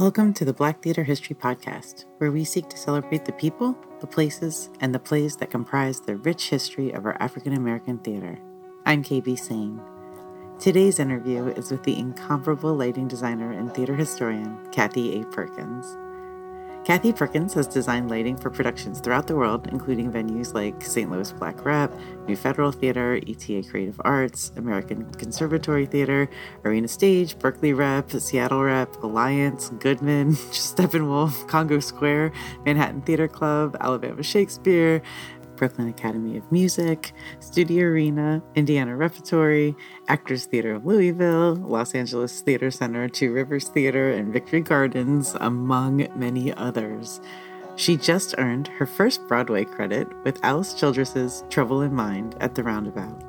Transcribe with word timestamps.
Welcome 0.00 0.32
to 0.34 0.46
the 0.46 0.54
Black 0.54 0.82
Theater 0.82 1.04
History 1.04 1.36
Podcast, 1.36 2.06
where 2.16 2.32
we 2.32 2.44
seek 2.44 2.66
to 2.70 2.78
celebrate 2.78 3.26
the 3.26 3.32
people, 3.32 3.76
the 4.00 4.06
places, 4.06 4.70
and 4.80 4.94
the 4.94 4.98
plays 4.98 5.36
that 5.36 5.50
comprise 5.50 6.00
the 6.00 6.16
rich 6.16 6.48
history 6.48 6.92
of 6.92 7.04
our 7.04 7.20
African 7.20 7.52
American 7.52 7.98
theater. 7.98 8.38
I'm 8.86 9.04
KB 9.04 9.38
Saine. 9.38 9.78
Today's 10.58 10.98
interview 10.98 11.48
is 11.48 11.70
with 11.70 11.82
the 11.82 11.98
incomparable 11.98 12.74
lighting 12.74 13.06
designer 13.06 13.52
and 13.52 13.74
theater 13.74 13.94
historian, 13.94 14.56
Kathy 14.72 15.20
A. 15.20 15.26
Perkins. 15.26 15.84
Kathy 16.84 17.12
Perkins 17.12 17.54
has 17.54 17.68
designed 17.68 18.10
lighting 18.10 18.36
for 18.36 18.50
productions 18.50 18.98
throughout 18.98 19.28
the 19.28 19.36
world, 19.36 19.68
including 19.70 20.10
venues 20.10 20.52
like 20.52 20.82
St. 20.82 21.08
Louis 21.08 21.30
Black 21.30 21.64
Rep, 21.64 21.94
New 22.26 22.34
Federal 22.34 22.72
Theater, 22.72 23.20
ETA 23.24 23.62
Creative 23.70 24.00
Arts, 24.04 24.50
American 24.56 25.08
Conservatory 25.12 25.86
Theater, 25.86 26.28
Arena 26.64 26.88
Stage, 26.88 27.38
Berkeley 27.38 27.72
Rep, 27.72 28.10
Seattle 28.10 28.64
Rep, 28.64 29.00
Alliance, 29.00 29.70
Goodman, 29.78 30.32
Steppenwolf, 30.50 31.46
Congo 31.46 31.78
Square, 31.78 32.32
Manhattan 32.66 33.02
Theater 33.02 33.28
Club, 33.28 33.76
Alabama 33.80 34.24
Shakespeare, 34.24 35.02
Brooklyn 35.62 35.86
Academy 35.86 36.36
of 36.36 36.50
Music, 36.50 37.12
Studio 37.38 37.84
Arena, 37.84 38.42
Indiana 38.56 38.96
Repertory, 38.96 39.76
Actors 40.08 40.46
Theater 40.46 40.74
of 40.74 40.84
Louisville, 40.84 41.54
Los 41.54 41.94
Angeles 41.94 42.40
Theater 42.40 42.68
Center, 42.68 43.08
Two 43.08 43.32
Rivers 43.32 43.68
Theater, 43.68 44.10
and 44.10 44.32
Victory 44.32 44.60
Gardens, 44.60 45.36
among 45.38 46.08
many 46.16 46.52
others. 46.54 47.20
She 47.76 47.96
just 47.96 48.34
earned 48.38 48.66
her 48.66 48.86
first 48.86 49.28
Broadway 49.28 49.64
credit 49.64 50.08
with 50.24 50.44
Alice 50.44 50.74
Childress's 50.74 51.44
Trouble 51.48 51.82
in 51.82 51.94
Mind 51.94 52.34
at 52.40 52.56
the 52.56 52.64
Roundabout. 52.64 53.22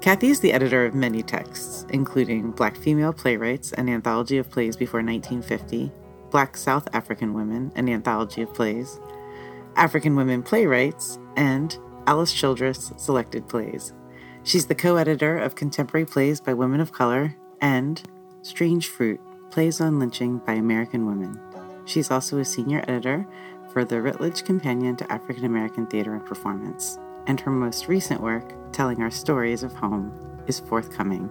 Kathy 0.00 0.28
is 0.28 0.40
the 0.40 0.54
editor 0.54 0.86
of 0.86 0.94
many 0.94 1.22
texts, 1.22 1.84
including 1.90 2.52
Black 2.52 2.78
Female 2.78 3.12
Playwrights, 3.12 3.72
an 3.74 3.90
anthology 3.90 4.38
of 4.38 4.48
plays 4.48 4.74
before 4.74 5.02
1950, 5.02 5.92
Black 6.30 6.56
South 6.56 6.88
African 6.94 7.34
Women, 7.34 7.72
an 7.76 7.90
anthology 7.90 8.40
of 8.40 8.54
plays, 8.54 8.98
African 9.76 10.16
Women 10.16 10.42
Playwrights, 10.42 11.18
and 11.36 11.76
Alice 12.06 12.32
Childress 12.32 12.92
Selected 12.96 13.48
Plays. 13.48 13.92
She's 14.42 14.66
the 14.66 14.74
co 14.74 14.96
editor 14.96 15.38
of 15.38 15.54
Contemporary 15.54 16.06
Plays 16.06 16.40
by 16.40 16.54
Women 16.54 16.80
of 16.80 16.92
Color 16.92 17.36
and 17.60 18.02
Strange 18.42 18.88
Fruit 18.88 19.20
Plays 19.50 19.80
on 19.80 19.98
Lynching 19.98 20.38
by 20.38 20.52
American 20.52 21.06
Women. 21.06 21.40
She's 21.84 22.10
also 22.10 22.38
a 22.38 22.44
senior 22.44 22.84
editor 22.88 23.26
for 23.72 23.84
the 23.84 24.00
Routledge 24.00 24.44
Companion 24.44 24.96
to 24.96 25.12
African 25.12 25.44
American 25.44 25.86
Theater 25.86 26.14
and 26.14 26.24
Performance, 26.24 26.98
and 27.26 27.40
her 27.40 27.50
most 27.50 27.88
recent 27.88 28.20
work, 28.20 28.72
Telling 28.72 29.02
Our 29.02 29.10
Stories 29.10 29.62
of 29.62 29.72
Home, 29.74 30.12
is 30.46 30.60
forthcoming. 30.60 31.28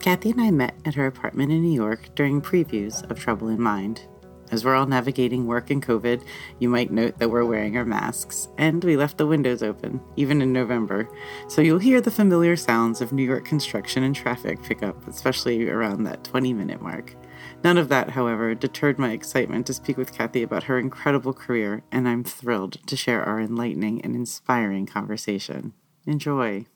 Kathy 0.00 0.30
and 0.30 0.40
I 0.40 0.50
met 0.50 0.74
at 0.86 0.94
her 0.94 1.06
apartment 1.06 1.52
in 1.52 1.60
New 1.60 1.74
York 1.74 2.14
during 2.14 2.40
previews 2.40 3.08
of 3.10 3.20
Trouble 3.20 3.48
in 3.48 3.60
Mind, 3.60 4.06
as 4.50 4.64
we're 4.64 4.74
all 4.74 4.86
navigating 4.86 5.46
work 5.46 5.70
and 5.70 5.84
COVID, 5.84 6.24
you 6.58 6.68
might 6.68 6.90
note 6.90 7.18
that 7.18 7.30
we're 7.30 7.44
wearing 7.44 7.76
our 7.76 7.84
masks, 7.84 8.48
and 8.58 8.82
we 8.82 8.96
left 8.96 9.18
the 9.18 9.26
windows 9.26 9.62
open, 9.62 10.00
even 10.16 10.42
in 10.42 10.52
November, 10.52 11.08
so 11.48 11.60
you'll 11.62 11.78
hear 11.78 12.00
the 12.00 12.10
familiar 12.10 12.56
sounds 12.56 13.00
of 13.00 13.12
New 13.12 13.22
York 13.22 13.44
construction 13.44 14.02
and 14.02 14.14
traffic 14.14 14.62
pick 14.62 14.82
up, 14.82 15.06
especially 15.08 15.68
around 15.68 16.04
that 16.04 16.24
20 16.24 16.52
minute 16.52 16.82
mark. 16.82 17.14
None 17.62 17.78
of 17.78 17.88
that, 17.88 18.10
however, 18.10 18.54
deterred 18.54 18.98
my 18.98 19.12
excitement 19.12 19.66
to 19.66 19.74
speak 19.74 19.96
with 19.96 20.12
Kathy 20.12 20.42
about 20.42 20.64
her 20.64 20.78
incredible 20.78 21.34
career, 21.34 21.82
and 21.92 22.08
I'm 22.08 22.24
thrilled 22.24 22.78
to 22.86 22.96
share 22.96 23.22
our 23.22 23.40
enlightening 23.40 24.00
and 24.02 24.14
inspiring 24.14 24.86
conversation. 24.86 25.74
Enjoy. 26.06 26.66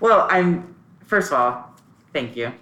Well, 0.00 0.26
I'm, 0.30 0.74
first 1.04 1.32
of 1.32 1.38
all, 1.38 1.74
thank 2.12 2.36
you 2.36 2.52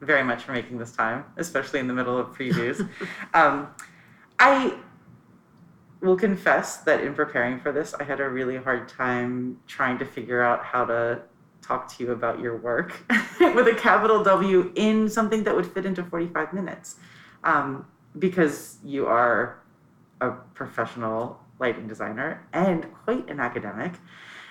very 0.00 0.24
much 0.24 0.42
for 0.42 0.52
making 0.52 0.78
this 0.78 0.92
time, 0.92 1.24
especially 1.36 1.80
in 1.80 1.86
the 1.86 1.94
middle 1.94 2.18
of 2.18 2.28
previews. 2.28 2.88
um, 3.34 3.68
I 4.42 4.74
will 6.00 6.16
confess 6.16 6.78
that 6.78 7.00
in 7.00 7.14
preparing 7.14 7.60
for 7.60 7.70
this, 7.70 7.94
I 7.94 8.02
had 8.02 8.18
a 8.18 8.28
really 8.28 8.56
hard 8.56 8.88
time 8.88 9.60
trying 9.68 10.00
to 10.00 10.04
figure 10.04 10.42
out 10.42 10.64
how 10.64 10.84
to 10.84 11.22
talk 11.60 11.86
to 11.96 12.02
you 12.02 12.10
about 12.10 12.40
your 12.40 12.56
work 12.56 13.04
with 13.40 13.68
a 13.68 13.74
capital 13.76 14.24
W 14.24 14.72
in 14.74 15.08
something 15.08 15.44
that 15.44 15.54
would 15.54 15.66
fit 15.66 15.86
into 15.86 16.02
45 16.02 16.52
minutes. 16.52 16.96
Um, 17.44 17.86
because 18.18 18.78
you 18.84 19.06
are 19.06 19.62
a 20.20 20.32
professional 20.54 21.38
lighting 21.60 21.86
designer 21.86 22.44
and 22.52 22.92
quite 23.04 23.30
an 23.30 23.38
academic 23.38 23.92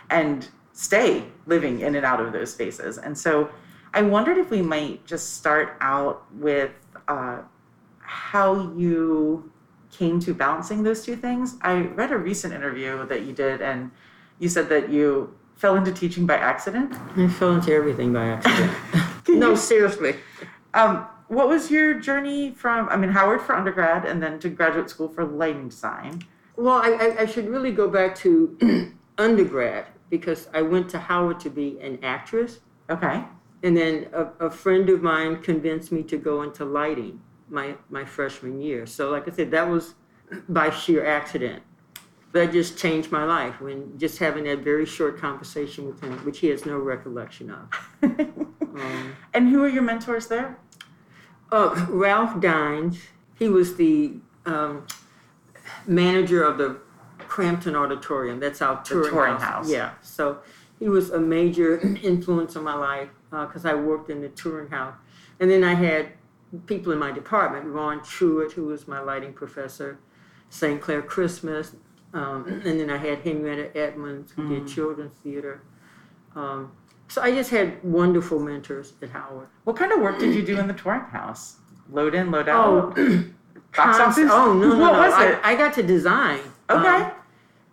and 0.09 0.47
stay 0.72 1.25
living 1.47 1.81
in 1.81 1.96
and 1.96 2.06
out 2.06 2.22
of 2.22 2.31
those 2.31 2.53
spaces. 2.53 2.97
And 2.97 3.18
so 3.18 3.50
I 3.94 4.03
wondered 4.03 4.38
if 4.38 4.50
we 4.51 4.62
might 4.62 5.06
just 5.06 5.34
start 5.35 5.75
out 5.81 6.34
with 6.34 6.72
uh, 7.09 7.40
how 8.00 8.74
you 8.78 9.51
came 9.91 10.19
to 10.22 10.34
balancing 10.34 10.84
those 10.84 11.03
two 11.03 11.16
things. 11.16 11.57
I 11.62 11.81
read 11.81 12.12
a 12.12 12.18
recent 12.18 12.53
interview 12.53 13.06
that 13.07 13.24
you 13.24 13.34
did, 13.34 13.62
and 13.62 13.91
you 14.40 14.50
said 14.50 14.69
that 14.69 14.90
you 14.90 15.35
fell 15.56 15.75
into 15.75 15.91
teaching 15.91 16.25
by 16.25 16.38
accident. 16.38 16.96
I 17.16 17.28
fell 17.28 17.53
into 17.56 17.72
everything 17.72 18.13
by 18.13 18.25
accident. 18.25 18.72
no, 19.28 19.56
seriously. 19.56 20.16
Um, 20.74 21.06
what 21.28 21.47
was 21.47 21.69
your 21.69 22.00
journey 22.00 22.51
from, 22.51 22.90
I 22.90 22.97
mean, 22.97 23.12
Howard 23.12 23.41
for 23.41 23.56
undergrad 23.56 24.06
and 24.06 24.22
then 24.22 24.40
to 24.40 24.50
graduate 24.50 24.90
school 24.90 25.07
for 25.07 25.24
lighting 25.24 25.69
design? 25.69 26.24
Well, 26.56 26.81
I, 26.84 27.16
I 27.19 27.25
should 27.25 27.47
really 27.47 27.72
go 27.72 27.88
back 27.88 28.16
to 28.18 28.94
undergrad 29.18 29.85
because 30.09 30.50
I 30.53 30.62
went 30.62 30.90
to 30.90 31.00
Howard 31.00 31.40
to 31.41 31.50
be 31.50 31.80
an 31.80 32.00
actress. 32.03 32.59
Okay. 32.90 33.24
And 33.63 33.78
then 33.78 34.07
a, 34.13 34.47
a 34.47 34.50
friend 34.50 34.90
of 34.90 35.01
mine 35.01 35.41
convinced 35.41 35.91
me 35.91 36.03
to 36.03 36.18
go 36.18 36.41
into 36.41 36.66
lighting 36.66 37.22
my, 37.51 37.75
my 37.89 38.06
freshman 38.06 38.62
year. 38.62 38.85
So, 38.85 39.12
like 39.12 39.28
I 39.28 39.31
said, 39.31 39.51
that 39.51 39.67
was 39.67 39.95
by 40.50 40.69
sheer 40.69 41.06
accident. 41.06 41.63
That 42.34 42.53
just 42.53 42.78
changed 42.78 43.12
my 43.12 43.25
life 43.25 43.59
when 43.59 44.00
just 44.00 44.17
having 44.17 44.45
that 44.45 44.59
very 44.59 44.85
short 44.85 45.19
conversation 45.19 45.85
with 45.85 46.01
him, 46.01 46.13
which 46.25 46.39
he 46.39 46.47
has 46.47 46.66
no 46.66 46.78
recollection 46.78 47.50
of. 47.51 47.89
um, 48.03 49.16
and 49.34 49.50
who 49.50 49.62
are 49.63 49.67
your 49.67 49.84
mentors 49.84 50.28
there? 50.28 50.57
Uh, 51.51 51.85
Ralph 51.89 52.39
Dines. 52.39 53.00
He 53.38 53.50
was 53.50 53.75
the 53.75 54.13
um, 54.45 54.88
manager 55.85 56.44
of 56.44 56.57
the 56.57 56.79
Cramton 57.18 57.75
Auditorium. 57.75 58.39
That's 58.39 58.62
our 58.62 58.81
touring, 58.81 59.09
touring 59.09 59.33
house. 59.33 59.41
house. 59.41 59.69
Yeah. 59.69 59.91
So 60.01 60.39
he 60.79 60.88
was 60.88 61.09
a 61.09 61.19
major 61.19 61.79
influence 62.03 62.56
on 62.56 62.63
my 62.63 62.75
life 62.75 63.09
because 63.29 63.66
uh, 63.66 63.69
I 63.69 63.75
worked 63.75 64.09
in 64.09 64.22
the 64.22 64.29
touring 64.29 64.69
house. 64.69 64.95
And 65.39 65.50
then 65.50 65.63
I 65.63 65.73
had 65.73 66.09
people 66.66 66.91
in 66.91 67.00
my 67.00 67.12
department, 67.12 67.66
Ron 67.66 68.00
Truitt, 68.01 68.53
who 68.53 68.66
was 68.66 68.88
my 68.88 69.00
lighting 69.00 69.34
professor, 69.34 70.00
St. 70.50 70.81
Clair 70.81 71.01
Christmas, 71.01 71.75
um, 72.13 72.62
and 72.66 72.79
then 72.79 72.89
I 72.89 72.97
had 72.97 73.19
Henrietta 73.19 73.75
Edmonds, 73.78 74.31
who 74.34 74.44
mm. 74.44 74.50
did 74.50 74.67
children's 74.67 75.13
theater. 75.23 75.63
Um, 76.35 76.72
so 77.07 77.22
I 77.22 77.31
just 77.31 77.50
had 77.50 77.84
wonderful 77.84 78.39
mentors 78.39 78.94
at 79.01 79.09
Howard. 79.09 79.47
What 79.63 79.75
kind 79.75 79.91
of 79.91 80.00
work 80.00 80.19
did 80.19 80.35
you 80.35 80.45
do 80.45 80.57
in 80.57 80.67
the 80.67 80.73
touring 80.73 81.01
house? 81.01 81.57
Load 81.89 82.16
in, 82.16 82.31
load 82.31 82.50
out. 82.50 82.94
Oh, 82.97 83.25
box 83.75 84.00
office. 84.00 84.29
Oh 84.31 84.53
no, 84.53 84.69
no, 84.69 84.79
what 84.79 84.94
no! 84.94 85.00
Was 85.00 85.13
I, 85.13 85.31
it? 85.31 85.39
I 85.44 85.56
got 85.56 85.73
to 85.75 85.83
design. 85.83 86.39
Okay. 86.69 86.88
Um, 86.88 87.12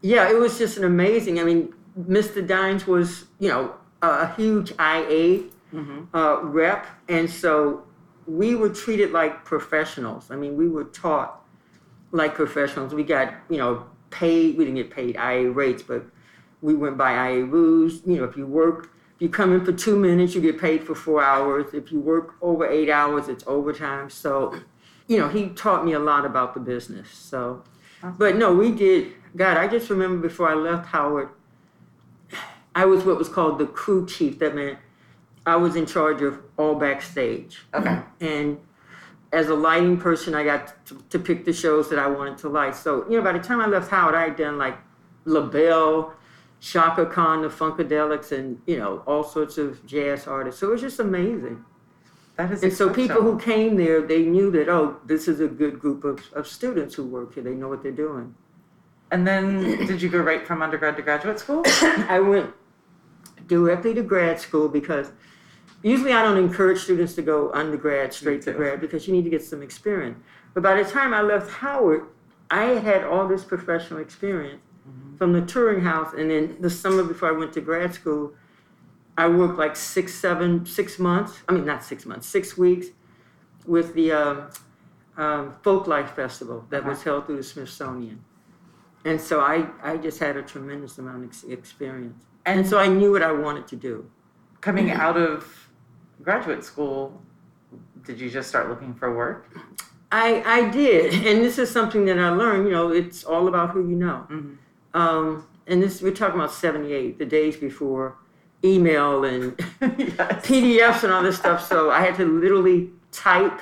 yeah, 0.02 0.30
it 0.30 0.36
was 0.36 0.58
just 0.58 0.76
an 0.76 0.84
amazing. 0.84 1.40
I 1.40 1.44
mean, 1.44 1.72
Mr. 1.98 2.46
Dines 2.46 2.86
was, 2.86 3.24
you 3.38 3.48
know, 3.48 3.74
a 4.02 4.32
huge 4.34 4.70
IA 4.72 5.44
mm-hmm. 5.72 6.16
uh, 6.16 6.42
rep, 6.42 6.86
and 7.08 7.28
so 7.28 7.84
we 8.28 8.54
were 8.54 8.68
treated 8.68 9.10
like 9.10 9.44
professionals. 9.44 10.30
I 10.30 10.36
mean, 10.36 10.56
we 10.56 10.68
were 10.68 10.84
taught 10.84 11.42
like 12.12 12.34
professionals. 12.34 12.92
We 12.92 13.02
got, 13.02 13.32
you 13.48 13.56
know, 13.56 13.86
paid. 14.10 14.58
We 14.58 14.64
didn't 14.66 14.76
get 14.76 14.90
paid 14.90 15.16
IA 15.16 15.50
rates, 15.50 15.82
but 15.82 16.04
we 16.60 16.74
went 16.74 16.98
by 16.98 17.30
IA 17.30 17.44
rules. 17.44 18.02
You 18.06 18.18
know, 18.18 18.24
if 18.24 18.36
you 18.36 18.46
work, 18.46 18.90
if 19.16 19.22
you 19.22 19.28
come 19.30 19.52
in 19.54 19.64
for 19.64 19.72
two 19.72 19.98
minutes, 19.98 20.34
you 20.34 20.42
get 20.42 20.60
paid 20.60 20.84
for 20.84 20.94
four 20.94 21.22
hours. 21.22 21.72
If 21.72 21.90
you 21.90 22.00
work 22.00 22.34
over 22.42 22.66
eight 22.66 22.90
hours, 22.90 23.28
it's 23.28 23.44
overtime. 23.46 24.10
So, 24.10 24.60
you 25.06 25.16
know, 25.16 25.28
he 25.28 25.48
taught 25.48 25.84
me 25.84 25.94
a 25.94 25.98
lot 25.98 26.26
about 26.26 26.52
the 26.52 26.60
business. 26.60 27.08
So, 27.10 27.64
but 28.02 28.36
no, 28.36 28.54
we 28.54 28.72
did. 28.72 29.14
God, 29.36 29.56
I 29.56 29.69
just 29.69 29.88
remember 29.88 30.20
before 30.28 30.50
I 30.50 30.54
left 30.54 30.86
Howard, 30.88 31.31
I 32.74 32.84
was 32.84 33.04
what 33.04 33.19
was 33.19 33.28
called 33.28 33.58
the 33.58 33.66
crew 33.66 34.06
chief. 34.06 34.38
That 34.38 34.54
meant 34.54 34.78
I 35.48 35.56
was 35.56 35.76
in 35.76 35.86
charge 35.86 36.22
of 36.22 36.40
all 36.56 36.74
backstage. 36.74 37.64
Okay. 37.74 38.00
And 38.20 38.58
as 39.32 39.48
a 39.48 39.54
lighting 39.54 39.98
person, 39.98 40.34
I 40.34 40.44
got 40.44 40.86
to, 40.86 41.02
to, 41.10 41.18
pick 41.18 41.44
the 41.44 41.52
shows 41.52 41.90
that 41.90 41.98
I 41.98 42.06
wanted 42.06 42.38
to 42.38 42.48
light. 42.48 42.74
So, 42.74 43.08
you 43.10 43.16
know, 43.16 43.22
by 43.22 43.32
the 43.32 43.38
time 43.38 43.60
I 43.60 43.66
left 43.66 43.90
Howard, 43.90 44.14
I 44.14 44.22
had 44.22 44.36
done 44.36 44.58
like 44.58 44.78
LaBelle, 45.24 46.14
Chaka 46.60 47.06
Khan, 47.06 47.42
the 47.42 47.48
Funkadelics, 47.48 48.32
and, 48.32 48.60
you 48.66 48.78
know, 48.78 49.02
all 49.06 49.22
sorts 49.22 49.58
of 49.58 49.84
jazz 49.86 50.26
artists. 50.26 50.60
So 50.60 50.68
it 50.68 50.72
was 50.72 50.80
just 50.80 50.98
amazing. 50.98 51.64
That 52.36 52.52
is 52.52 52.62
and 52.62 52.72
so 52.72 52.92
people 52.92 53.20
who 53.20 53.38
came 53.38 53.76
there, 53.76 54.00
they 54.00 54.24
knew 54.24 54.50
that, 54.52 54.68
oh, 54.68 54.98
this 55.04 55.28
is 55.28 55.40
a 55.40 55.48
good 55.48 55.78
group 55.78 56.04
of, 56.04 56.20
of 56.32 56.46
students 56.46 56.94
who 56.94 57.04
work 57.04 57.34
here. 57.34 57.42
They 57.42 57.54
know 57.54 57.68
what 57.68 57.82
they're 57.82 57.92
doing. 57.92 58.34
And 59.10 59.26
then 59.26 59.86
did 59.86 60.00
you 60.00 60.08
go 60.08 60.20
right 60.20 60.46
from 60.46 60.62
undergrad 60.62 60.96
to 60.96 61.02
graduate 61.02 61.38
school? 61.38 61.62
I 61.66 62.20
went 62.20 62.54
directly 63.46 63.94
to 63.94 64.02
grad 64.02 64.40
school 64.40 64.68
because 64.68 65.12
usually 65.82 66.12
I 66.12 66.22
don't 66.22 66.38
encourage 66.38 66.80
students 66.80 67.14
to 67.14 67.22
go 67.22 67.52
undergrad 67.52 68.12
straight 68.12 68.42
to 68.42 68.52
grad 68.52 68.80
because 68.80 69.06
you 69.06 69.14
need 69.14 69.25
to 69.25 69.30
get 69.30 69.42
some 69.42 69.62
experience. 69.62 70.19
But 70.54 70.62
by 70.62 70.82
the 70.82 70.88
time 70.88 71.14
I 71.14 71.22
left 71.22 71.50
Howard, 71.50 72.06
I 72.50 72.64
had 72.64 73.04
all 73.04 73.28
this 73.28 73.44
professional 73.44 74.00
experience 74.00 74.62
from 75.19 75.32
the 75.32 75.42
touring 75.42 75.82
house, 75.82 76.14
and 76.16 76.30
then 76.30 76.56
the 76.60 76.70
summer 76.70 77.02
before 77.02 77.28
I 77.28 77.32
went 77.32 77.52
to 77.54 77.60
grad 77.60 77.92
school, 77.92 78.32
I 79.16 79.28
worked 79.28 79.58
like 79.58 79.75
six, 79.76 80.14
seven, 80.14 80.64
six 80.64 80.98
months. 80.98 81.40
I 81.48 81.52
mean, 81.52 81.66
not 81.66 81.82
six 81.84 82.06
months, 82.06 82.26
six 82.28 82.56
weeks 82.56 82.86
with 83.66 83.94
the 83.94 84.12
um, 84.12 84.50
um, 85.16 85.56
Folk 85.62 85.86
Life 85.88 86.12
Festival 86.12 86.64
that 86.70 86.84
was 86.84 87.02
held 87.02 87.26
through 87.26 87.36
the 87.36 87.42
Smithsonian. 87.42 88.24
And 89.04 89.20
so 89.20 89.40
I, 89.40 89.66
I 89.82 89.96
just 89.96 90.19
had 90.20 90.36
a 90.36 90.42
tremendous 90.42 90.98
amount 90.98 91.24
of 91.24 91.31
ex- 91.31 91.44
experience. 91.44 92.24
And 92.46 92.66
so 92.66 92.78
I 92.78 92.86
knew 92.86 93.12
what 93.12 93.22
I 93.22 93.32
wanted 93.32 93.66
to 93.69 93.76
do. 93.76 94.08
coming 94.60 94.90
out 94.90 95.16
of 95.16 95.68
graduate 96.28 96.62
school, 96.62 97.22
did 98.04 98.20
you 98.20 98.28
just 98.28 98.50
start 98.50 98.69
looking 98.69 98.92
for 98.92 99.16
work? 99.16 99.48
I, 100.12 100.42
I 100.58 100.69
did, 100.69 101.14
and 101.26 101.42
this 101.42 101.58
is 101.58 101.70
something 101.70 102.04
that 102.04 102.19
I 102.19 102.28
learned. 102.28 102.66
You 102.66 102.72
know, 102.76 102.92
it's 102.92 103.25
all 103.25 103.48
about 103.48 103.70
who 103.70 103.80
you 103.88 103.96
know. 103.96 104.26
Mhm. 104.30 104.56
Um, 104.92 105.46
and 105.66 105.82
this 105.82 106.02
we're 106.02 106.12
talking 106.22 106.38
about 106.38 106.52
'78, 106.52 107.19
the 107.19 107.25
days 107.25 107.56
before 107.56 108.16
email 108.62 109.25
and 109.25 109.54
yes. 109.80 110.46
PDFs 110.46 111.04
and 111.04 111.12
all 111.14 111.22
this 111.22 111.38
stuff. 111.38 111.66
So 111.66 111.90
I 111.90 112.00
had 112.06 112.14
to 112.16 112.25
literally 112.26 112.90
type 113.10 113.60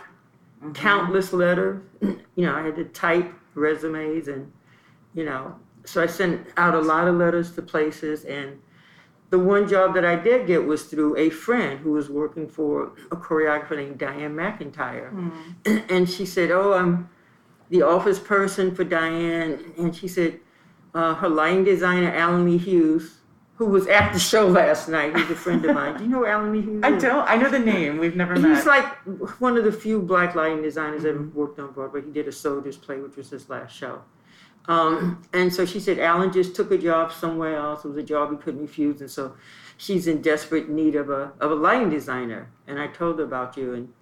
Mm-hmm. 0.62 0.72
countless 0.72 1.34
letters. 1.34 1.82
You 2.00 2.44
know, 2.46 2.54
I 2.58 2.62
had 2.62 2.76
to 2.76 2.84
type 2.86 3.30
resumes, 3.54 4.26
and 4.26 4.50
you 5.14 5.24
know, 5.28 5.54
so 5.84 6.02
I 6.02 6.06
sent 6.06 6.34
out 6.56 6.74
a 6.74 6.80
lot 6.80 7.06
of 7.06 7.14
letters 7.16 7.52
to 7.56 7.62
places. 7.62 8.24
And 8.24 8.48
the 9.36 9.44
one 9.44 9.68
job 9.68 9.92
that 9.94 10.04
I 10.04 10.16
did 10.16 10.46
get 10.46 10.64
was 10.64 10.84
through 10.84 11.16
a 11.18 11.28
friend 11.28 11.78
who 11.80 11.92
was 11.92 12.08
working 12.08 12.48
for 12.48 12.92
a 13.10 13.16
choreographer 13.16 13.76
named 13.76 13.98
Dianne 13.98 14.34
McIntyre. 14.34 15.10
and 15.90 16.08
she 16.08 16.24
said, 16.24 16.50
"Oh, 16.50 16.72
I'm 16.72 17.10
the 17.68 17.82
office 17.82 18.18
person 18.18 18.74
for 18.74 18.84
Dianne," 18.84 19.76
and 19.76 19.94
she 19.94 20.08
said, 20.08 20.40
uh, 20.94 21.14
"Her 21.16 21.28
lighting 21.28 21.64
designer, 21.64 22.10
Allen 22.12 22.44
Lee 22.46 22.58
Hughes." 22.58 23.18
Who 23.56 23.64
was 23.64 23.86
at 23.86 24.12
the 24.12 24.18
show 24.18 24.46
last 24.46 24.86
night? 24.86 25.16
He's 25.16 25.30
a 25.30 25.34
friend 25.34 25.64
of 25.64 25.74
mine. 25.74 25.96
Do 25.96 26.04
you 26.04 26.10
know 26.10 26.26
Allen 26.26 26.52
Lee 26.52 26.60
Hughes? 26.60 26.82
I 26.84 26.90
don't. 26.90 27.26
I 27.26 27.36
know 27.36 27.48
the 27.48 27.58
name. 27.58 27.96
We've 27.96 28.14
never 28.14 28.36
met. 28.36 28.54
He's 28.54 28.66
like 28.66 28.84
one 29.40 29.56
of 29.56 29.64
the 29.64 29.72
few 29.72 30.02
black 30.02 30.34
lighting 30.34 30.60
designers 30.62 31.04
that 31.04 31.14
have 31.14 31.34
worked 31.34 31.58
on 31.58 31.72
Broadway. 31.72 32.02
He 32.02 32.10
did 32.10 32.28
a 32.28 32.32
Soldiers 32.32 32.76
play, 32.76 32.98
which 33.00 33.16
was 33.16 33.30
his 33.30 33.48
last 33.48 33.74
show. 33.74 34.02
Um, 34.68 35.22
and 35.32 35.52
so 35.52 35.64
she 35.64 35.78
said 35.78 35.98
Allen 35.98 36.32
just 36.32 36.56
took 36.56 36.70
a 36.72 36.78
job 36.78 37.12
somewhere 37.12 37.56
else. 37.56 37.84
It 37.84 37.88
was 37.88 37.96
a 37.96 38.02
job 38.02 38.30
he 38.32 38.36
couldn't 38.36 38.60
refuse, 38.60 39.00
and 39.00 39.10
so 39.10 39.36
she's 39.76 40.06
in 40.06 40.22
desperate 40.22 40.68
need 40.68 40.96
of 40.96 41.08
a 41.10 41.32
of 41.40 41.50
a 41.52 41.54
lighting 41.54 41.90
designer. 41.90 42.50
And 42.66 42.78
I 42.78 42.88
told 42.88 43.18
her 43.18 43.24
about 43.24 43.56
you, 43.56 43.74
and 43.74 43.92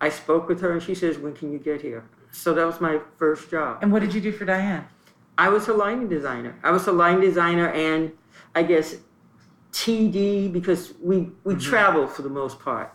I 0.00 0.10
spoke 0.10 0.48
with 0.48 0.60
her, 0.60 0.72
and 0.72 0.82
she 0.82 0.94
says, 0.94 1.18
"When 1.18 1.34
can 1.34 1.52
you 1.52 1.58
get 1.58 1.80
here?" 1.80 2.04
So 2.32 2.52
that 2.54 2.66
was 2.66 2.80
my 2.80 3.00
first 3.18 3.50
job. 3.50 3.78
and 3.82 3.90
what 3.90 4.00
did 4.00 4.14
you 4.14 4.20
do 4.20 4.30
for 4.30 4.44
Dianne? 4.44 4.84
I 5.38 5.48
was 5.48 5.68
a 5.68 5.72
lighting 5.72 6.08
designer. 6.08 6.58
I 6.62 6.70
was 6.70 6.86
a 6.86 6.92
lighting 6.92 7.22
designer, 7.22 7.68
and 7.70 8.12
I 8.54 8.62
guess 8.62 8.96
TD 9.72 10.52
because 10.52 10.94
we 11.00 11.30
we 11.44 11.54
travel 11.56 12.06
for 12.06 12.22
the 12.22 12.28
most 12.28 12.60
part. 12.60 12.92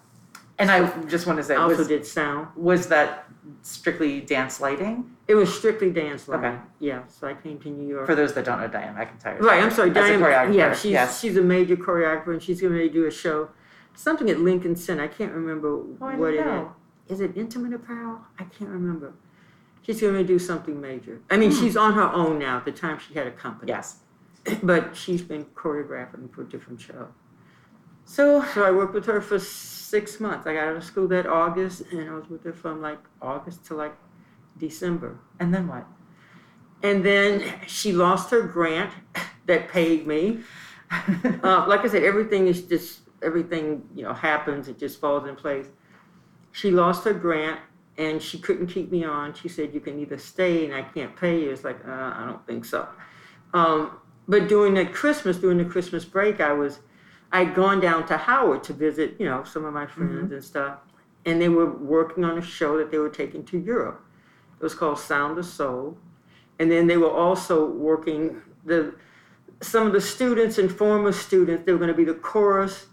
And 0.57 0.71
I 0.71 0.89
just 1.07 1.27
want 1.27 1.37
to 1.37 1.43
say, 1.43 1.55
I 1.55 1.57
also 1.57 1.79
was, 1.79 1.87
did 1.87 2.05
sound. 2.05 2.47
was 2.55 2.87
that 2.87 3.25
strictly 3.61 4.21
dance 4.21 4.61
lighting? 4.61 5.14
It 5.27 5.33
was 5.35 5.51
strictly 5.55 5.91
dance 5.91 6.27
lighting. 6.27 6.45
Okay. 6.45 6.57
Yeah, 6.79 7.01
so 7.07 7.27
I 7.27 7.33
came 7.33 7.59
to 7.61 7.69
New 7.69 7.87
York. 7.87 8.05
For 8.05 8.13
those 8.15 8.33
that 8.35 8.45
don't 8.45 8.59
know 8.59 8.67
Dianne 8.69 8.95
McIntyre. 8.95 9.39
right, 9.41 9.63
I'm 9.63 9.71
sorry, 9.71 9.89
Dianne. 9.89 10.19
choreographer, 10.19 10.53
Yeah, 10.55 10.73
she's 10.75 10.91
yes. 10.91 11.19
she's 11.19 11.35
a 11.37 11.41
major 11.41 11.75
choreographer, 11.75 12.27
and 12.33 12.41
she's 12.43 12.61
going 12.61 12.73
to 12.73 12.89
do 12.89 13.05
a 13.07 13.11
show, 13.11 13.49
something 13.95 14.29
at 14.29 14.39
Lincoln 14.39 14.75
Center. 14.75 15.03
I 15.03 15.07
can't 15.07 15.31
remember 15.33 15.69
Oh, 15.69 15.95
what 16.17 16.33
it 16.33 16.45
is. 16.45 16.67
Is 17.07 17.21
it 17.21 17.35
Intimate 17.35 17.73
Apparel? 17.73 18.19
I 18.39 18.43
can't 18.43 18.69
remember. 18.69 19.13
She's 19.81 20.01
going 20.01 20.13
to 20.15 20.23
do 20.23 20.37
something 20.39 20.79
major. 20.81 21.21
I 21.29 21.37
mean, 21.37 21.51
Hmm. 21.51 21.59
she's 21.59 21.77
on 21.77 21.93
her 21.93 22.11
own 22.11 22.37
now. 22.39 22.57
At 22.57 22.65
the 22.65 22.71
time, 22.71 22.97
she 22.99 23.13
had 23.15 23.25
a 23.27 23.31
company. 23.31 23.71
Yes. 23.71 23.97
But 24.63 24.95
she's 24.95 25.21
been 25.23 25.45
choreographing 25.55 26.31
for 26.33 26.43
different 26.43 26.81
shows. 26.81 27.07
So 28.05 28.43
So 28.53 28.63
I 28.63 28.69
worked 28.71 28.93
with 28.93 29.05
her 29.07 29.21
for 29.21 29.39
six 29.39 30.19
months. 30.19 30.45
I 30.45 30.53
got 30.53 30.67
out 30.67 30.75
of 30.75 30.83
school 30.83 31.07
that 31.07 31.25
August, 31.25 31.81
and 31.91 32.07
I 32.09 32.13
was 32.13 32.29
with 32.29 32.43
her 32.43 32.53
from 32.53 32.79
like 32.81 32.99
August 33.21 33.65
to 33.67 33.75
like 33.75 33.95
December. 34.57 35.19
and 35.39 35.53
then 35.53 35.67
what? 35.67 35.85
And 36.83 37.03
then 37.03 37.43
she 37.67 37.93
lost 37.93 38.29
her 38.31 38.41
grant 38.41 38.91
that 39.45 39.69
paid 39.69 40.07
me. 40.07 40.41
Uh, 41.43 41.65
like 41.67 41.81
I 41.81 41.87
said, 41.87 42.03
everything 42.03 42.47
is 42.47 42.61
just 42.61 43.01
everything 43.23 43.83
you 43.95 44.03
know 44.03 44.13
happens. 44.13 44.67
It 44.67 44.77
just 44.77 44.99
falls 45.01 45.27
in 45.27 45.35
place. 45.35 45.65
She 46.51 46.69
lost 46.71 47.03
her 47.05 47.13
grant 47.13 47.59
and 47.97 48.21
she 48.21 48.37
couldn't 48.37 48.67
keep 48.67 48.91
me 48.91 49.03
on. 49.03 49.33
She 49.33 49.49
said, 49.49 49.73
"You 49.73 49.79
can 49.79 49.99
either 49.99 50.17
stay 50.17 50.63
and 50.63 50.73
I 50.73 50.83
can't 50.83 51.15
pay 51.15 51.41
you." 51.41 51.49
It's 51.49 51.63
like 51.63 51.83
uh, 51.85 52.13
I 52.15 52.25
don't 52.27 52.45
think 52.45 52.65
so. 52.65 52.87
Um, 53.53 53.97
but 54.27 54.47
during 54.47 54.75
that 54.75 54.93
Christmas, 54.93 55.37
during 55.37 55.57
the 55.57 55.65
Christmas 55.65 56.05
break, 56.05 56.39
I 56.39 56.53
was 56.53 56.79
I'd 57.31 57.55
gone 57.55 57.79
down 57.79 58.05
to 58.07 58.17
Howard 58.17 58.63
to 58.65 58.73
visit 58.73 59.15
you 59.19 59.25
know 59.25 59.43
some 59.43 59.65
of 59.65 59.73
my 59.73 59.87
friends 59.87 60.31
and 60.31 60.43
stuff, 60.43 60.79
and 61.25 61.41
they 61.41 61.49
were 61.49 61.71
working 61.77 62.23
on 62.23 62.37
a 62.37 62.41
show 62.41 62.77
that 62.77 62.91
they 62.91 62.99
were 62.99 63.09
taking 63.09 63.43
to 63.45 63.57
Europe. 63.57 64.04
It 64.65 64.73
was 64.73 64.73
called 64.73 64.97
Sound 64.97 65.37
of 65.37 65.45
Soul, 65.45 65.95
and 66.57 66.71
then 66.71 66.87
they 66.87 66.97
were 66.97 67.11
also 67.11 67.67
working 67.69 68.41
the 68.65 68.95
some 69.61 69.85
of 69.85 69.93
the 69.93 70.01
students 70.01 70.57
and 70.57 70.75
former 70.75 71.11
students. 71.11 71.67
They 71.67 71.71
were 71.71 71.77
going 71.77 71.91
to 71.91 71.93
be 71.93 72.03
the 72.03 72.15
chorus 72.15 72.87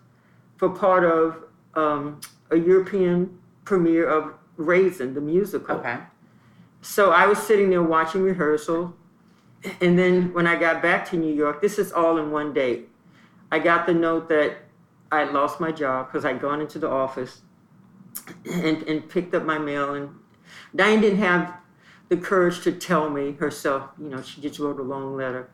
for 0.58 0.68
part 0.68 1.02
of 1.02 1.44
um, 1.72 2.20
a 2.50 2.58
European 2.58 3.38
premiere 3.64 4.06
of 4.06 4.34
Raisin, 4.58 5.14
the 5.14 5.22
musical. 5.22 5.76
Okay. 5.76 5.96
So 6.82 7.10
I 7.10 7.24
was 7.24 7.38
sitting 7.38 7.70
there 7.70 7.82
watching 7.82 8.22
rehearsal. 8.22 8.94
And 9.80 9.98
then 9.98 10.34
when 10.34 10.46
I 10.46 10.56
got 10.56 10.82
back 10.82 11.08
to 11.08 11.16
New 11.16 11.32
York, 11.34 11.62
this 11.62 11.78
is 11.78 11.90
all 11.90 12.18
in 12.18 12.32
one 12.32 12.52
day. 12.52 12.82
I 13.50 13.58
got 13.58 13.86
the 13.86 13.94
note 13.94 14.28
that 14.28 14.58
I 15.10 15.24
lost 15.24 15.58
my 15.58 15.72
job 15.72 16.08
because 16.08 16.26
I'd 16.26 16.42
gone 16.42 16.60
into 16.60 16.78
the 16.78 16.90
office 16.90 17.40
and, 18.44 18.82
and 18.82 19.08
picked 19.08 19.34
up 19.34 19.44
my 19.44 19.56
mail. 19.56 19.94
And 19.94 20.10
Dianne 20.76 21.00
didn't 21.00 21.18
have 21.18 21.54
the 22.12 22.18
courage 22.18 22.60
to 22.60 22.72
tell 22.72 23.08
me 23.08 23.32
herself. 23.32 23.88
You 23.98 24.10
know, 24.10 24.20
she 24.20 24.42
just 24.42 24.58
wrote 24.58 24.78
a 24.78 24.82
long 24.82 25.16
letter. 25.16 25.48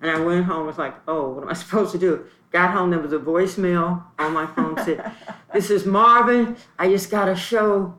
And 0.00 0.10
I 0.10 0.20
went 0.20 0.44
home, 0.44 0.66
was 0.66 0.78
like, 0.78 0.94
oh, 1.08 1.30
what 1.30 1.42
am 1.42 1.48
I 1.48 1.52
supposed 1.64 1.90
to 1.92 1.98
do? 1.98 2.24
Got 2.52 2.70
home, 2.70 2.90
there 2.90 3.00
was 3.00 3.12
a 3.12 3.18
voicemail 3.18 4.04
on 4.18 4.32
my 4.32 4.46
phone 4.46 4.76
said, 4.84 5.12
This 5.52 5.70
is 5.70 5.84
Marvin. 5.84 6.56
I 6.78 6.88
just 6.88 7.10
got 7.10 7.28
a 7.28 7.34
show 7.34 7.98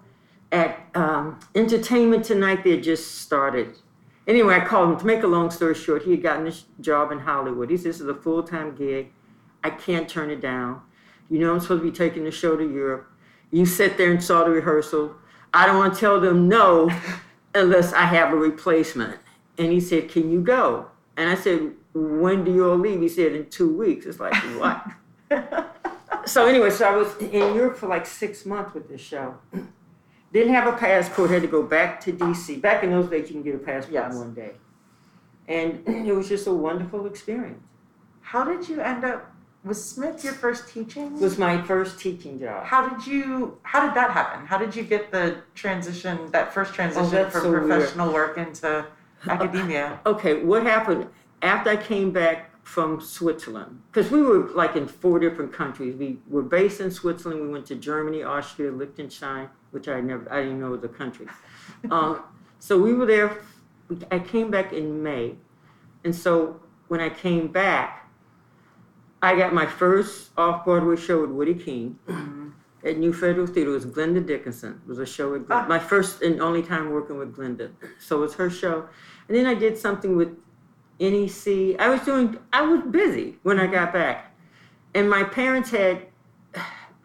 at 0.51 0.79
um, 0.95 1.39
Entertainment 1.55 2.23
Tonight. 2.23 2.63
They 2.63 2.71
had 2.71 2.83
just 2.83 3.19
started. 3.19 3.75
Anyway, 4.27 4.55
I 4.55 4.61
called 4.61 4.91
him. 4.91 4.99
To 4.99 5.05
make 5.05 5.23
a 5.23 5.27
long 5.27 5.51
story 5.51 5.75
short, 5.75 6.03
he 6.03 6.11
had 6.11 6.23
gotten 6.23 6.45
this 6.45 6.63
job 6.79 7.11
in 7.11 7.19
Hollywood. 7.19 7.69
He 7.69 7.75
said, 7.75 7.87
This 7.87 7.99
is 7.99 8.07
a 8.07 8.15
full 8.15 8.43
time 8.43 8.75
gig. 8.75 9.11
I 9.61 9.71
can't 9.71 10.07
turn 10.07 10.29
it 10.29 10.39
down. 10.39 10.81
You 11.29 11.39
know, 11.39 11.53
I'm 11.53 11.59
supposed 11.59 11.83
to 11.83 11.91
be 11.91 11.95
taking 11.95 12.23
the 12.23 12.31
show 12.31 12.55
to 12.55 12.63
Europe. 12.63 13.09
You 13.51 13.65
sit 13.65 13.97
there 13.97 14.11
and 14.11 14.23
saw 14.23 14.45
the 14.45 14.51
rehearsal. 14.51 15.15
I 15.53 15.65
don't 15.65 15.77
want 15.77 15.93
to 15.93 15.99
tell 15.99 16.21
them 16.21 16.47
no 16.47 16.89
unless 17.55 17.93
I 17.93 18.03
have 18.03 18.31
a 18.33 18.35
replacement. 18.35 19.17
And 19.57 19.71
he 19.71 19.79
said, 19.79 20.09
Can 20.09 20.29
you 20.31 20.41
go? 20.41 20.87
And 21.17 21.29
I 21.29 21.35
said, 21.35 21.71
When 21.93 22.43
do 22.43 22.53
you 22.53 22.69
all 22.69 22.77
leave? 22.77 23.01
He 23.01 23.09
said, 23.09 23.31
In 23.33 23.49
two 23.49 23.75
weeks. 23.75 24.05
It's 24.05 24.19
like, 24.19 24.33
What? 24.59 24.85
so, 26.25 26.45
anyway, 26.45 26.69
so 26.69 26.87
I 26.87 26.95
was 26.95 27.15
in 27.17 27.55
Europe 27.55 27.77
for 27.77 27.87
like 27.87 28.05
six 28.05 28.45
months 28.45 28.73
with 28.73 28.87
this 28.89 29.01
show. 29.01 29.35
Didn't 30.33 30.53
have 30.53 30.67
a 30.71 30.77
passport, 30.77 31.29
had 31.29 31.41
to 31.43 31.47
go 31.47 31.63
back 31.63 32.01
to 32.01 32.11
DC. 32.11 32.59
Back 32.61 32.83
in 32.83 32.91
those 32.91 33.09
days, 33.09 33.29
you 33.29 33.35
can 33.35 33.43
get 33.43 33.55
a 33.55 33.59
passport 33.59 33.93
Yes. 33.93 34.13
in 34.13 34.19
one 34.19 34.33
day. 34.33 34.51
And 35.47 35.81
it 35.87 36.13
was 36.13 36.27
just 36.27 36.47
a 36.47 36.53
wonderful 36.53 37.05
experience. 37.05 37.63
How 38.21 38.43
did 38.43 38.67
you 38.67 38.81
end 38.81 39.05
up? 39.05 39.31
Was 39.65 39.83
Smith 39.83 40.23
your 40.23 40.33
first 40.33 40.69
teaching? 40.69 41.07
It 41.15 41.19
was 41.19 41.39
my 41.39 41.59
first 41.63 41.99
teaching 41.99 42.39
job. 42.39 42.63
How 42.65 42.87
did 42.87 43.07
you? 43.07 43.57
How 43.63 43.83
did 43.83 43.95
that 43.95 44.11
happen? 44.11 44.45
How 44.45 44.59
did 44.59 44.75
you 44.75 44.83
get 44.83 45.11
the 45.11 45.37
transition? 45.55 46.29
That 46.31 46.53
first 46.53 46.75
transition 46.75 47.17
Oh, 47.17 47.29
from 47.31 47.41
so 47.41 47.49
weird. 47.49 47.67
professional 47.67 48.13
work 48.13 48.37
into 48.37 48.85
academia? 49.27 49.99
Okay, 50.05 50.43
what 50.43 50.61
happened 50.61 51.07
after 51.41 51.71
I 51.71 51.77
came 51.77 52.11
back 52.11 52.51
from 52.63 53.01
Switzerland? 53.01 53.81
Because 53.91 54.11
we 54.11 54.21
were 54.21 54.49
like 54.51 54.75
in 54.75 54.87
four 54.87 55.17
different 55.17 55.51
countries. 55.51 55.95
We 55.95 56.19
were 56.27 56.43
based 56.43 56.79
in 56.79 56.91
Switzerland. 56.91 57.41
We 57.41 57.47
went 57.47 57.65
to 57.65 57.75
Germany, 57.75 58.21
Austria, 58.21 58.71
Liechtenstein, 58.71 59.49
which 59.71 59.87
I 59.87 59.99
never, 59.99 60.31
I 60.31 60.43
didn't 60.43 60.59
know 60.59 60.69
was 60.69 60.83
a 60.83 60.87
country. 60.89 61.25
um, 61.89 62.21
so 62.59 62.77
we 62.79 62.93
were 62.93 63.07
there. 63.07 63.39
I 64.11 64.19
came 64.19 64.51
back 64.51 64.73
in 64.73 65.01
May, 65.01 65.33
and 66.03 66.15
so 66.15 66.59
when 66.87 66.99
I 67.01 67.09
came 67.09 67.47
back, 67.47 68.04
I 69.21 69.35
got 69.35 69.53
my 69.53 69.65
first 69.65 70.31
off 70.37 70.65
Broadway 70.65 70.95
show 70.95 71.21
with 71.21 71.31
Woodie 71.31 71.55
King. 71.55 71.99
At 72.83 72.97
New 72.99 73.13
Federal 73.13 73.47
Theater, 73.47 73.71
it 73.71 73.73
was 73.73 73.85
Glenda 73.87 74.23
Dickerson. 74.23 74.79
It 74.85 74.87
was 74.87 74.99
a 74.99 75.05
show 75.07 75.31
with 75.31 75.47
Glen- 75.47 75.63
Ah. 75.63 75.67
my 75.67 75.79
first 75.79 76.21
and 76.21 76.39
only 76.39 76.61
time 76.61 76.91
working 76.91 77.17
with 77.17 77.35
Glenda. 77.35 77.71
So 77.97 78.17
it 78.17 78.21
was 78.21 78.35
her 78.35 78.49
show. 78.49 78.85
And 79.27 79.35
then 79.35 79.47
I 79.47 79.55
did 79.55 79.75
something 79.75 80.15
with 80.15 80.29
NEC. 80.99 81.75
I 81.79 81.89
was 81.89 82.01
doing, 82.01 82.37
I 82.53 82.61
was 82.61 82.81
busy 82.83 83.39
when 83.41 83.59
I 83.59 83.65
got 83.65 83.91
back. 83.91 84.31
And 84.93 85.09
my 85.09 85.23
parents 85.23 85.71
had 85.71 86.03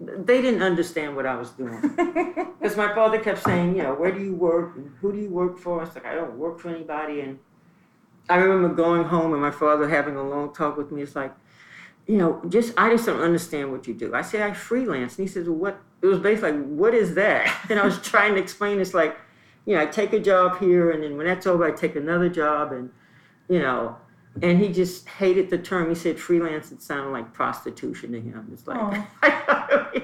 they 0.03 0.41
didn't 0.41 0.63
understand 0.63 1.15
what 1.17 1.27
I 1.27 1.35
was 1.37 1.51
doing. 1.51 1.81
Because 2.61 2.77
my 2.77 2.95
father 2.95 3.19
kept 3.19 3.43
saying, 3.43 3.75
you 3.77 3.83
know, 3.83 3.95
where 3.95 4.13
do 4.13 4.21
you 4.23 4.35
work? 4.35 4.77
And 4.77 4.91
who 5.01 5.13
do 5.13 5.19
you 5.19 5.31
work 5.31 5.59
for? 5.59 5.83
It's 5.83 5.95
like, 5.95 6.05
I 6.07 6.15
don't 6.15 6.37
work 6.39 6.59
for 6.61 6.69
anybody. 6.69 7.21
And 7.23 7.39
I 8.29 8.37
remember 8.37 8.75
going 8.75 9.05
home 9.05 9.33
and 9.33 9.41
my 9.41 9.51
father 9.51 9.89
having 9.89 10.17
a 10.17 10.23
long 10.23 10.53
talk 10.55 10.77
with 10.77 10.93
me. 10.93 11.01
It's 11.03 11.17
like, 11.17 11.35
you 12.11 12.17
know, 12.17 12.43
just, 12.49 12.75
I 12.77 12.91
just 12.91 13.07
don't 13.07 13.21
understand 13.21 13.71
what 13.71 13.87
you 13.87 13.95
do. 13.95 14.17
I 14.17 14.23
said, 14.23 14.43
I 14.43 14.53
freelance. 14.53 15.17
And 15.17 15.29
he 15.29 15.33
says, 15.33 15.47
well, 15.47 15.59
what? 15.59 15.81
It 16.03 16.07
was 16.07 16.19
basically 16.19 16.53
like, 16.53 16.67
what 16.67 16.93
is 16.93 17.15
that? 17.15 17.57
And 17.71 17.79
I 17.79 17.85
was 17.85 18.01
trying 18.01 18.35
to 18.35 18.41
explain, 18.41 18.81
it's 18.81 18.95
like, 18.95 19.17
you 19.65 19.77
know, 19.77 19.83
I 19.83 19.87
take 19.87 20.13
a 20.13 20.19
job 20.19 20.59
here 20.59 20.91
and 20.91 21.05
then 21.05 21.17
when 21.17 21.27
that's 21.27 21.47
over, 21.47 21.65
I 21.65 21.71
take 21.71 21.95
another 21.95 22.29
job. 22.29 22.73
And, 22.73 22.91
you 23.49 23.61
know, 23.61 23.97
and 24.43 24.59
he 24.59 24.73
just 24.73 25.09
hated 25.09 25.51
the 25.51 25.59
term. 25.59 25.89
He 25.89 25.95
said 25.95 26.19
freelance, 26.19 26.73
it 26.73 26.83
sounded 26.83 27.11
like 27.11 27.33
prostitution 27.33 28.11
to 28.11 28.21
him. 28.21 28.49
It's 28.53 28.67
like, 28.67 29.07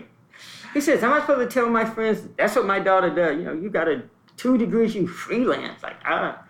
he 0.75 0.80
says, 0.80 1.02
am 1.02 1.12
I 1.12 1.18
supposed 1.22 1.50
to 1.50 1.52
tell 1.52 1.68
my 1.68 1.84
friends 1.84 2.22
that's 2.38 2.54
what 2.54 2.66
my 2.66 2.78
daughter 2.78 3.10
does? 3.10 3.36
You 3.36 3.44
know, 3.46 3.52
you 3.52 3.68
got 3.68 3.88
a 3.88 4.04
two 4.36 4.56
degrees, 4.56 4.94
you 4.94 5.08
freelance. 5.08 5.82
Like, 5.82 5.96
ah. 6.04 6.40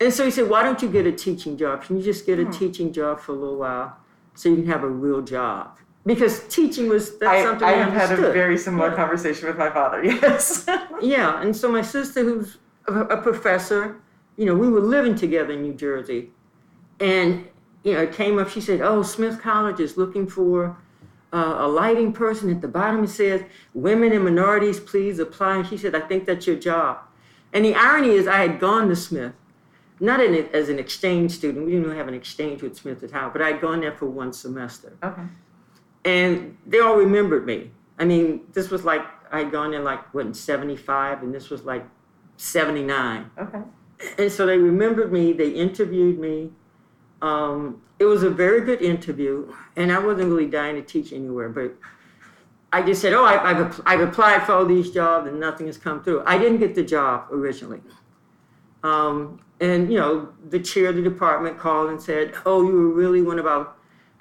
And 0.00 0.12
so 0.12 0.24
he 0.24 0.32
said, 0.32 0.48
why 0.48 0.64
don't 0.64 0.82
you 0.82 0.88
get 0.88 1.06
a 1.06 1.12
teaching 1.12 1.56
job? 1.56 1.84
Can 1.84 1.96
you 1.96 2.02
just 2.02 2.26
get 2.26 2.40
a 2.40 2.44
hmm. 2.44 2.50
teaching 2.50 2.92
job 2.92 3.20
for 3.20 3.30
a 3.30 3.36
little 3.36 3.58
while 3.58 3.99
so 4.34 4.48
you 4.48 4.56
can 4.56 4.66
have 4.66 4.82
a 4.82 4.88
real 4.88 5.22
job? 5.22 5.78
Because 6.06 6.46
teaching 6.48 6.88
was 6.88 7.18
that's 7.18 7.40
I, 7.40 7.42
something 7.42 7.68
I, 7.68 7.72
I 7.72 7.76
have 7.76 7.92
had 7.92 8.18
a 8.18 8.32
very 8.32 8.56
similar 8.56 8.90
yeah. 8.90 8.96
conversation 8.96 9.48
with 9.48 9.58
my 9.58 9.70
father. 9.70 10.02
Yes. 10.04 10.66
yeah, 11.02 11.40
and 11.42 11.54
so 11.54 11.70
my 11.70 11.82
sister, 11.82 12.22
who's 12.22 12.58
a, 12.88 13.00
a 13.00 13.22
professor, 13.22 14.00
you 14.36 14.46
know, 14.46 14.54
we 14.54 14.68
were 14.68 14.80
living 14.80 15.14
together 15.14 15.52
in 15.52 15.62
New 15.62 15.74
Jersey, 15.74 16.30
and 17.00 17.46
you 17.82 17.92
know, 17.92 18.00
it 18.00 18.12
came 18.12 18.38
up. 18.38 18.48
She 18.48 18.60
said, 18.60 18.80
"Oh, 18.80 19.02
Smith 19.02 19.40
College 19.40 19.80
is 19.80 19.96
looking 19.96 20.26
for 20.26 20.76
uh, 21.32 21.56
a 21.58 21.68
lighting 21.68 22.12
person." 22.12 22.50
At 22.50 22.62
the 22.62 22.68
bottom, 22.68 23.04
it 23.04 23.08
says, 23.08 23.42
"Women 23.74 24.12
and 24.12 24.24
minorities, 24.24 24.80
please 24.80 25.18
apply." 25.18 25.58
And 25.58 25.66
she 25.66 25.76
said, 25.76 25.94
"I 25.94 26.00
think 26.00 26.24
that's 26.24 26.46
your 26.46 26.56
job." 26.56 26.98
And 27.52 27.64
the 27.64 27.74
irony 27.74 28.10
is, 28.10 28.26
I 28.26 28.38
had 28.38 28.60
gone 28.60 28.88
to 28.88 28.96
Smith, 28.96 29.32
not 30.00 30.20
in, 30.20 30.34
as 30.52 30.68
an 30.68 30.78
exchange 30.78 31.32
student. 31.32 31.66
We 31.66 31.72
didn't 31.72 31.96
have 31.96 32.08
an 32.08 32.14
exchange 32.14 32.62
with 32.62 32.76
Smith 32.76 33.02
at 33.02 33.10
Howard, 33.10 33.32
but 33.34 33.42
I'd 33.42 33.60
gone 33.60 33.80
there 33.80 33.92
for 33.92 34.06
one 34.06 34.32
semester. 34.32 34.96
Okay. 35.02 35.22
And 36.04 36.56
they 36.66 36.80
all 36.80 36.96
remembered 36.96 37.46
me. 37.46 37.70
I 37.98 38.04
mean, 38.04 38.40
this 38.52 38.70
was 38.70 38.84
like 38.84 39.02
I'd 39.30 39.52
gone 39.52 39.72
there 39.72 39.80
like 39.80 40.12
what 40.14 40.26
in 40.26 40.34
'75, 40.34 41.22
and 41.22 41.34
this 41.34 41.50
was 41.50 41.64
like 41.64 41.84
'79. 42.38 43.30
Okay. 43.38 43.60
And 44.18 44.32
so 44.32 44.46
they 44.46 44.56
remembered 44.56 45.12
me. 45.12 45.34
They 45.34 45.50
interviewed 45.50 46.18
me 46.18 46.50
um, 47.22 47.82
it 47.98 48.04
was 48.04 48.22
a 48.22 48.30
very 48.30 48.62
good 48.62 48.80
interview, 48.80 49.52
and 49.76 49.92
I 49.92 49.98
wasn't 49.98 50.30
really 50.30 50.46
dying 50.46 50.76
to 50.76 50.82
teach 50.82 51.12
anywhere, 51.12 51.48
but 51.48 51.74
I 52.72 52.82
just 52.82 53.02
said, 53.02 53.12
"Oh, 53.12 53.24
I, 53.24 53.52
have 53.52 53.80
I've 53.84 54.00
applied 54.00 54.44
for 54.44 54.52
all 54.52 54.64
these 54.64 54.90
jobs 54.90 55.28
and 55.28 55.38
nothing 55.38 55.66
has 55.66 55.76
come 55.76 56.02
through." 56.02 56.22
I 56.24 56.38
didn't 56.38 56.58
get 56.58 56.74
the 56.74 56.82
job 56.82 57.26
originally, 57.30 57.80
um, 58.82 59.40
and 59.60 59.92
you 59.92 59.98
know, 59.98 60.28
the 60.48 60.58
chair 60.58 60.88
of 60.88 60.96
the 60.96 61.02
department 61.02 61.58
called 61.58 61.90
and 61.90 62.00
said, 62.00 62.34
"Oh, 62.46 62.62
you 62.62 62.72
were 62.72 62.88
really 62.88 63.22
one 63.22 63.38
of 63.38 63.46
our 63.46 63.72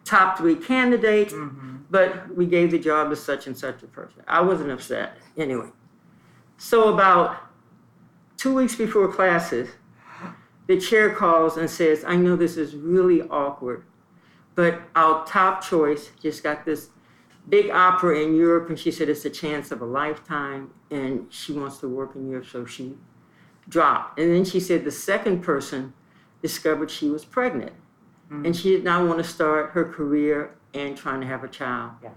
top 0.03 0.37
three 0.37 0.55
candidates, 0.55 1.33
mm-hmm. 1.33 1.77
but 1.89 2.35
we 2.35 2.45
gave 2.45 2.71
the 2.71 2.79
job 2.79 3.09
to 3.09 3.15
such 3.15 3.47
and 3.47 3.57
such 3.57 3.83
a 3.83 3.87
person." 3.87 4.23
I 4.27 4.41
wasn't 4.41 4.71
upset 4.71 5.17
anyway. 5.37 5.69
So 6.57 6.93
about 6.93 7.37
two 8.35 8.53
weeks 8.53 8.75
before 8.75 9.11
classes, 9.11 9.69
the 10.67 10.79
chair 10.79 11.09
calls 11.15 11.57
and 11.57 11.69
says, 11.69 12.03
I 12.05 12.15
know 12.15 12.35
this 12.35 12.57
is 12.57 12.75
really 12.75 13.21
awkward, 13.23 13.85
but 14.55 14.81
our 14.95 15.25
top 15.25 15.63
choice 15.63 16.11
just 16.21 16.43
got 16.43 16.63
this 16.63 16.89
big 17.47 17.69
opera 17.71 18.19
in 18.19 18.35
Europe, 18.35 18.69
and 18.69 18.77
she 18.77 18.91
said 18.91 19.09
it's 19.09 19.25
a 19.25 19.29
chance 19.29 19.71
of 19.71 19.81
a 19.81 19.85
lifetime, 19.85 20.71
and 20.91 21.25
she 21.31 21.53
wants 21.53 21.77
to 21.77 21.87
work 21.87 22.15
in 22.15 22.29
Europe, 22.29 22.45
so 22.45 22.65
she 22.65 22.95
dropped. 23.69 24.19
And 24.19 24.33
then 24.33 24.43
she 24.43 24.59
said 24.59 24.83
the 24.83 24.91
second 24.91 25.41
person 25.41 25.93
discovered 26.41 26.91
she 26.91 27.09
was 27.09 27.23
pregnant, 27.23 27.73
mm-hmm. 28.31 28.45
and 28.45 28.55
she 28.55 28.71
did 28.71 28.83
not 28.83 29.07
want 29.07 29.19
to 29.19 29.23
start 29.23 29.71
her 29.71 29.85
career 29.85 30.55
and 30.73 30.97
trying 30.97 31.21
to 31.21 31.27
have 31.27 31.43
a 31.43 31.47
child. 31.47 31.91
Yeah. 32.03 32.09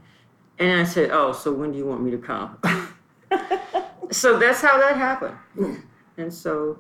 And 0.59 0.81
I 0.81 0.85
said, 0.85 1.11
Oh, 1.11 1.33
so 1.33 1.53
when 1.53 1.73
do 1.73 1.79
you 1.79 1.87
want 1.87 2.03
me 2.03 2.11
to 2.11 2.19
come? 2.19 2.59
so 4.11 4.39
that's 4.39 4.61
how 4.61 4.79
that 4.79 4.97
happened. 4.97 5.37
And 6.17 6.33
so 6.33 6.79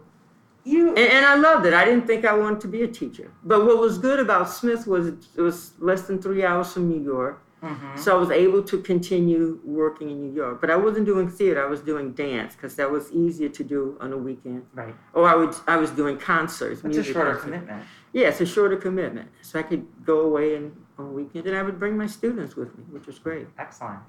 you 0.65 0.91
and, 0.91 0.99
and, 0.99 1.27
I 1.27 1.35
loved 1.35 1.67
it. 1.67 1.75
I 1.75 1.85
didn't 1.85 2.07
think 2.07 2.25
I 2.25 2.35
wanted 2.35 2.61
to 2.61 2.69
be 2.69 2.83
a 2.83 2.89
teacher. 2.89 3.33
But 3.45 3.65
what 3.65 3.79
was 3.79 3.99
good 3.99 4.21
about 4.21 4.49
Smith 4.49 4.87
was 4.87 5.09
it 5.09 5.41
was 5.41 5.73
less 5.79 6.03
than 6.03 6.21
three 6.21 6.45
hours 6.45 6.73
from 6.73 6.89
New 6.89 7.03
York. 7.03 7.43
Mm-hmm. 7.63 7.97
So 7.97 8.17
I 8.17 8.19
was 8.19 8.31
able 8.31 8.63
to 8.65 8.81
continue 8.81 9.61
working 9.65 10.11
in 10.11 10.21
New 10.21 10.35
York. 10.35 10.61
But 10.61 10.71
I 10.71 10.77
wasn't 10.77 11.07
doing 11.07 11.29
theater. 11.29 11.65
I 11.65 11.71
was 11.71 11.81
doing 11.81 12.13
dance 12.13 12.55
because 12.55 12.75
that 12.77 12.91
was 12.91 13.13
easier 13.13 13.49
to 13.49 13.65
do 13.65 13.97
on 14.01 14.13
a 14.13 14.19
weekend. 14.19 14.67
Right. 14.75 14.95
Or 15.15 15.29
I 15.29 15.35
would 15.37 15.55
I 15.69 15.77
was 15.77 15.91
doing 15.91 16.19
concerts. 16.19 16.83
It's 16.85 16.97
a 16.97 17.05
shorter 17.05 17.35
concerts. 17.35 17.45
commitment. 17.45 17.85
Yeah, 18.13 18.29
it's 18.29 18.41
a 18.41 18.47
shorter 18.47 18.77
commitment. 18.77 19.31
So 19.43 19.59
I 19.59 19.63
could 19.63 19.87
go 20.05 20.21
away 20.21 20.57
and 20.57 20.77
on 20.99 21.07
a 21.07 21.13
weekend 21.13 21.47
and 21.47 21.57
I 21.57 21.63
would 21.63 21.79
bring 21.79 21.97
my 21.97 22.07
students 22.07 22.57
with 22.57 22.77
me, 22.77 22.85
which 22.91 23.07
was 23.07 23.19
great. 23.19 23.47
Excellent. 23.59 24.01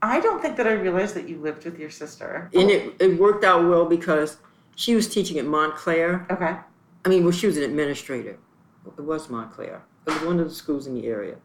I 0.00 0.18
don't 0.18 0.42
think 0.42 0.56
that 0.56 0.66
I 0.66 0.72
realized 0.72 1.14
that 1.14 1.28
you 1.28 1.40
lived 1.40 1.64
with 1.64 1.78
your 1.78 1.90
sister. 1.90 2.50
And 2.54 2.70
it, 2.70 2.94
it 2.98 3.20
worked 3.20 3.44
out 3.44 3.68
well 3.68 3.84
because 3.84 4.38
she 4.74 4.96
was 4.96 5.06
teaching 5.06 5.38
at 5.38 5.44
Montclair. 5.44 6.26
Okay. 6.28 6.56
I 7.04 7.08
mean, 7.08 7.22
well, 7.22 7.32
she 7.32 7.46
was 7.46 7.56
an 7.56 7.62
administrator. 7.62 8.38
It 8.86 9.00
was 9.00 9.30
Montclair. 9.30 9.84
It 10.06 10.14
was 10.14 10.22
one 10.22 10.40
of 10.40 10.48
the 10.48 10.54
schools 10.54 10.88
in 10.88 10.94
the 10.94 11.06
area. 11.06 11.36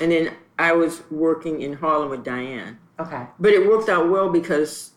And 0.00 0.12
then 0.12 0.34
I 0.58 0.72
was 0.72 1.02
working 1.10 1.62
in 1.62 1.74
Harlem 1.74 2.10
with 2.10 2.24
Dianne. 2.24 2.78
Okay. 2.98 3.26
But 3.38 3.52
it 3.52 3.68
worked 3.68 3.88
out 3.88 4.10
well 4.10 4.30
because 4.30 4.92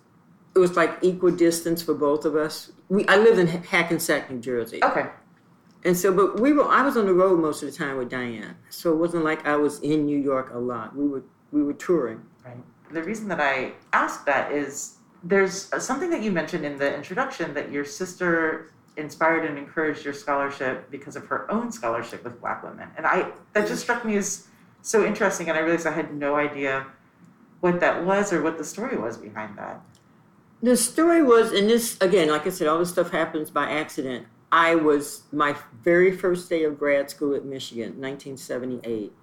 it 0.56 0.60
was 0.60 0.76
like 0.76 0.98
equal 1.02 1.32
distance 1.32 1.82
for 1.82 1.94
both 1.94 2.26
of 2.26 2.36
us. 2.36 2.72
We 2.90 3.08
I 3.08 3.18
lived 3.18 3.40
in 3.40 3.48
Hackensack, 3.48 4.30
New 4.30 4.40
Jersey. 4.40 4.84
Okay. 4.84 5.06
And 5.84 5.98
so, 5.98 6.14
but 6.14 6.40
we 6.40 6.54
were 6.54 6.66
I 6.66 6.84
was 6.84 6.98
on 6.98 7.06
the 7.06 7.14
road 7.14 7.40
most 7.40 7.64
of 7.64 7.72
the 7.72 7.78
time 7.78 7.98
with 7.98 8.10
Dianne, 8.10 8.56
so 8.70 8.92
it 8.92 8.98
wasn't 8.98 9.24
like 9.24 9.46
I 9.46 9.56
was 9.56 9.80
in 9.80 10.06
New 10.06 10.18
York 10.18 10.52
a 10.54 10.58
lot. 10.58 10.96
We 10.96 11.08
were 11.08 11.24
we 11.52 11.64
were 11.64 11.74
touring. 11.74 12.22
Right. 12.46 12.58
The 12.92 13.04
reason 13.04 13.28
that 13.30 13.40
I 13.40 13.74
asked 13.94 14.26
that 14.26 14.52
is 14.52 14.98
there's 15.24 15.72
uh, 15.72 15.80
something 15.80 16.10
that 16.10 16.22
you 16.22 16.32
mentioned 16.32 16.66
in 16.66 16.78
the 16.78 16.96
introduction 16.96 17.54
that 17.54 17.72
your 17.72 17.86
sister 17.86 18.72
inspired 18.98 19.46
and 19.46 19.58
encouraged 19.58 20.04
your 20.04 20.14
scholarship 20.14 20.90
because 20.92 21.16
of 21.16 21.26
her 21.28 21.50
own 21.52 21.72
scholarship 21.72 22.24
with 22.26 22.42
black 22.42 22.62
women 22.62 22.90
and 22.98 23.06
i 23.06 23.32
that 23.54 23.66
just 23.66 23.82
struck 23.82 24.04
me 24.04 24.18
as 24.18 24.48
so 24.82 25.06
interesting 25.06 25.50
and 25.50 25.58
i 25.58 25.62
realized 25.62 25.88
i 25.88 25.92
had 25.92 26.14
no 26.14 26.36
idea 26.36 26.86
what 27.62 27.80
that 27.80 28.04
was 28.04 28.34
or 28.34 28.42
what 28.42 28.58
the 28.58 28.64
story 28.64 28.98
was 28.98 29.18
behind 29.18 29.58
that. 29.58 29.82
The 30.64 30.76
story 30.76 31.24
was 31.24 31.52
and 31.52 31.70
this 31.70 31.98
again 32.02 32.30
like 32.30 32.46
i 32.46 32.50
said 32.50 32.68
all 32.68 32.80
this 32.80 32.90
stuff 32.90 33.12
happens 33.12 33.50
by 33.50 33.70
accident. 33.70 34.28
I 34.52 34.76
was 34.76 35.24
my 35.32 35.56
very 35.82 36.12
first 36.12 36.50
day 36.50 36.64
of 36.66 36.78
grad 36.78 37.10
school 37.10 37.34
at 37.36 37.46
michigan 37.46 38.02
1978 38.02 39.14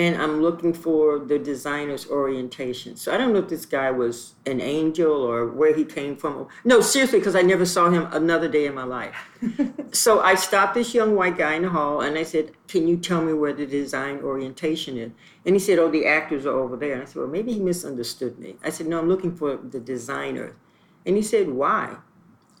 and 0.00 0.16
I'm 0.16 0.40
looking 0.40 0.72
for 0.72 1.18
the 1.18 1.38
designer's 1.38 2.06
orientation. 2.08 2.96
So 2.96 3.12
I 3.12 3.18
don't 3.18 3.34
know 3.34 3.40
if 3.40 3.50
this 3.50 3.66
guy 3.66 3.90
was 3.90 4.32
an 4.46 4.58
angel 4.58 5.12
or 5.12 5.46
where 5.46 5.76
he 5.76 5.84
came 5.84 6.16
from. 6.16 6.48
No, 6.64 6.80
seriously, 6.80 7.18
because 7.18 7.36
I 7.36 7.42
never 7.42 7.66
saw 7.66 7.90
him 7.90 8.08
another 8.10 8.48
day 8.48 8.64
in 8.64 8.74
my 8.74 8.84
life. 8.84 9.14
so 9.92 10.20
I 10.20 10.36
stopped 10.36 10.72
this 10.72 10.94
young 10.94 11.16
white 11.16 11.36
guy 11.36 11.52
in 11.52 11.62
the 11.62 11.68
hall 11.68 12.00
and 12.00 12.16
I 12.16 12.22
said, 12.22 12.52
Can 12.66 12.88
you 12.88 12.96
tell 12.96 13.22
me 13.22 13.34
where 13.34 13.52
the 13.52 13.66
design 13.66 14.20
orientation 14.20 14.96
is? 14.96 15.10
And 15.44 15.54
he 15.54 15.60
said, 15.60 15.78
Oh, 15.78 15.90
the 15.90 16.06
actors 16.06 16.46
are 16.46 16.58
over 16.58 16.78
there. 16.78 16.94
And 16.94 17.02
I 17.02 17.04
said, 17.04 17.16
Well, 17.16 17.28
maybe 17.28 17.52
he 17.52 17.60
misunderstood 17.60 18.38
me. 18.38 18.56
I 18.64 18.70
said, 18.70 18.86
No, 18.86 18.98
I'm 19.00 19.08
looking 19.08 19.36
for 19.36 19.58
the 19.58 19.80
designer. 19.80 20.56
And 21.04 21.14
he 21.16 21.22
said, 21.22 21.50
Why? 21.50 21.96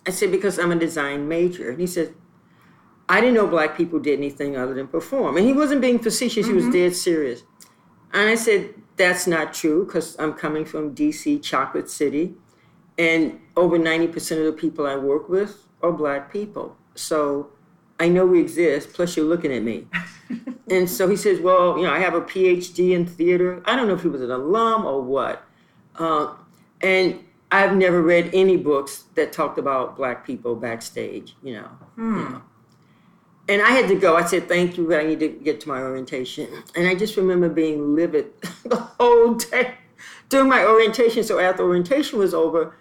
I 0.06 0.10
said, 0.10 0.30
Because 0.30 0.58
I'm 0.58 0.72
a 0.72 0.76
design 0.76 1.26
major. 1.26 1.70
And 1.70 1.80
he 1.80 1.86
said, 1.86 2.14
I 3.10 3.20
didn't 3.20 3.34
know 3.34 3.48
black 3.48 3.76
people 3.76 3.98
did 3.98 4.20
anything 4.20 4.56
other 4.56 4.72
than 4.72 4.86
perform. 4.86 5.36
And 5.36 5.44
he 5.44 5.52
wasn't 5.52 5.80
being 5.80 5.98
facetious, 5.98 6.46
mm-hmm. 6.46 6.50
he 6.50 6.54
was 6.54 6.64
mm-hmm. 6.66 6.74
dead 6.74 6.94
serious. 6.94 7.42
And 8.12 8.30
I 8.30 8.36
said, 8.36 8.72
that's 8.96 9.26
not 9.26 9.52
true 9.52 9.84
because 9.84 10.16
I'm 10.20 10.32
coming 10.32 10.64
from 10.64 10.94
DC, 10.94 11.42
Chocolate 11.42 11.90
City, 11.90 12.34
and 12.96 13.40
over 13.56 13.78
90% 13.78 14.38
of 14.38 14.44
the 14.44 14.52
people 14.52 14.86
I 14.86 14.94
work 14.94 15.28
with 15.28 15.66
are 15.82 15.90
black 15.90 16.32
people. 16.32 16.76
So 16.94 17.50
I 17.98 18.08
know 18.08 18.26
we 18.26 18.40
exist, 18.40 18.92
plus 18.92 19.16
you're 19.16 19.26
looking 19.26 19.52
at 19.52 19.64
me. 19.64 19.88
and 20.70 20.88
so 20.88 21.08
he 21.08 21.16
says, 21.16 21.40
well, 21.40 21.78
you 21.78 21.84
know, 21.84 21.92
I 21.92 21.98
have 21.98 22.14
a 22.14 22.20
PhD 22.20 22.92
in 22.92 23.06
theater. 23.06 23.60
I 23.64 23.74
don't 23.74 23.88
know 23.88 23.94
if 23.94 24.02
he 24.02 24.08
was 24.08 24.22
an 24.22 24.30
alum 24.30 24.84
or 24.86 25.02
what. 25.02 25.44
Uh, 25.96 26.34
and 26.80 27.24
I've 27.50 27.76
never 27.76 28.00
read 28.02 28.30
any 28.32 28.56
books 28.56 29.04
that 29.16 29.32
talked 29.32 29.58
about 29.58 29.96
black 29.96 30.24
people 30.24 30.54
backstage, 30.54 31.34
you 31.42 31.54
know. 31.54 31.68
Hmm. 31.96 32.16
You 32.16 32.28
know 32.28 32.42
and 33.50 33.60
I 33.60 33.70
had 33.70 33.88
to 33.88 33.96
go. 33.96 34.16
I 34.16 34.24
said, 34.24 34.46
thank 34.46 34.76
you, 34.76 34.86
but 34.86 35.00
I 35.00 35.02
need 35.02 35.18
to 35.18 35.28
get 35.28 35.60
to 35.62 35.68
my 35.68 35.80
orientation. 35.80 36.46
And 36.76 36.86
I 36.86 36.94
just 36.94 37.16
remember 37.16 37.48
being 37.48 37.96
livid 37.96 38.26
the 38.64 38.76
whole 38.76 39.34
day 39.34 39.74
during 40.28 40.48
my 40.48 40.64
orientation. 40.64 41.24
So 41.24 41.40
after 41.40 41.64
orientation 41.64 42.20
was 42.20 42.32
over, 42.32 42.76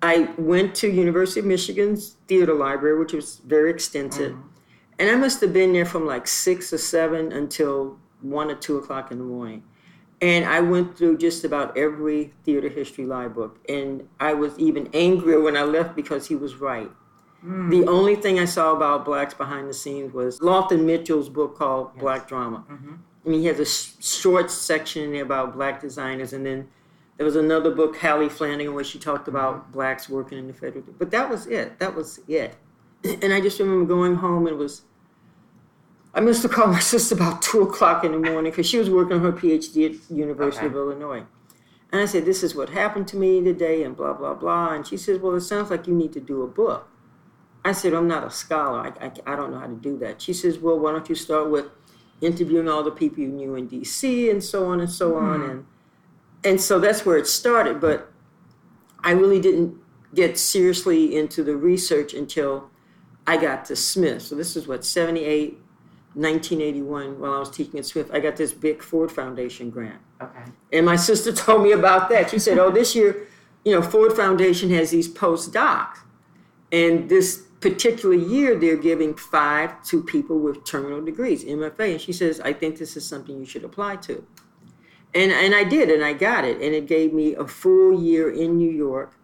I 0.00 0.30
went 0.38 0.74
to 0.76 0.90
University 0.90 1.40
of 1.40 1.46
Michigan's 1.46 2.16
theater 2.26 2.54
library, 2.54 2.98
which 2.98 3.12
was 3.12 3.36
very 3.44 3.70
extensive. 3.70 4.32
Mm-hmm. 4.32 4.48
And 4.98 5.10
I 5.10 5.16
must 5.16 5.42
have 5.42 5.52
been 5.52 5.74
there 5.74 5.84
from 5.84 6.06
like 6.06 6.26
six 6.26 6.72
or 6.72 6.78
seven 6.78 7.30
until 7.30 7.98
one 8.22 8.50
or 8.50 8.54
two 8.54 8.78
o'clock 8.78 9.12
in 9.12 9.18
the 9.18 9.24
morning. 9.24 9.62
And 10.22 10.46
I 10.46 10.60
went 10.60 10.96
through 10.96 11.18
just 11.18 11.44
about 11.44 11.76
every 11.76 12.32
theater 12.44 12.70
history 12.70 13.04
live 13.04 13.34
book. 13.34 13.60
And 13.68 14.08
I 14.18 14.32
was 14.32 14.58
even 14.58 14.88
angrier 14.94 15.40
when 15.40 15.56
I 15.56 15.64
left 15.64 15.94
because 15.94 16.28
he 16.28 16.34
was 16.34 16.56
right. 16.56 16.90
Mm. 17.44 17.70
The 17.70 17.86
only 17.86 18.16
thing 18.16 18.38
I 18.38 18.44
saw 18.44 18.72
about 18.72 19.04
blacks 19.04 19.34
behind 19.34 19.68
the 19.68 19.74
scenes 19.74 20.12
was 20.12 20.40
Loften 20.40 20.84
Mitchell's 20.84 21.28
book 21.28 21.56
called 21.56 21.90
yes. 21.94 22.02
Black 22.02 22.28
Drama. 22.28 22.64
Mm-hmm. 22.70 22.94
I 23.24 23.28
mean, 23.28 23.40
he 23.40 23.46
has 23.46 23.60
a 23.60 23.64
sh- 23.64 23.92
short 24.00 24.50
section 24.50 25.04
in 25.04 25.12
there 25.12 25.22
about 25.22 25.54
black 25.54 25.80
designers, 25.80 26.32
and 26.32 26.44
then 26.44 26.68
there 27.16 27.26
was 27.26 27.36
another 27.36 27.70
book, 27.70 27.96
Hallie 27.96 28.28
Flanagan, 28.28 28.74
where 28.74 28.84
she 28.84 28.98
talked 28.98 29.28
about 29.28 29.54
mm-hmm. 29.54 29.72
blacks 29.72 30.08
working 30.08 30.38
in 30.38 30.46
the 30.48 30.54
federal. 30.54 30.84
But 30.98 31.10
that 31.10 31.28
was 31.30 31.46
it. 31.46 31.78
That 31.78 31.94
was 31.94 32.20
it. 32.28 32.56
And 33.22 33.32
I 33.32 33.40
just 33.40 33.60
remember 33.60 33.86
going 33.86 34.16
home 34.16 34.48
and 34.48 34.56
it 34.56 34.58
was 34.58 34.82
I 36.14 36.20
must 36.20 36.42
have 36.42 36.50
called 36.50 36.70
my 36.70 36.78
sister 36.94 37.14
about 37.14 37.42
two 37.42 37.62
o'clock 37.62 38.04
in 38.04 38.12
the 38.12 38.18
morning 38.18 38.50
because 38.50 38.68
she 38.68 38.78
was 38.78 38.90
working 38.90 39.16
on 39.16 39.22
her 39.22 39.32
PhD 39.32 39.94
at 39.94 40.10
University 40.10 40.66
okay. 40.66 40.74
of 40.74 40.74
Illinois. 40.74 41.22
And 41.92 42.02
I 42.02 42.06
said, 42.06 42.24
"This 42.24 42.42
is 42.42 42.54
what 42.54 42.70
happened 42.70 43.08
to 43.08 43.16
me 43.16 43.42
today," 43.42 43.82
and 43.82 43.96
blah 43.96 44.12
blah 44.12 44.34
blah. 44.34 44.72
And 44.72 44.86
she 44.86 44.96
says, 44.96 45.20
"Well, 45.20 45.34
it 45.36 45.42
sounds 45.42 45.70
like 45.70 45.86
you 45.86 45.94
need 45.94 46.12
to 46.14 46.20
do 46.20 46.42
a 46.42 46.46
book." 46.46 46.87
I 47.68 47.72
said, 47.72 47.94
"I'm 47.94 48.08
not 48.08 48.26
a 48.26 48.30
scholar. 48.30 48.80
I, 48.80 49.06
I, 49.06 49.32
I 49.32 49.36
don't 49.36 49.52
know 49.52 49.58
how 49.58 49.66
to 49.66 49.74
do 49.74 49.98
that." 49.98 50.20
She 50.20 50.32
says, 50.32 50.58
"Well, 50.58 50.78
why 50.78 50.92
don't 50.92 51.08
you 51.08 51.14
start 51.14 51.50
with 51.50 51.66
interviewing 52.20 52.68
all 52.68 52.82
the 52.82 52.90
people 52.90 53.22
you 53.22 53.28
knew 53.28 53.54
in 53.54 53.66
D.C. 53.68 54.30
and 54.30 54.42
so 54.42 54.66
on 54.66 54.80
and 54.80 54.90
so 54.90 55.12
mm. 55.12 55.22
on." 55.22 55.42
And 55.42 55.66
and 56.44 56.60
so 56.60 56.78
that's 56.78 57.04
where 57.04 57.16
it 57.16 57.26
started. 57.26 57.80
But 57.80 58.12
I 59.04 59.12
really 59.12 59.40
didn't 59.40 59.76
get 60.14 60.38
seriously 60.38 61.16
into 61.16 61.44
the 61.44 61.56
research 61.56 62.14
until 62.14 62.70
I 63.26 63.36
got 63.36 63.64
to 63.66 63.76
Smith. 63.76 64.22
So 64.22 64.34
this 64.34 64.56
is 64.56 64.66
what 64.66 64.84
78 64.84 65.58
1981 66.14 67.20
while 67.20 67.34
I 67.34 67.38
was 67.38 67.50
teaching 67.50 67.78
at 67.78 67.86
Smith, 67.86 68.10
I 68.12 68.18
got 68.18 68.36
this 68.36 68.52
big 68.52 68.82
Ford 68.82 69.12
Foundation 69.12 69.70
grant. 69.70 70.00
Okay. 70.20 70.50
And 70.72 70.84
my 70.86 70.96
sister 70.96 71.32
told 71.44 71.62
me 71.62 71.72
about 71.72 72.08
that. 72.08 72.30
She 72.30 72.38
said, 72.38 72.58
"Oh, 72.58 72.70
this 72.70 72.94
year, 72.94 73.28
you 73.64 73.72
know, 73.72 73.82
Ford 73.82 74.14
Foundation 74.14 74.70
has 74.70 74.90
these 74.90 75.08
postdocs, 75.08 75.98
and 76.72 77.08
this 77.08 77.47
particular 77.60 78.14
year 78.14 78.54
they're 78.54 78.76
giving 78.76 79.14
five 79.14 79.82
to 79.84 80.02
people 80.02 80.38
with 80.38 80.64
terminal 80.64 81.04
degrees, 81.04 81.44
MFA." 81.44 81.92
And 81.92 82.00
she 82.00 82.12
says, 82.12 82.40
"I 82.40 82.52
think 82.52 82.78
this 82.78 82.96
is 82.96 83.04
something 83.04 83.38
you 83.38 83.46
should 83.46 83.64
apply 83.64 83.96
to." 83.96 84.24
And 85.14 85.32
and 85.32 85.54
I 85.54 85.64
did, 85.64 85.90
and 85.90 86.04
I 86.04 86.12
got 86.12 86.44
it, 86.44 86.60
and 86.60 86.74
it 86.74 86.86
gave 86.86 87.12
me 87.12 87.34
a 87.34 87.46
full 87.46 88.00
year 88.00 88.30
in 88.30 88.56
New 88.56 88.70
York 88.70 89.14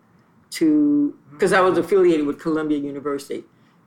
to 0.50 1.16
because 1.32 1.52
I 1.52 1.60
was 1.60 1.78
affiliated 1.78 2.26
with 2.26 2.38
Columbia 2.38 2.78
University 2.78 3.44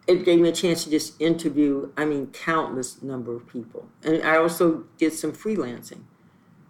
it 0.08 0.24
gave 0.24 0.40
me 0.40 0.50
a 0.50 0.54
chance 0.54 0.86
to 0.86 0.90
just 0.90 1.22
interview, 1.22 1.92
I 1.98 2.06
mean, 2.06 2.28
countless 2.28 3.02
number 3.04 3.36
of 3.36 3.46
people. 3.48 3.90
And 4.04 4.24
I 4.24 4.38
also 4.38 4.86
did 4.98 5.14
some 5.14 5.34
freelancing. 5.34 6.04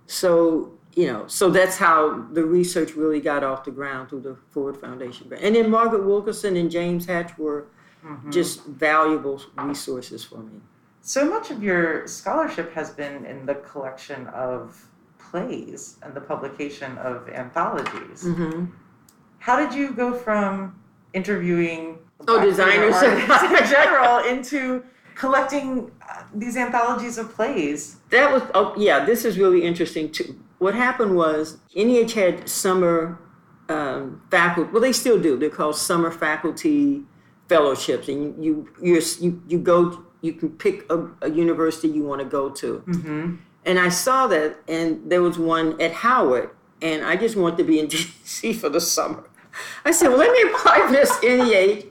So, 0.08 0.77
you 0.98 1.06
know, 1.06 1.28
so 1.28 1.52
that's 1.52 1.78
how 1.78 2.26
the 2.34 2.44
research 2.44 2.96
really 2.96 3.22
got 3.22 3.44
off 3.44 3.64
the 3.64 3.70
ground 3.70 4.10
through 4.10 4.22
the 4.22 4.36
Ford 4.50 4.76
Foundation. 4.76 5.32
And 5.40 5.56
then 5.56 5.70
Margaret 5.70 6.04
Wilkerson 6.04 6.58
and 6.58 6.72
James 6.72 7.06
Hatch 7.06 7.38
were 7.38 7.68
mm-hmm. 8.04 8.32
just 8.32 8.66
valuable 8.66 9.40
resources 9.58 10.24
for 10.24 10.40
me. 10.40 10.60
So 11.02 11.30
much 11.30 11.52
of 11.52 11.62
your 11.62 12.08
scholarship 12.08 12.74
has 12.74 12.90
been 12.90 13.26
in 13.26 13.46
the 13.46 13.54
collection 13.56 14.26
of 14.30 14.84
plays 15.20 15.98
and 16.02 16.16
the 16.16 16.22
publication 16.22 16.98
of 16.98 17.30
anthologies. 17.30 18.24
Mm-hmm. 18.24 18.66
How 19.38 19.56
did 19.56 19.78
you 19.78 19.94
go 19.94 20.16
from 20.16 20.82
interviewing 21.14 22.00
oh 22.28 22.44
designers 22.44 22.96
in 23.04 23.70
general 23.70 24.18
into 24.26 24.84
collecting 25.14 25.92
uh, 26.08 26.24
these 26.34 26.56
anthologies 26.58 27.18
of 27.18 27.34
plays. 27.34 27.98
That 28.10 28.32
was 28.32 28.44
oh 28.54 28.74
yeah, 28.78 29.06
this 29.06 29.26
is 29.26 29.38
really 29.38 29.64
interesting 29.64 30.12
too. 30.12 30.40
What 30.60 30.76
happened 30.76 31.16
was 31.16 31.58
NEH 31.76 32.14
had 32.14 32.50
summer 32.50 33.20
um, 33.70 34.22
faculty. 34.32 34.72
Well, 34.72 34.82
they 34.82 34.94
still 34.94 35.20
do. 35.22 35.38
They're 35.38 35.50
called 35.50 35.76
summer 35.76 36.12
faculty 36.12 37.04
fellowships, 37.48 38.08
and 38.08 38.44
you 38.44 38.70
you 38.82 39.02
you 39.20 39.42
you 39.48 39.60
go. 39.60 40.04
You 40.22 40.34
can 40.34 40.50
pick 40.50 40.92
a, 40.92 41.08
a 41.22 41.30
university 41.30 41.88
you 41.88 42.04
want 42.04 42.22
to 42.22 42.28
go 42.28 42.50
to. 42.50 42.84
Mm-hmm. 42.88 43.36
And 43.66 43.80
I 43.80 43.90
saw 43.90 44.26
that, 44.28 44.58
and 44.68 45.12
there 45.12 45.22
was 45.22 45.38
one 45.38 45.80
at 45.80 45.92
Howard, 45.92 46.50
and 46.82 47.06
I 47.06 47.16
just 47.16 47.36
wanted 47.36 47.58
to 47.58 47.64
be 47.64 47.80
in 47.80 47.88
DC 47.88 48.56
for 48.56 48.70
the 48.70 48.82
summer. 48.82 49.30
I 49.86 49.92
said, 49.92 50.10
well, 50.10 50.18
let 50.18 50.32
me 50.32 50.52
apply 50.52 50.86
for 50.86 50.92
this 50.92 51.22
NEH 51.22 51.88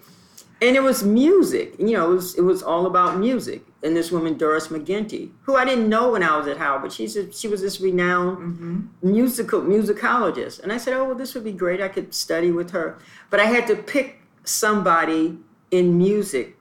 and 0.62 0.76
it 0.76 0.82
was 0.82 1.04
music. 1.04 1.74
You 1.78 1.92
know, 1.92 2.12
it 2.12 2.14
was 2.14 2.34
it 2.36 2.42
was 2.42 2.62
all 2.62 2.86
about 2.86 3.18
music. 3.18 3.64
And 3.86 3.96
this 3.96 4.10
woman 4.10 4.36
Doris 4.36 4.66
McGinty, 4.66 5.30
who 5.42 5.54
I 5.54 5.64
didn't 5.64 5.88
know 5.88 6.10
when 6.10 6.22
I 6.24 6.36
was 6.36 6.48
at 6.48 6.56
Howard, 6.56 6.82
but 6.82 6.92
she's 6.92 7.16
a, 7.16 7.32
she 7.32 7.46
was 7.46 7.60
this 7.60 7.80
renowned 7.80 8.38
mm-hmm. 8.38 8.80
musical 9.00 9.60
musicologist. 9.60 10.60
And 10.60 10.72
I 10.72 10.78
said, 10.78 10.94
oh 10.94 11.04
well, 11.04 11.14
this 11.14 11.34
would 11.34 11.44
be 11.44 11.52
great. 11.52 11.80
I 11.80 11.86
could 11.86 12.12
study 12.12 12.50
with 12.50 12.72
her. 12.72 12.98
But 13.30 13.38
I 13.38 13.44
had 13.44 13.68
to 13.68 13.76
pick 13.76 14.22
somebody 14.42 15.38
in 15.70 15.96
music 15.96 16.56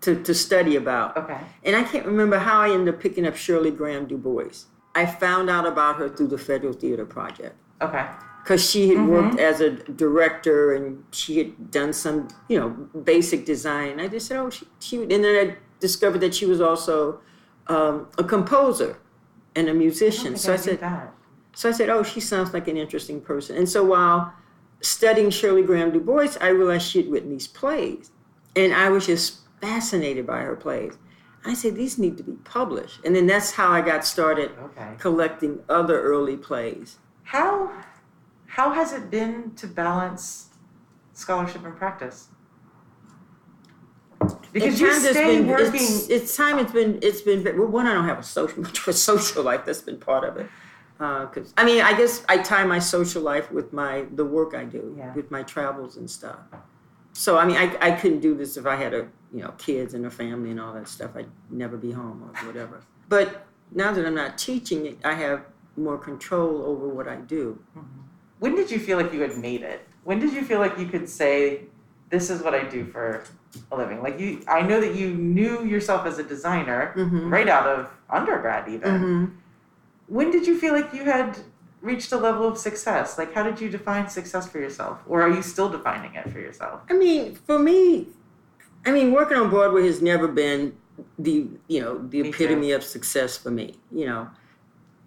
to, 0.00 0.20
to 0.24 0.34
study 0.34 0.74
about. 0.74 1.16
Okay. 1.16 1.38
And 1.62 1.76
I 1.76 1.84
can't 1.84 2.06
remember 2.06 2.38
how 2.38 2.62
I 2.62 2.70
ended 2.70 2.92
up 2.92 3.00
picking 3.00 3.24
up 3.24 3.36
Shirley 3.36 3.70
Graham 3.70 4.06
Du 4.06 4.18
Bois. 4.18 4.66
I 4.96 5.06
found 5.06 5.48
out 5.48 5.64
about 5.64 5.96
her 5.96 6.08
through 6.08 6.28
the 6.28 6.38
Federal 6.38 6.72
Theater 6.72 7.06
Project. 7.06 7.56
Okay 7.80 8.04
because 8.48 8.70
she 8.70 8.88
had 8.88 8.96
mm-hmm. 8.96 9.08
worked 9.08 9.38
as 9.38 9.60
a 9.60 9.68
director 9.70 10.72
and 10.72 11.04
she 11.12 11.36
had 11.36 11.70
done 11.70 11.92
some, 11.92 12.28
you 12.48 12.58
know, 12.58 12.70
basic 13.02 13.44
design. 13.44 14.00
I 14.00 14.08
just 14.08 14.26
said, 14.26 14.38
oh, 14.38 14.48
she, 14.48 14.66
she 14.80 15.02
and 15.02 15.10
then 15.10 15.50
I 15.50 15.56
discovered 15.80 16.20
that 16.20 16.34
she 16.34 16.46
was 16.46 16.60
also 16.60 17.20
um, 17.66 18.08
a 18.18 18.24
composer 18.24 18.98
and 19.54 19.68
a 19.68 19.74
musician. 19.74 20.34
I 20.34 20.36
so 20.36 20.52
I, 20.52 20.54
I 20.54 20.58
said, 20.58 20.80
that. 20.80 21.14
so 21.54 21.68
I 21.68 21.72
said, 21.72 21.88
oh, 21.88 22.02
she 22.02 22.20
sounds 22.20 22.52
like 22.52 22.68
an 22.68 22.76
interesting 22.76 23.20
person. 23.20 23.56
And 23.56 23.68
so 23.68 23.84
while 23.84 24.32
studying 24.80 25.30
Shirley 25.30 25.62
Graham 25.62 25.92
Du 25.92 26.00
Bois, 26.00 26.36
I 26.40 26.48
realized 26.48 26.88
she 26.88 27.02
had 27.02 27.10
written 27.10 27.30
these 27.30 27.46
plays, 27.46 28.10
and 28.54 28.72
I 28.74 28.88
was 28.88 29.06
just 29.06 29.40
fascinated 29.60 30.26
by 30.26 30.40
her 30.40 30.56
plays. 30.56 30.94
I 31.44 31.54
said, 31.54 31.76
these 31.76 31.98
need 31.98 32.16
to 32.18 32.22
be 32.22 32.32
published. 32.44 33.04
And 33.04 33.14
then 33.14 33.26
that's 33.26 33.52
how 33.52 33.70
I 33.70 33.80
got 33.80 34.04
started 34.04 34.50
okay. 34.58 34.94
collecting 34.98 35.60
other 35.68 36.00
early 36.00 36.36
plays. 36.36 36.98
How 37.22 37.72
how 38.46 38.72
has 38.72 38.92
it 38.92 39.10
been 39.10 39.54
to 39.56 39.66
balance 39.66 40.48
scholarship 41.12 41.64
and 41.64 41.76
practice? 41.76 42.28
Because 44.52 44.80
you 44.80 44.92
stay 44.92 45.38
been, 45.38 45.46
working. 45.46 45.74
It's, 45.74 46.08
it's, 46.08 46.36
time. 46.36 46.58
It's 46.58 46.72
been. 46.72 46.98
It's 47.02 47.20
been. 47.20 47.44
Well, 47.44 47.68
one, 47.68 47.86
I 47.86 47.94
don't 47.94 48.06
have 48.06 48.18
a 48.18 48.22
social 48.22 48.62
much 48.62 48.78
of 48.78 48.88
a 48.88 48.92
social 48.92 49.42
life. 49.42 49.64
That's 49.64 49.82
been 49.82 49.98
part 49.98 50.24
of 50.24 50.36
it. 50.36 50.48
Because 50.98 51.50
uh, 51.50 51.60
I 51.60 51.64
mean, 51.64 51.80
I 51.80 51.96
guess 51.96 52.24
I 52.28 52.38
tie 52.38 52.64
my 52.64 52.78
social 52.78 53.22
life 53.22 53.52
with 53.52 53.72
my 53.72 54.06
the 54.12 54.24
work 54.24 54.54
I 54.54 54.64
do, 54.64 54.94
yeah. 54.98 55.14
with 55.14 55.30
my 55.30 55.42
travels 55.42 55.96
and 55.96 56.10
stuff. 56.10 56.38
So 57.12 57.38
I 57.38 57.44
mean, 57.44 57.56
I, 57.56 57.76
I 57.80 57.90
couldn't 57.92 58.20
do 58.20 58.36
this 58.36 58.56
if 58.56 58.66
I 58.66 58.76
had 58.76 58.94
a 58.94 59.08
you 59.32 59.42
know 59.42 59.52
kids 59.58 59.94
and 59.94 60.06
a 60.06 60.10
family 60.10 60.50
and 60.50 60.60
all 60.60 60.72
that 60.74 60.88
stuff. 60.88 61.12
I'd 61.14 61.28
never 61.50 61.76
be 61.76 61.92
home 61.92 62.22
or 62.22 62.46
whatever. 62.46 62.80
But 63.08 63.46
now 63.72 63.92
that 63.92 64.04
I'm 64.04 64.14
not 64.14 64.38
teaching, 64.38 64.98
I 65.04 65.14
have 65.14 65.44
more 65.76 65.98
control 65.98 66.64
over 66.64 66.88
what 66.88 67.06
I 67.06 67.16
do. 67.16 67.62
Mm-hmm 67.76 67.98
when 68.38 68.54
did 68.54 68.70
you 68.70 68.78
feel 68.78 68.98
like 68.98 69.12
you 69.12 69.20
had 69.20 69.36
made 69.36 69.62
it? 69.62 69.86
When 70.04 70.18
did 70.18 70.32
you 70.32 70.44
feel 70.44 70.60
like 70.60 70.78
you 70.78 70.86
could 70.86 71.08
say, 71.08 71.62
"This 72.08 72.30
is 72.30 72.42
what 72.42 72.54
I 72.54 72.64
do 72.64 72.86
for 72.86 73.24
a 73.70 73.76
living"? 73.76 74.02
Like 74.02 74.18
you, 74.18 74.42
I 74.48 74.62
know 74.62 74.80
that 74.80 74.94
you 74.94 75.14
knew 75.14 75.64
yourself 75.64 76.06
as 76.06 76.18
a 76.18 76.22
designer 76.22 76.92
mm-hmm. 76.96 77.32
right 77.32 77.48
out 77.48 77.66
of 77.66 77.90
undergrad, 78.10 78.68
even. 78.68 78.90
Mm-hmm. 78.90 79.24
When 80.08 80.30
did 80.30 80.46
you 80.46 80.58
feel 80.58 80.72
like 80.72 80.92
you 80.94 81.04
had 81.04 81.38
reached 81.80 82.12
a 82.12 82.16
level 82.16 82.48
of 82.48 82.58
success? 82.58 83.18
Like, 83.18 83.34
how 83.34 83.42
did 83.42 83.60
you 83.60 83.68
define 83.68 84.08
success 84.08 84.48
for 84.48 84.58
yourself, 84.58 85.00
or 85.06 85.22
are 85.22 85.30
you 85.30 85.42
still 85.42 85.68
defining 85.68 86.14
it 86.14 86.30
for 86.30 86.38
yourself? 86.38 86.80
I 86.90 86.94
mean, 86.94 87.34
for 87.34 87.58
me, 87.58 88.08
I 88.86 88.92
mean, 88.92 89.12
working 89.12 89.36
on 89.36 89.50
Broadway 89.50 89.86
has 89.86 90.00
never 90.00 90.28
been 90.28 90.76
the 91.18 91.46
you 91.68 91.80
know 91.80 91.98
the 92.08 92.22
me 92.22 92.28
epitome 92.30 92.68
too. 92.68 92.74
of 92.74 92.84
success 92.84 93.36
for 93.36 93.50
me. 93.50 93.74
You 93.92 94.06
know, 94.06 94.28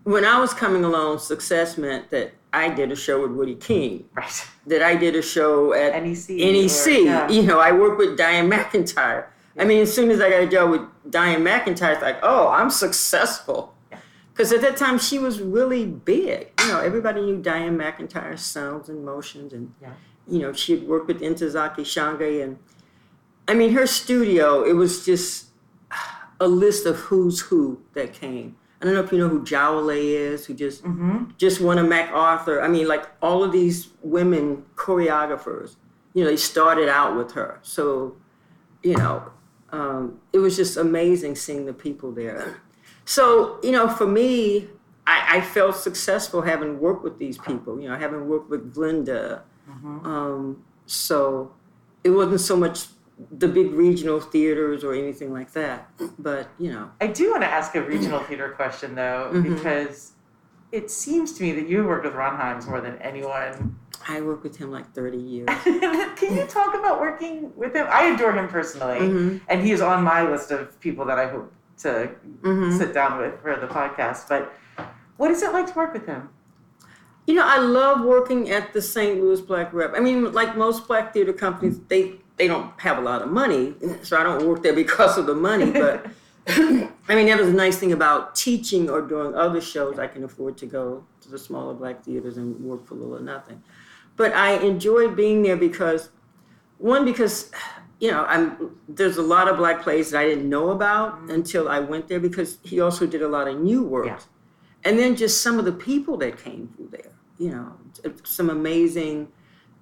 when 0.03 0.25
I 0.25 0.39
was 0.39 0.53
coming 0.53 0.83
along, 0.83 1.19
success 1.19 1.77
meant 1.77 2.09
that 2.09 2.33
I 2.53 2.69
did 2.69 2.91
a 2.91 2.95
show 2.95 3.21
with 3.21 3.31
Woodie 3.31 3.55
King. 3.55 4.05
Right. 4.13 4.47
That 4.67 4.81
I 4.81 4.95
did 4.95 5.15
a 5.15 5.21
show 5.21 5.73
at 5.73 5.93
NEC. 6.03 6.29
NEC. 6.29 6.87
Or, 6.87 6.91
yeah. 6.91 7.29
You 7.29 7.43
know, 7.43 7.59
I 7.59 7.71
worked 7.71 7.97
with 7.97 8.17
Dianne 8.17 8.51
McIntyre. 8.51 9.25
Yeah. 9.55 9.61
I 9.61 9.65
mean, 9.65 9.81
as 9.81 9.93
soon 9.93 10.09
as 10.11 10.19
I 10.19 10.29
got 10.29 10.41
a 10.41 10.47
job 10.47 10.69
with 10.71 10.81
Dianne 11.09 11.41
McIntyre, 11.41 11.93
it's 11.93 12.01
like, 12.01 12.19
oh, 12.23 12.47
I'm 12.49 12.69
successful. 12.69 13.73
Because 14.33 14.51
at 14.53 14.61
that 14.61 14.77
time, 14.77 14.97
she 14.97 15.19
was 15.19 15.41
really 15.41 15.85
big. 15.85 16.51
You 16.61 16.67
know, 16.69 16.79
everybody 16.79 17.21
knew 17.21 17.41
Dianne 17.41 17.75
McIntyre's 17.75 18.41
sounds 18.41 18.89
and 18.89 19.05
motions. 19.05 19.53
And, 19.53 19.73
you 20.27 20.39
know, 20.39 20.53
she 20.53 20.73
had 20.77 20.87
worked 20.87 21.07
with 21.07 21.21
Ntozake 21.21 21.75
Shange. 21.77 22.43
And, 22.43 22.57
I 23.47 23.53
mean, 23.53 23.73
her 23.73 23.85
studio, 23.85 24.63
it 24.63 24.73
was 24.73 25.05
just 25.05 25.47
a 26.39 26.47
list 26.47 26.85
of 26.85 26.95
who's 26.97 27.41
who 27.41 27.81
that 27.93 28.13
came. 28.13 28.55
I 28.81 28.85
don't 28.85 28.95
know 28.95 29.01
if 29.01 29.11
you 29.11 29.19
know 29.19 29.27
who 29.27 29.43
Jawole 29.43 29.95
is, 29.95 30.45
who 30.45 30.55
just 30.55 30.83
mm-hmm. 30.83 31.25
just 31.37 31.61
won 31.61 31.77
a 31.77 31.83
MacArthur. 31.83 32.61
I 32.61 32.67
mean, 32.67 32.87
like 32.87 33.05
all 33.21 33.43
of 33.43 33.51
these 33.51 33.89
women 34.01 34.65
choreographers, 34.75 35.75
you 36.13 36.23
know, 36.23 36.29
they 36.29 36.37
started 36.37 36.89
out 36.89 37.15
with 37.15 37.31
her. 37.33 37.59
So, 37.61 38.15
you 38.81 38.97
know, 38.97 39.31
um, 39.71 40.19
it 40.33 40.39
was 40.39 40.55
just 40.55 40.77
amazing 40.77 41.35
seeing 41.35 41.65
the 41.67 41.73
people 41.73 42.11
there. 42.11 42.61
So, 43.05 43.59
you 43.61 43.71
know, 43.71 43.87
for 43.87 44.07
me, 44.07 44.67
I, 45.05 45.37
I 45.37 45.41
felt 45.41 45.75
successful 45.75 46.41
having 46.41 46.79
worked 46.79 47.03
with 47.03 47.19
these 47.19 47.37
people. 47.37 47.79
You 47.79 47.89
know, 47.89 47.95
having 47.95 48.27
worked 48.27 48.49
with 48.49 48.73
Glenda. 48.73 49.41
Mhm. 49.69 50.05
Um, 50.05 50.63
so 50.87 51.53
it 52.03 52.09
wasn't 52.09 52.41
so 52.41 52.57
much 52.57 52.87
the 53.29 53.47
big 53.47 53.71
regional 53.71 54.19
theaters 54.19 54.83
or 54.83 54.93
anything 54.93 55.31
like 55.31 55.51
that. 55.53 55.89
But 56.17 56.49
you 56.57 56.71
know, 56.71 56.89
I 56.99 57.07
do 57.07 57.31
want 57.31 57.43
to 57.43 57.47
ask 57.47 57.75
a 57.75 57.81
regional 57.81 58.19
theater 58.21 58.49
question 58.49 58.95
though, 58.95 59.29
Mhm. 59.33 59.43
because 59.43 60.13
it 60.71 60.89
seems 60.89 61.33
to 61.33 61.43
me 61.43 61.51
that 61.53 61.67
you 61.67 61.85
worked 61.85 62.05
with 62.05 62.15
Ron 62.15 62.39
Himes 62.39 62.67
more 62.67 62.79
than 62.81 62.95
anyone. 62.99 63.75
I 64.07 64.21
worked 64.21 64.43
with 64.43 64.57
him 64.57 64.71
like 64.71 64.91
30 64.93 65.17
years. 65.17 65.47
Can 65.63 66.33
you 66.35 66.45
talk 66.47 66.73
about 66.73 66.99
working 66.99 67.51
with 67.55 67.75
him? 67.75 67.85
I 67.89 68.05
adore 68.05 68.31
him 68.33 68.47
personally, 68.47 69.09
hmm 69.09 69.37
and 69.47 69.61
he 69.61 69.71
is 69.71 69.81
on 69.81 70.03
my 70.03 70.27
list 70.27 70.51
of 70.51 70.79
people 70.79 71.05
that 71.05 71.19
I 71.19 71.27
hope 71.27 71.51
to 71.79 72.07
hmm 72.43 72.71
sit 72.71 72.93
down 72.93 73.19
with 73.19 73.39
for 73.41 73.55
the 73.55 73.67
podcast. 73.67 74.27
But 74.29 74.51
what 75.17 75.29
is 75.31 75.43
it 75.43 75.51
like 75.53 75.67
to 75.67 75.73
work 75.73 75.93
with 75.93 76.05
him? 76.05 76.29
You 77.27 77.35
know, 77.35 77.45
I 77.45 77.57
love 77.59 78.03
working 78.03 78.49
at 78.49 78.73
the 78.73 78.81
St. 78.81 79.21
Louis 79.21 79.39
Black 79.41 79.71
Rep. 79.73 79.93
I 79.95 79.99
mean, 79.99 80.31
like 80.33 80.57
most 80.57 80.87
black 80.87 81.13
theater 81.13 81.33
companies, 81.33 81.79
they 81.87 82.20
they 82.41 82.47
don't 82.47 82.73
have 82.79 82.97
a 82.97 83.01
lot 83.01 83.21
of 83.21 83.29
money, 83.29 83.75
so 84.01 84.19
I 84.19 84.23
don't 84.23 84.47
work 84.47 84.63
there 84.63 84.73
because 84.73 85.15
of 85.15 85.27
the 85.27 85.35
money. 85.35 85.69
But 85.71 86.07
I 86.47 87.15
mean, 87.15 87.27
that 87.27 87.37
was 87.37 87.49
a 87.49 87.53
nice 87.53 87.77
thing 87.77 87.91
about 87.91 88.33
teaching 88.33 88.89
or 88.89 88.99
doing 89.03 89.35
other 89.35 89.61
shows. 89.61 89.99
I 89.99 90.07
can 90.07 90.23
afford 90.23 90.57
to 90.57 90.65
go 90.65 91.05
to 91.21 91.29
the 91.29 91.37
smaller 91.37 91.75
black 91.75 92.03
theaters 92.03 92.37
and 92.37 92.59
work 92.59 92.87
for 92.87 92.95
little 92.95 93.15
or 93.15 93.19
nothing. 93.19 93.61
But 94.17 94.33
I 94.33 94.53
enjoyed 94.53 95.15
being 95.15 95.43
there 95.43 95.55
because, 95.55 96.09
one, 96.79 97.05
because 97.05 97.51
you 97.99 98.09
know, 98.09 98.25
I'm 98.25 98.75
there's 98.89 99.17
a 99.17 99.21
lot 99.21 99.47
of 99.47 99.57
black 99.57 99.83
plays 99.83 100.09
that 100.09 100.21
I 100.21 100.25
didn't 100.25 100.49
know 100.49 100.71
about 100.71 101.17
mm-hmm. 101.17 101.29
until 101.29 101.69
I 101.69 101.77
went 101.77 102.07
there 102.07 102.19
because 102.19 102.57
he 102.63 102.79
also 102.79 103.05
did 103.05 103.21
a 103.21 103.27
lot 103.27 103.47
of 103.47 103.61
new 103.61 103.83
work. 103.83 104.07
Yeah. 104.07 104.19
And 104.83 104.97
then 104.97 105.15
just 105.15 105.43
some 105.43 105.59
of 105.59 105.65
the 105.65 105.73
people 105.73 106.17
that 106.17 106.43
came 106.43 106.73
through 106.75 106.89
there, 106.89 107.11
you 107.37 107.51
know, 107.51 107.77
some 108.23 108.49
amazing 108.49 109.27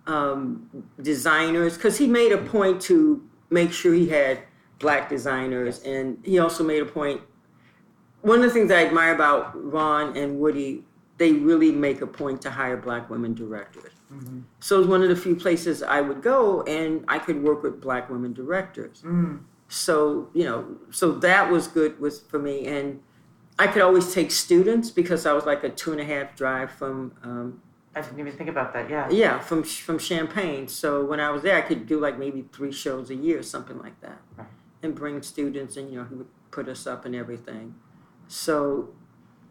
um, 0.10 0.70
designers, 1.02 1.76
because 1.76 1.98
he 1.98 2.08
made 2.08 2.32
a 2.32 2.38
point 2.38 2.82
to 2.82 3.24
make 3.50 3.72
sure 3.72 3.94
he 3.94 4.10
had 4.10 4.40
black 4.80 5.08
designers, 5.10 5.84
and 5.84 6.18
he 6.24 6.40
also 6.40 6.64
made 6.64 6.82
a 6.82 6.86
point. 6.86 7.22
One 8.22 8.40
of 8.40 8.46
the 8.46 8.50
things 8.50 8.72
I 8.72 8.86
admire 8.86 9.14
about 9.14 9.52
Ron 9.72 10.18
and 10.18 10.40
Woodie, 10.40 10.84
they 11.18 11.34
really 11.34 11.72
make 11.72 12.02
a 12.02 12.08
point 12.08 12.42
to 12.42 12.50
hire 12.50 12.76
black 12.76 13.10
women 13.10 13.34
directors. 13.34 13.94
Mhm. 14.12 14.44
So 14.60 14.80
it's 14.80 14.90
one 14.90 15.04
of 15.04 15.10
the 15.10 15.16
few 15.16 15.36
places 15.36 15.84
I 15.84 16.02
would 16.02 16.22
go, 16.22 16.64
and 16.64 17.06
I 17.08 17.20
could 17.20 17.44
work 17.44 17.62
with 17.62 17.80
black 17.80 18.10
women 18.10 18.34
directors. 18.34 19.04
Mm. 19.06 19.40
So 19.68 20.30
you 20.34 20.46
know, 20.46 20.66
so 20.90 21.12
that 21.12 21.52
was 21.52 21.68
good 21.68 22.00
with 22.00 22.28
for 22.30 22.40
me, 22.40 22.66
and 22.66 23.02
I 23.60 23.68
could 23.68 23.84
always 23.84 24.14
take 24.14 24.32
students 24.32 24.90
because 24.90 25.26
I 25.26 25.34
was 25.34 25.46
like 25.46 25.64
a 25.64 25.70
two 25.70 25.92
and 25.92 26.02
a 26.02 26.06
half 26.06 26.36
drive 26.36 26.72
from 26.72 27.12
um, 27.24 27.62
I 28.00 28.10
didn't 28.10 28.20
even 28.20 28.34
think 28.34 28.50
about 28.50 28.74
that. 28.74 28.90
Yeah. 28.90 29.10
yeah 29.10 29.40
from 29.40 29.64
from 29.64 30.00
Champaign. 30.00 30.68
So 30.68 31.04
when 31.06 31.20
I 31.20 31.30
was 31.30 31.42
there, 31.44 31.58
I 31.58 31.62
could 31.62 31.86
do 31.88 32.00
like 32.00 32.18
maybe 32.18 32.46
three 32.52 32.72
shows 32.72 33.10
a 33.10 33.16
year, 33.16 33.42
something 33.44 33.78
like 33.80 34.00
that, 34.02 34.20
Right. 34.38 34.48
and 34.84 34.96
bring 34.96 35.22
students, 35.22 35.78
and 35.78 35.90
you 35.92 35.98
know 36.00 36.06
he 36.06 36.16
would 36.16 36.28
put 36.52 36.68
us 36.68 36.88
up 36.88 37.06
and 37.06 37.16
everything. 37.16 37.76
So 38.28 38.90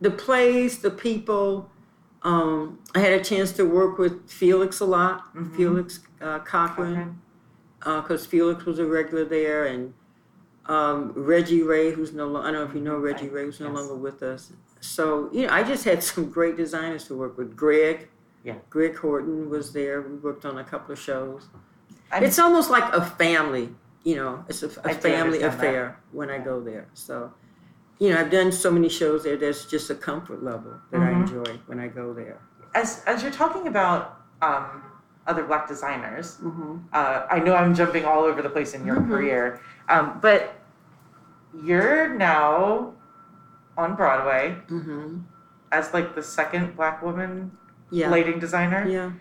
the 0.00 0.11
plays, 0.11 0.78
the 0.80 0.90
people. 0.90 1.70
Um, 2.22 2.80
I 2.96 2.98
had 2.98 3.12
a 3.12 3.22
chance 3.22 3.52
to 3.52 3.64
work 3.64 3.96
with 3.96 4.28
Felix 4.28 4.80
a 4.80 4.84
lot, 4.84 5.32
Mhm. 5.37 5.54
Felix 5.56 6.00
uh, 6.20 6.40
Cochren 6.40 7.14
because 7.80 8.26
Felix 8.26 8.64
was 8.64 8.80
a 8.80 8.84
regular 8.87 9.24
there, 9.24 9.64
and 9.66 9.94
um, 10.66 11.12
Reggie 11.14 11.62
Ray, 11.62 11.92
who's 11.92 12.12
no 12.12 12.26
longer, 12.26 12.48
I 12.48 12.50
don't 12.52 12.61
know 12.64 12.68
if 12.68 12.74
you 12.74 12.80
know 12.82 12.98
Reggie 12.98 13.28
Ray, 13.28 13.44
who's 13.44 13.61
no 13.61 13.66
Yes. 13.68 13.76
longer 13.76 13.94
with 13.94 14.22
us. 14.22 14.52
So, 14.80 15.30
you 15.32 15.46
know, 15.46 15.52
I 15.52 15.62
just 15.62 15.84
had 15.84 16.02
some 16.11 16.28
great 16.28 16.56
designers 16.56 17.04
to 17.06 17.14
work 17.14 17.38
with. 17.38 17.56
Greg, 17.56 18.08
Yeah. 18.44 18.55
Greg 18.70 18.96
Horton 18.96 19.51
was 19.51 19.72
there. 19.72 20.01
We 20.03 20.16
worked 20.16 20.44
on 20.44 20.59
a 20.59 20.64
couple 20.64 20.92
of 20.92 20.98
shows. 20.98 21.48
I'm- 22.12 22.22
it's 22.24 22.38
almost 22.38 22.70
like 22.70 22.92
a 22.94 23.05
family, 23.05 23.74
you 24.05 24.16
know, 24.16 24.44
it's 24.48 24.62
a, 24.62 24.68
do 24.68 24.74
family 24.94 25.42
understand 25.42 25.44
affair 25.44 25.96
when 26.12 26.31
I 26.31 26.38
go 26.38 26.61
there. 26.61 26.87
So, 26.94 27.33
you 27.98 28.11
know, 28.11 28.20
I've 28.20 28.31
done 28.31 28.51
so 28.53 28.70
many 28.70 28.88
shows 28.88 29.24
there, 29.24 29.37
there's 29.37 29.66
just 29.66 29.90
a 29.90 29.94
comfort 29.94 30.42
level 30.42 30.72
that 30.90 31.01
I 31.03 31.11
Mhm. 31.12 31.20
enjoy 31.22 31.61
when 31.66 31.79
I 31.81 31.88
go 31.88 32.12
there. 32.14 32.38
As 32.74 33.03
as 33.07 33.22
you're 33.22 33.33
talking 33.33 33.66
about 33.68 34.14
um, 34.40 34.83
other 35.27 35.42
black 35.42 35.66
designers, 35.66 36.37
Mm-hmm. 36.37 36.77
uh, 36.92 37.27
I 37.29 37.40
know 37.40 37.55
I'm 37.57 37.74
jumping 37.74 38.05
all 38.05 38.22
over 38.22 38.40
the 38.40 38.48
place 38.48 38.72
in 38.72 38.87
your 38.87 38.96
Mhm. 38.96 39.09
career, 39.09 39.61
um, 39.88 40.18
but 40.22 40.55
you're 41.64 42.09
now 42.14 42.94
on 43.77 43.94
Broadway 43.96 44.57
Mm-hmm. 44.70 45.18
as 45.72 45.92
like 45.92 46.14
the 46.14 46.22
second 46.22 46.77
black 46.77 47.03
woman 47.03 47.51
Yeah. 47.90 48.11
lighting 48.11 48.38
designer. 48.38 48.87
Yeah. 48.88 49.12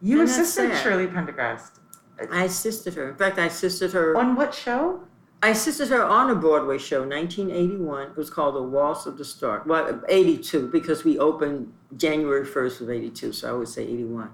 You 0.00 0.20
And 0.20 0.28
assisted. 0.28 0.76
Shirley 0.76 1.06
Prendergast. 1.06 1.78
I 2.30 2.44
assisted 2.44 2.94
her. 2.94 3.10
In 3.10 3.16
fact, 3.16 3.38
I 3.38 3.46
assisted 3.46 3.92
her. 3.92 4.16
On 4.16 4.36
what 4.36 4.54
show? 4.54 5.00
I 5.42 5.48
assisted 5.48 5.88
her 5.88 6.04
on 6.04 6.30
a 6.30 6.36
Broadway 6.36 6.78
show, 6.78 7.00
1981. 7.00 8.10
It 8.10 8.16
was 8.16 8.30
called 8.30 8.54
The 8.54 8.62
Waltz 8.62 9.06
of 9.06 9.18
the 9.18 9.24
Stork. 9.24 9.66
Well, 9.66 10.00
82, 10.08 10.68
because 10.68 11.02
we 11.02 11.18
opened 11.18 11.72
January 11.96 12.46
1st 12.46 12.80
of 12.82 12.90
82, 12.90 13.32
so 13.32 13.50
I 13.50 13.52
would 13.58 13.66
say 13.68 13.82
81. 13.82 14.30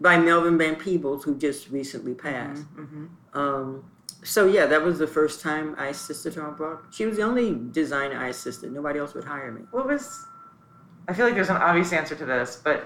By 0.00 0.18
Melvin 0.18 0.58
Van 0.58 0.74
Peebles, 0.74 1.22
who 1.22 1.36
just 1.36 1.68
recently 1.70 2.14
passed. 2.14 2.64
Mm-hmm. 2.74 3.06
Um, 3.38 3.84
so, 4.24 4.46
yeah, 4.46 4.66
that 4.66 4.82
was 4.82 4.98
the 4.98 5.06
first 5.06 5.40
time 5.40 5.76
I 5.78 5.88
assisted 5.88 6.34
her 6.34 6.42
on 6.46 6.56
Broadway. 6.56 6.88
She 6.90 7.06
was 7.06 7.16
the 7.16 7.22
only 7.22 7.56
designer 7.70 8.18
I 8.18 8.28
assisted. 8.28 8.72
Nobody 8.72 8.98
else 8.98 9.14
would 9.14 9.24
hire 9.24 9.52
me. 9.52 9.62
What 9.70 9.86
was? 9.86 10.26
I 11.10 11.12
feel 11.12 11.26
like 11.26 11.34
there's 11.34 11.50
an 11.50 11.56
obvious 11.56 11.92
answer 11.92 12.14
to 12.14 12.24
this, 12.24 12.60
but 12.62 12.82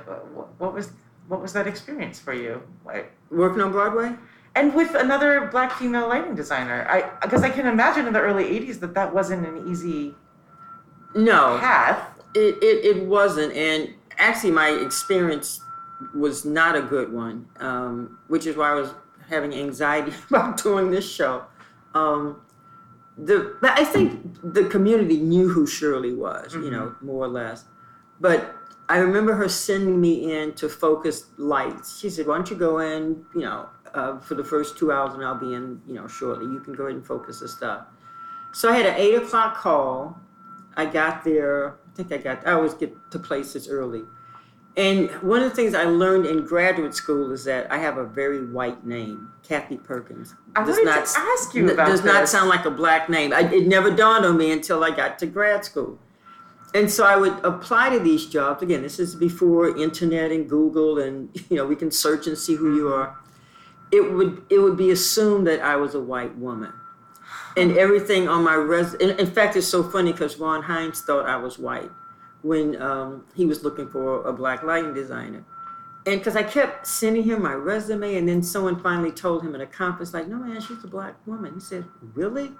what 0.59 0.73
was 0.73 0.91
what 1.29 1.43
was 1.43 1.53
that 1.53 1.67
experience 1.67 2.19
for 2.19 2.33
you? 2.33 2.63
Like, 2.85 3.13
Working 3.31 3.61
on 3.61 3.71
Broadway? 3.71 4.15
and 4.57 4.73
with 4.73 4.95
another 4.95 5.49
black 5.49 5.73
female 5.73 6.09
lighting 6.09 6.35
designer, 6.35 6.87
I 6.89 7.03
because 7.21 7.43
I 7.43 7.51
can 7.51 7.67
imagine 7.67 8.07
in 8.07 8.15
the 8.15 8.21
early 8.21 8.45
'80s 8.45 8.81
that 8.81 8.95
that 8.95 9.15
wasn't 9.15 9.47
an 9.47 9.69
easy 9.71 10.15
No. 11.15 11.59
path. 11.59 12.01
It, 12.35 12.57
it, 12.63 12.97
it 12.97 13.05
wasn't, 13.05 13.53
and 13.53 13.93
actually, 14.17 14.53
my 14.53 14.71
experience 14.71 15.61
was 16.15 16.45
not 16.47 16.75
a 16.77 16.83
good 16.83 17.13
one, 17.13 17.47
um, 17.61 18.19
which 18.29 18.47
is 18.47 18.57
why 18.57 18.71
I 18.71 18.75
was 18.75 18.91
having 19.29 19.53
anxiety 19.55 20.13
about 20.31 20.63
doing 20.63 20.91
this 20.91 21.09
show. 21.09 21.45
Um, 21.95 22.41
the 23.19 23.55
but 23.61 23.79
I 23.79 23.85
think 23.85 24.35
the 24.43 24.65
community 24.65 25.19
knew 25.19 25.49
who 25.51 25.67
Shirley 25.67 26.15
was, 26.15 26.55
you 26.55 26.71
know, 26.71 26.95
more 27.03 27.25
or 27.27 27.29
less. 27.29 27.65
But 28.21 28.55
I 28.89 28.99
remember 28.99 29.35
her 29.35 29.49
sending 29.49 30.01
me 30.01 30.33
in 30.35 30.53
to 30.55 30.69
focus 30.69 31.27
lights. 31.37 31.99
She 31.99 32.11
said, 32.11 32.27
"Why 32.27 32.37
don't 32.37 32.51
you 32.51 32.57
go 32.57 32.79
in, 32.79 33.25
you 33.35 33.43
know, 33.43 33.69
uh, 33.95 34.19
for 34.19 34.35
the 34.35 34.45
first 34.45 34.77
two 34.79 34.93
hours, 34.93 35.15
and 35.15 35.25
I'll 35.25 35.35
be 35.39 35.55
in, 35.55 35.81
you 35.87 35.95
know, 35.95 36.07
shortly. 36.07 36.47
You 36.47 36.61
can 36.61 36.75
go 36.75 36.85
ahead 36.85 36.97
and 36.97 37.07
focus 37.07 37.41
the 37.41 37.49
stuff." 37.49 37.87
So 38.53 38.71
I 38.71 38.77
had 38.77 38.87
an 38.87 38.95
eight 38.97 39.15
o'clock 39.15 39.57
call. 39.57 40.21
I 40.77 40.87
got 40.87 41.25
there. 41.25 41.77
I 41.93 41.97
think 41.97 42.13
I 42.13 42.19
got. 42.19 42.47
I 42.47 42.53
always 42.53 42.75
get 42.75 42.95
to 43.11 43.19
places 43.19 43.69
early. 43.69 44.03
And 44.77 45.09
one 45.23 45.41
of 45.41 45.49
the 45.51 45.55
things 45.55 45.73
I 45.73 45.85
learned 45.85 46.27
in 46.27 46.45
graduate 46.45 46.95
school 46.95 47.31
is 47.31 47.45
that 47.45 47.71
I 47.71 47.79
have 47.79 47.97
a 47.97 48.05
very 48.05 48.45
white 48.45 48.85
name, 48.85 49.31
Kathy 49.45 49.77
Perkins. 49.77 50.35
I 50.57 50.65
Does 50.65 50.77
wanted 50.77 50.85
not 50.87 51.07
to 51.07 51.19
ask 51.19 51.55
you 51.55 51.65
n- 51.65 51.71
about 51.71 51.87
does 51.87 52.05
not 52.05 52.29
sound 52.29 52.49
like 52.49 52.65
a 52.65 52.73
black 52.73 53.09
name. 53.09 53.33
I, 53.33 53.43
it 53.53 53.69
never 53.69 53.93
dawned 53.93 54.25
on 54.25 54.37
me 54.37 54.51
until 54.51 54.83
I 54.83 54.91
got 54.91 55.21
to 55.21 55.27
grad 55.27 55.65
school. 55.65 56.01
And 56.75 56.91
so 56.91 57.07
I 57.07 57.17
would 57.17 57.33
apply 57.45 57.91
to 57.91 58.01
these 58.01 58.27
jobs. 58.27 58.61
Again, 58.61 58.83
this 58.83 58.99
is 58.99 59.15
before 59.15 59.77
internet 59.79 60.33
and 60.33 60.49
Google 60.49 60.99
and 60.99 61.31
you 61.51 61.57
know 61.57 61.67
we 61.67 61.77
can 61.77 61.91
search 61.91 62.27
and 62.27 62.37
see 62.37 62.57
who 62.57 62.77
you 62.77 62.93
are. 62.93 63.17
It 63.93 64.13
would 64.13 64.45
it 64.51 64.59
would 64.59 64.77
be 64.77 64.91
assumed 64.91 65.47
that 65.47 65.61
I 65.61 65.77
was 65.77 65.95
a 65.95 66.01
white 66.01 66.37
woman. 66.37 66.73
And 67.57 67.79
everything 67.79 68.29
on 68.29 68.43
my 68.43 68.55
res 68.55 68.95
in, 68.95 69.11
in 69.19 69.31
fact 69.31 69.55
it's 69.57 69.69
so 69.69 69.83
funny 69.83 70.11
because 70.11 70.39
Ron 70.39 70.65
Himes 70.65 70.99
thought 70.99 71.27
I 71.27 71.37
was 71.37 71.59
white 71.59 71.91
when 72.43 72.81
um, 72.83 73.25
he 73.35 73.47
was 73.47 73.63
looking 73.63 73.89
for 73.89 74.27
a 74.27 74.33
black 74.33 74.63
lighting 74.63 74.93
designer. 74.93 75.45
And 76.07 76.21
because 76.21 76.37
I 76.37 76.43
kept 76.43 76.87
sending 76.87 77.23
him 77.23 77.43
my 77.43 77.55
resume, 77.55 78.17
and 78.17 78.29
then 78.29 78.43
someone 78.43 78.79
finally 78.83 79.11
told 79.11 79.43
him 79.43 79.55
at 79.55 79.63
a 79.63 79.67
conference, 79.67 80.13
like, 80.13 80.29
no, 80.29 80.37
man, 80.37 80.61
she's 80.61 80.85
a 80.85 80.87
black 80.87 81.15
woman. 81.27 81.55
He 81.55 81.61
said, 81.61 81.87
really? 82.13 82.53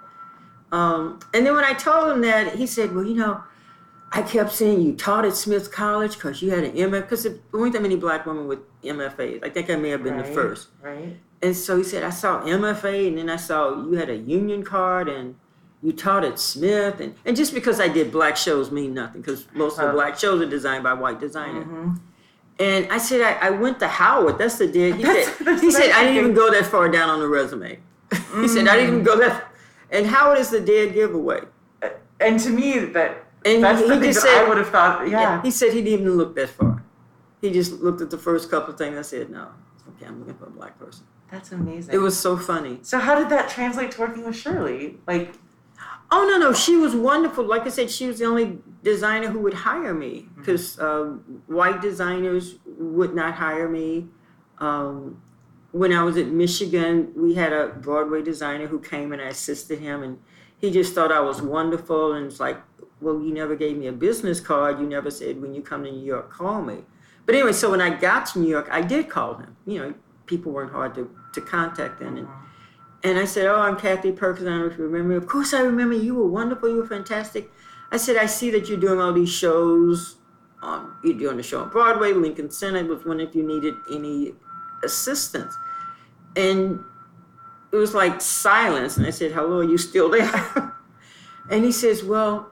Um, 0.71 1.19
and 1.31 1.45
then 1.45 1.53
when 1.53 1.63
I 1.63 1.73
told 1.73 2.11
him 2.11 2.21
that, 2.21 2.55
he 2.55 2.65
said, 2.65 2.95
well, 2.95 3.05
you 3.05 3.13
know, 3.13 3.43
I 4.11 4.21
kept 4.21 4.51
saying 4.53 4.81
you 4.81 4.93
taught 4.93 5.25
at 5.25 5.35
Smith 5.35 5.71
College 5.71 6.13
because 6.15 6.41
you 6.41 6.51
had 6.51 6.63
an 6.63 6.71
MFA, 6.73 7.01
because 7.01 7.23
there 7.23 7.33
weren't 7.51 7.73
that 7.73 7.81
many 7.81 7.95
black 7.97 8.25
women 8.25 8.47
with 8.47 8.59
MFAs. 8.83 9.43
I 9.43 9.49
think 9.49 9.69
I 9.69 9.75
may 9.75 9.89
have 9.89 10.03
been 10.03 10.17
the 10.17 10.23
first. 10.23 10.69
right? 10.81 11.17
And 11.41 11.55
so 11.55 11.77
he 11.77 11.83
said, 11.83 12.03
I 12.03 12.11
saw 12.11 12.41
MFA, 12.41 13.09
and 13.09 13.17
then 13.17 13.29
I 13.29 13.35
saw 13.35 13.75
you 13.85 13.93
had 13.93 14.09
a 14.09 14.15
union 14.15 14.63
card, 14.63 15.09
and 15.09 15.35
you 15.83 15.91
taught 15.91 16.23
at 16.23 16.39
Smith. 16.39 17.01
And, 17.01 17.13
and 17.25 17.35
just 17.35 17.53
because 17.53 17.79
I 17.81 17.87
did 17.89 18.11
black 18.11 18.37
shows 18.37 18.71
mean 18.71 18.93
nothing, 18.93 19.21
because 19.21 19.45
most 19.53 19.77
of 19.79 19.87
the 19.87 19.93
black 19.93 20.17
shows 20.17 20.41
are 20.41 20.49
designed 20.49 20.83
by 20.83 20.93
white 20.93 21.19
designers. 21.19 21.65
Mhm. 21.65 21.99
And 22.57 22.87
I 22.89 22.97
said, 22.99 23.19
I, 23.21 23.47
I 23.47 23.49
went 23.49 23.79
to 23.79 23.87
Howard. 23.87 24.37
That's 24.37 24.57
the 24.57 24.67
deal. 24.67 24.95
He 24.95 25.03
That's- 25.03 25.27
said, 25.37 25.45
that's 25.45 25.61
he 25.67 25.71
said 25.71 25.91
I 25.91 26.03
didn't 26.05 26.17
even 26.17 26.33
go 26.33 26.49
that 26.51 26.65
far 26.65 26.87
down 26.87 27.09
on 27.09 27.19
the 27.19 27.27
resume. 27.27 27.79
he 28.39 28.47
said, 28.47 28.67
I 28.69 28.75
didn't 28.77 28.91
even 28.91 29.03
go 29.03 29.17
that. 29.19 29.49
And 29.91 30.07
Howard 30.07 30.39
is 30.39 30.49
the 30.51 30.61
dead 30.61 30.93
giveaway. 30.93 31.41
And 32.21 32.39
to 32.39 32.49
me, 32.49 32.79
that 32.79 33.24
And 33.45 33.63
That's 33.63 33.81
he, 33.81 33.87
the 33.87 33.93
he 33.93 33.99
thing 34.01 34.09
just 34.11 34.25
that 34.25 34.31
said, 34.33 34.45
I 34.45 34.49
would 34.49 34.57
have 34.57 34.69
thought. 34.69 35.07
Yeah. 35.07 35.41
he 35.43 35.51
said 35.51 35.71
he 35.71 35.81
didn't 35.81 36.01
even 36.01 36.17
look 36.17 36.35
that 36.35 36.49
far. 36.49 36.83
He 37.41 37.51
just 37.51 37.73
looked 37.73 38.01
at 38.01 38.09
the 38.09 38.17
first 38.17 38.49
couple 38.49 38.73
of 38.73 38.77
things. 38.77 38.97
I 38.97 39.03
said, 39.03 39.29
no, 39.29 39.49
okay, 39.89 40.07
I'm 40.07 40.19
looking 40.19 40.33
for 40.35 40.45
a 40.47 40.49
black 40.49 40.79
person. 40.79 41.05
That's 41.31 41.51
amazing. 41.51 41.93
It 41.93 41.99
was 41.99 42.17
so 42.19 42.37
funny. 42.37 42.79
So 42.81 42.99
how 42.99 43.15
did 43.15 43.29
that 43.29 43.49
translate 43.49 43.91
to 43.91 44.01
working 44.01 44.25
with 44.25 44.35
Shirley? 44.35 44.97
Like, 45.07 45.35
Oh 46.11 46.27
no, 46.29 46.37
no, 46.37 46.53
she 46.53 46.75
was 46.77 46.95
wonderful. 46.95 47.43
Like 47.43 47.63
I 47.63 47.69
said, 47.69 47.89
she 47.89 48.07
was 48.07 48.19
the 48.19 48.25
only 48.25 48.59
designer 48.83 49.27
who 49.29 49.39
would 49.39 49.53
hire 49.53 49.93
me 49.93 50.27
because 50.37 50.79
um, 50.79 51.41
white 51.47 51.81
designers 51.81 52.55
would 52.65 53.15
not 53.15 53.33
hire 53.33 53.67
me. 53.67 54.07
Um, 54.59 55.21
when 55.71 55.91
I 55.91 56.03
was 56.03 56.15
at 56.17 56.27
Michigan, 56.27 57.11
we 57.15 57.33
had 57.33 57.51
a 57.51 57.67
Broadway 57.69 58.21
designer 58.21 58.67
who 58.67 58.79
came 58.79 59.11
and 59.11 59.21
I 59.21 59.25
assisted 59.25 59.79
him, 59.79 60.03
and 60.03 60.19
he 60.57 60.71
just 60.71 60.93
thought 60.93 61.11
I 61.11 61.19
was 61.19 61.41
wonderful. 61.41 62.13
And 62.13 62.27
it's 62.27 62.39
like, 62.39 62.61
well, 63.05 63.21
you 63.21 63.31
never 63.31 63.55
gave 63.55 63.77
me 63.77 63.85
a 63.85 63.91
business 63.91 64.39
card. 64.39 64.79
You 64.79 64.87
never 64.87 65.11
said 65.11 65.39
when 65.39 65.53
you 65.53 65.61
come 65.61 65.83
to 65.83 65.91
New 65.91 66.03
York, 66.03 66.31
call 66.31 66.63
me. 66.63 66.79
But 67.25 67.35
anyway, 67.35 67.53
so 67.53 67.69
when 67.69 67.79
I 67.79 67.91
got 67.91 68.25
to 68.27 68.39
New 68.39 68.49
York, 68.49 68.67
I 68.71 68.81
did 68.81 69.09
call 69.09 69.35
him. 69.35 69.55
You 69.67 69.79
know, 69.79 69.93
people 70.25 70.51
weren't 70.51 70.71
hard 70.71 70.95
to, 70.95 71.09
to 71.33 71.41
contact 71.41 71.99
then. 71.99 72.17
And, 72.17 72.27
and 73.03 73.19
I 73.19 73.25
said, 73.25 73.45
Oh, 73.45 73.59
I'm 73.59 73.77
Kathy 73.77 74.11
Perkins. 74.11 74.47
I 74.47 74.51
don't 74.51 74.59
know 74.61 74.65
if 74.65 74.77
you 74.77 74.85
remember 74.85 75.09
me. 75.09 75.15
Of 75.17 75.27
course, 75.27 75.53
I 75.53 75.61
remember 75.61 75.95
you 75.95 76.01
you 76.01 76.15
were 76.15 76.27
wonderful. 76.27 76.67
You 76.67 76.77
were 76.77 76.87
fantastic. 76.87 77.51
I 77.91 77.97
said, 77.97 78.17
I 78.17 78.25
see 78.25 78.49
that 78.51 78.67
you're 78.67 78.79
doing 78.79 78.99
all 78.99 79.13
these 79.13 79.31
shows. 79.31 80.15
Um, 80.63 80.97
you're 81.03 81.17
doing 81.17 81.37
the 81.37 81.43
show 81.43 81.61
on 81.61 81.69
Broadway, 81.69 82.13
Lincoln 82.13 82.49
Center. 82.49 82.79
I 82.79 82.81
was 82.81 83.05
wondering 83.05 83.29
if 83.29 83.35
you 83.35 83.43
needed 83.43 83.75
any 83.91 84.33
assistance. 84.83 85.55
And 86.35 86.83
it 87.71 87.75
was 87.75 87.93
like 87.93 88.19
silence. 88.19 88.97
And 88.97 89.05
I 89.05 89.11
said, 89.11 89.31
Hello, 89.31 89.59
are 89.59 89.63
you 89.63 89.77
still 89.77 90.09
there? 90.09 90.73
and 91.51 91.63
he 91.63 91.71
says, 91.71 92.03
Well, 92.03 92.51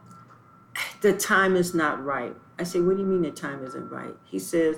the 1.04 1.14
time 1.14 1.56
is 1.56 1.76
not 1.76 2.04
right. 2.04 2.34
I 2.58 2.64
said, 2.64 2.84
What 2.86 2.96
do 2.96 3.04
you 3.04 3.08
mean 3.08 3.22
the 3.22 3.32
time 3.32 3.64
isn't 3.64 3.90
right? 3.90 4.16
He 4.26 4.40
says, 4.40 4.78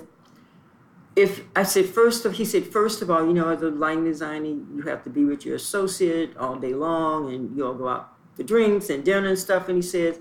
if 1.14 1.42
I 1.54 1.62
said 1.62 1.86
first 1.86 2.26
of 2.26 2.34
he 2.34 2.44
said 2.44 2.66
first 2.66 3.00
of 3.00 3.10
all, 3.10 3.26
you 3.26 3.32
know, 3.32 3.48
as 3.48 3.62
a 3.62 3.70
lighting 3.70 4.04
designer, 4.04 4.44
you 4.44 4.82
have 4.86 5.02
to 5.04 5.10
be 5.10 5.24
with 5.24 5.46
your 5.46 5.56
associate 5.56 6.36
all 6.36 6.56
day 6.56 6.74
long, 6.74 7.32
and 7.32 7.56
you 7.56 7.64
all 7.64 7.72
go 7.72 7.88
out 7.88 8.12
for 8.34 8.42
drinks 8.42 8.90
and 8.90 9.02
dinner 9.02 9.28
and 9.28 9.38
stuff. 9.38 9.68
And 9.68 9.76
he 9.76 9.82
says, 9.82 10.20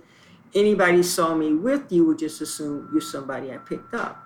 anybody 0.54 1.04
saw 1.04 1.36
me 1.36 1.54
with 1.54 1.91
you 1.91 2.06
would 2.06 2.20
just 2.20 2.39
assume 2.39 2.88
you're 2.94 3.02
somebody 3.02 3.52
I 3.52 3.58
picked 3.58 3.94
up, 3.94 4.24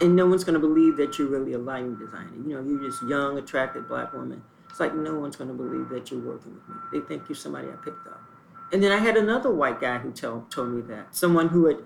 and 0.00 0.16
no 0.16 0.26
one's 0.26 0.42
going 0.42 0.60
to 0.60 0.66
believe 0.66 0.96
that 0.96 1.18
you're 1.18 1.28
really 1.28 1.52
a 1.52 1.58
lighting 1.58 1.96
designer. 1.96 2.32
You 2.34 2.54
know, 2.54 2.62
you're 2.62 2.90
just 2.90 3.02
young, 3.04 3.38
attractive 3.38 3.86
black 3.86 4.12
woman. 4.14 4.42
It's 4.70 4.80
like 4.80 4.94
no 4.94 5.20
one's 5.20 5.36
going 5.36 5.48
to 5.48 5.54
believe 5.54 5.90
that 5.90 6.10
you're 6.10 6.20
working 6.20 6.54
with 6.54 6.68
me. 6.68 6.74
They 6.90 7.06
think 7.06 7.28
you're 7.28 7.36
somebody 7.36 7.68
I 7.68 7.76
picked 7.84 8.06
up. 8.08 8.27
And 8.72 8.82
then 8.82 8.92
I 8.92 8.98
had 8.98 9.16
another 9.16 9.50
white 9.52 9.80
guy 9.80 9.98
who 9.98 10.12
told 10.12 10.50
told 10.50 10.70
me 10.70 10.82
that. 10.82 11.14
Someone 11.14 11.48
who 11.48 11.66
had 11.66 11.78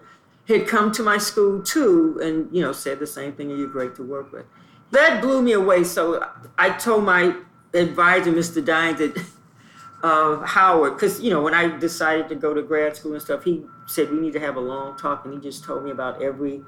had 0.48 0.66
come 0.66 0.90
to 0.92 1.02
my 1.02 1.18
school 1.18 1.62
too 1.62 2.18
and 2.22 2.54
you 2.54 2.60
know 2.60 2.72
said 2.72 2.98
the 2.98 3.06
same 3.06 3.32
thing 3.32 3.50
and 3.50 3.58
you're 3.58 3.68
great 3.68 3.94
to 3.96 4.02
work 4.02 4.32
with. 4.32 4.46
That 4.90 5.22
blew 5.22 5.42
me 5.42 5.52
away. 5.52 5.84
So 5.84 6.24
i 6.58 6.70
told 6.70 7.04
my 7.04 7.34
advisor 7.74 8.30
mr 8.30 8.62
dines 8.62 9.00
at 9.00 9.16
uh, 10.02 10.44
howard 10.44 10.94
because 10.94 11.20
you 11.22 11.30
know 11.30 11.40
when 11.40 11.54
i 11.54 11.74
decided 11.78 12.28
to 12.28 12.34
go 12.34 12.52
to 12.52 12.62
grad 12.62 12.94
school 12.94 13.14
and 13.14 13.22
stuff 13.22 13.44
he 13.44 13.62
said 13.86 14.10
we 14.10 14.18
need 14.18 14.32
to 14.34 14.40
have 14.40 14.56
a 14.56 14.60
long 14.60 14.94
talk 14.98 15.24
and 15.24 15.32
he 15.32 15.40
just 15.40 15.64
told 15.64 15.82
me 15.82 15.90
about 15.90 16.20
every 16.20 16.62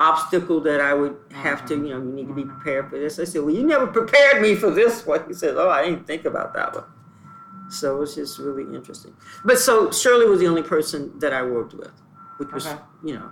obstacle 0.00 0.60
that 0.60 0.80
i 0.80 0.94
would 0.94 1.14
have 1.32 1.66
to 1.66 1.74
you 1.74 1.90
know 1.90 1.98
you 1.98 2.12
need 2.12 2.28
to 2.28 2.34
be 2.34 2.44
prepared 2.44 2.88
for 2.88 2.98
this. 2.98 3.18
I 3.18 3.24
said 3.24 3.42
well 3.42 3.54
you 3.54 3.66
never 3.66 3.86
prepared 3.86 4.40
me 4.40 4.54
for 4.54 4.70
this 4.70 5.04
one. 5.04 5.26
He 5.26 5.34
said 5.34 5.56
oh 5.56 5.68
i 5.68 5.84
didn't 5.84 6.06
think 6.06 6.24
about 6.24 6.54
that 6.54 6.74
one 6.74 6.84
so 7.68 7.96
it 7.96 7.98
was 7.98 8.14
just 8.14 8.38
really 8.38 8.62
interesting. 8.74 9.14
But 9.44 9.58
so 9.58 9.90
shirley 9.90 10.26
was 10.26 10.40
the 10.40 10.46
only 10.46 10.62
person 10.62 11.18
that 11.18 11.32
i 11.32 11.42
worked 11.42 11.74
with 11.74 11.92
which 12.38 12.52
was 12.52 12.66
Okay. 12.66 12.80
you 13.04 13.14
know 13.14 13.30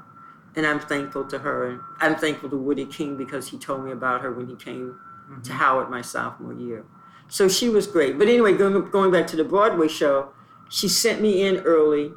and 0.56 0.66
i'm 0.66 0.80
thankful 0.80 1.24
to 1.26 1.38
her. 1.38 1.70
And 1.70 1.80
i'm 2.00 2.16
thankful 2.16 2.50
to 2.50 2.56
woodie 2.56 2.86
king 2.86 3.16
because 3.16 3.48
he 3.48 3.58
told 3.58 3.84
me 3.84 3.92
about 3.92 4.20
her 4.22 4.32
when 4.32 4.46
he 4.46 4.56
came 4.56 4.98
to 5.28 5.50
mm-hmm. 5.50 5.58
howard 5.58 5.90
my 5.90 6.02
sophomore 6.02 6.52
year. 6.54 6.84
So 7.26 7.48
she 7.48 7.70
was 7.70 7.86
great. 7.86 8.18
But 8.18 8.28
anyway 8.28 8.52
going, 8.52 8.90
going 8.90 9.10
back 9.10 9.26
to 9.28 9.36
the 9.36 9.44
broadway 9.44 9.88
show 9.88 10.30
she 10.68 10.88
sent 10.88 11.20
me 11.20 11.42
in 11.42 11.58
early 11.58 12.12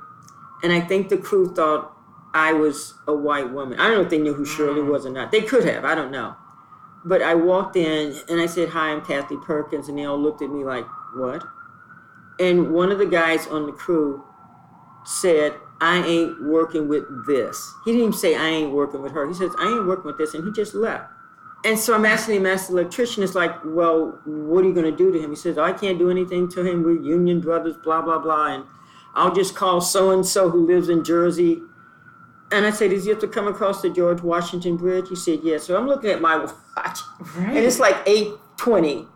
and 0.63 0.71
i 0.71 0.79
think 0.79 1.09
the 1.09 1.17
crew 1.17 1.53
thought 1.53 1.93
i 2.33 2.53
was 2.53 2.93
a 3.07 3.13
white 3.13 3.51
woman. 3.51 3.79
I 3.79 3.87
don't 3.87 3.97
know 3.97 4.03
if 4.03 4.09
they 4.09 4.17
knew 4.17 4.33
who 4.33 4.45
shirley 4.45 4.81
mm. 4.81 4.91
was 4.91 5.05
or 5.05 5.11
not. 5.11 5.31
They 5.31 5.41
could 5.41 5.65
have. 5.65 5.85
I 5.85 5.95
don't 5.95 6.11
know. 6.11 6.35
But 7.05 7.21
i 7.21 7.35
walked 7.35 7.75
in 7.75 8.15
and 8.29 8.41
i 8.41 8.45
said 8.45 8.69
hi 8.69 8.89
i'm 8.89 9.01
kathy 9.01 9.37
perkins 9.45 9.87
and 9.87 9.97
they 9.97 10.05
all 10.05 10.19
looked 10.19 10.41
at 10.41 10.49
me 10.49 10.63
like 10.63 10.85
what 11.15 11.43
and 12.39 12.71
one 12.71 12.91
of 12.91 12.97
the 12.97 13.05
guys 13.05 13.47
on 13.47 13.65
the 13.65 13.71
crew 13.71 14.23
said, 15.05 15.55
I 15.79 15.97
ain't 16.05 16.43
working 16.43 16.87
with 16.87 17.05
this. 17.27 17.73
He 17.85 17.91
didn't 17.91 18.07
even 18.07 18.13
say, 18.13 18.35
I 18.35 18.47
ain't 18.47 18.71
working 18.71 19.01
with 19.01 19.11
her. 19.13 19.27
He 19.27 19.33
says, 19.33 19.51
I 19.59 19.67
ain't 19.67 19.87
working 19.87 20.05
with 20.05 20.17
this. 20.17 20.33
And 20.33 20.43
he 20.43 20.51
just 20.51 20.73
left. 20.73 21.11
And 21.65 21.77
so 21.77 21.95
I'm 21.95 22.05
asking 22.05 22.37
him, 22.37 22.45
as 22.45 22.67
the 22.67 22.73
electrician, 22.73 23.23
it's 23.23 23.35
like, 23.35 23.51
well, 23.65 24.19
what 24.25 24.63
are 24.63 24.67
you 24.67 24.73
going 24.73 24.89
to 24.89 24.95
do 24.95 25.11
to 25.11 25.19
him? 25.19 25.31
He 25.31 25.35
says, 25.35 25.57
I 25.57 25.73
can't 25.73 25.97
do 25.97 26.09
anything 26.09 26.49
to 26.49 26.63
him. 26.63 26.83
We're 26.83 27.01
union 27.01 27.41
brothers, 27.41 27.77
blah, 27.77 28.01
blah, 28.01 28.19
blah. 28.19 28.53
And 28.53 28.63
I'll 29.15 29.33
just 29.33 29.55
call 29.55 29.81
so 29.81 30.11
and 30.11 30.25
so 30.25 30.49
who 30.49 30.65
lives 30.65 30.89
in 30.89 31.03
Jersey. 31.03 31.61
And 32.51 32.65
I 32.65 32.69
said, 32.69 32.91
Does 32.91 33.03
he 33.03 33.09
have 33.09 33.19
to 33.19 33.27
come 33.27 33.47
across 33.47 33.81
the 33.81 33.89
George 33.89 34.21
Washington 34.21 34.77
Bridge? 34.77 35.09
He 35.09 35.15
said, 35.15 35.39
Yes. 35.43 35.65
So 35.65 35.75
I'm 35.77 35.87
looking 35.87 36.11
at 36.11 36.21
my 36.21 36.37
watch, 36.77 36.99
and 37.35 37.57
it's 37.57 37.79
like 37.79 38.05
8.20. 38.05 39.07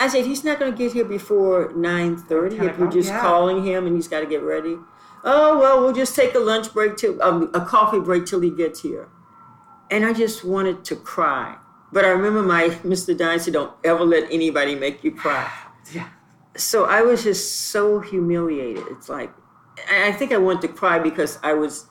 I 0.00 0.08
said, 0.08 0.26
He's 0.26 0.44
not 0.44 0.58
going 0.58 0.72
to 0.72 0.78
get 0.78 0.92
here 0.92 1.04
before 1.04 1.72
9.30 1.72 2.68
if 2.68 2.78
you're 2.78 2.90
just 2.90 3.08
yeah. 3.08 3.20
calling 3.20 3.64
him 3.64 3.86
and 3.86 3.96
he's 3.96 4.08
got 4.08 4.20
to 4.20 4.26
get 4.26 4.42
ready. 4.42 4.76
Oh, 5.24 5.58
well, 5.58 5.80
we'll 5.80 5.92
just 5.92 6.14
take 6.14 6.34
a 6.34 6.38
lunch 6.38 6.72
break, 6.72 6.96
till, 6.96 7.20
um, 7.22 7.50
a 7.52 7.60
coffee 7.64 7.98
break 7.98 8.24
till 8.24 8.40
he 8.40 8.50
gets 8.50 8.82
here. 8.82 9.08
And 9.90 10.04
I 10.04 10.12
just 10.12 10.44
wanted 10.44 10.84
to 10.86 10.96
cry. 10.96 11.56
But 11.92 12.04
I 12.04 12.08
remember 12.08 12.42
my 12.42 12.68
Mr. 12.84 13.16
Dine 13.16 13.40
said, 13.40 13.54
Don't 13.54 13.72
ever 13.84 14.04
let 14.04 14.30
anybody 14.30 14.74
make 14.74 15.02
you 15.02 15.12
cry. 15.12 15.50
yeah. 15.92 16.08
So 16.56 16.84
I 16.84 17.02
was 17.02 17.24
just 17.24 17.70
so 17.70 18.00
humiliated. 18.00 18.84
It's 18.90 19.08
like, 19.08 19.32
I 19.90 20.08
I 20.08 20.12
think 20.12 20.32
I 20.32 20.38
wanted 20.38 20.62
to 20.62 20.68
cry 20.68 20.98
because 20.98 21.38
I 21.42 21.54
was, 21.54 21.86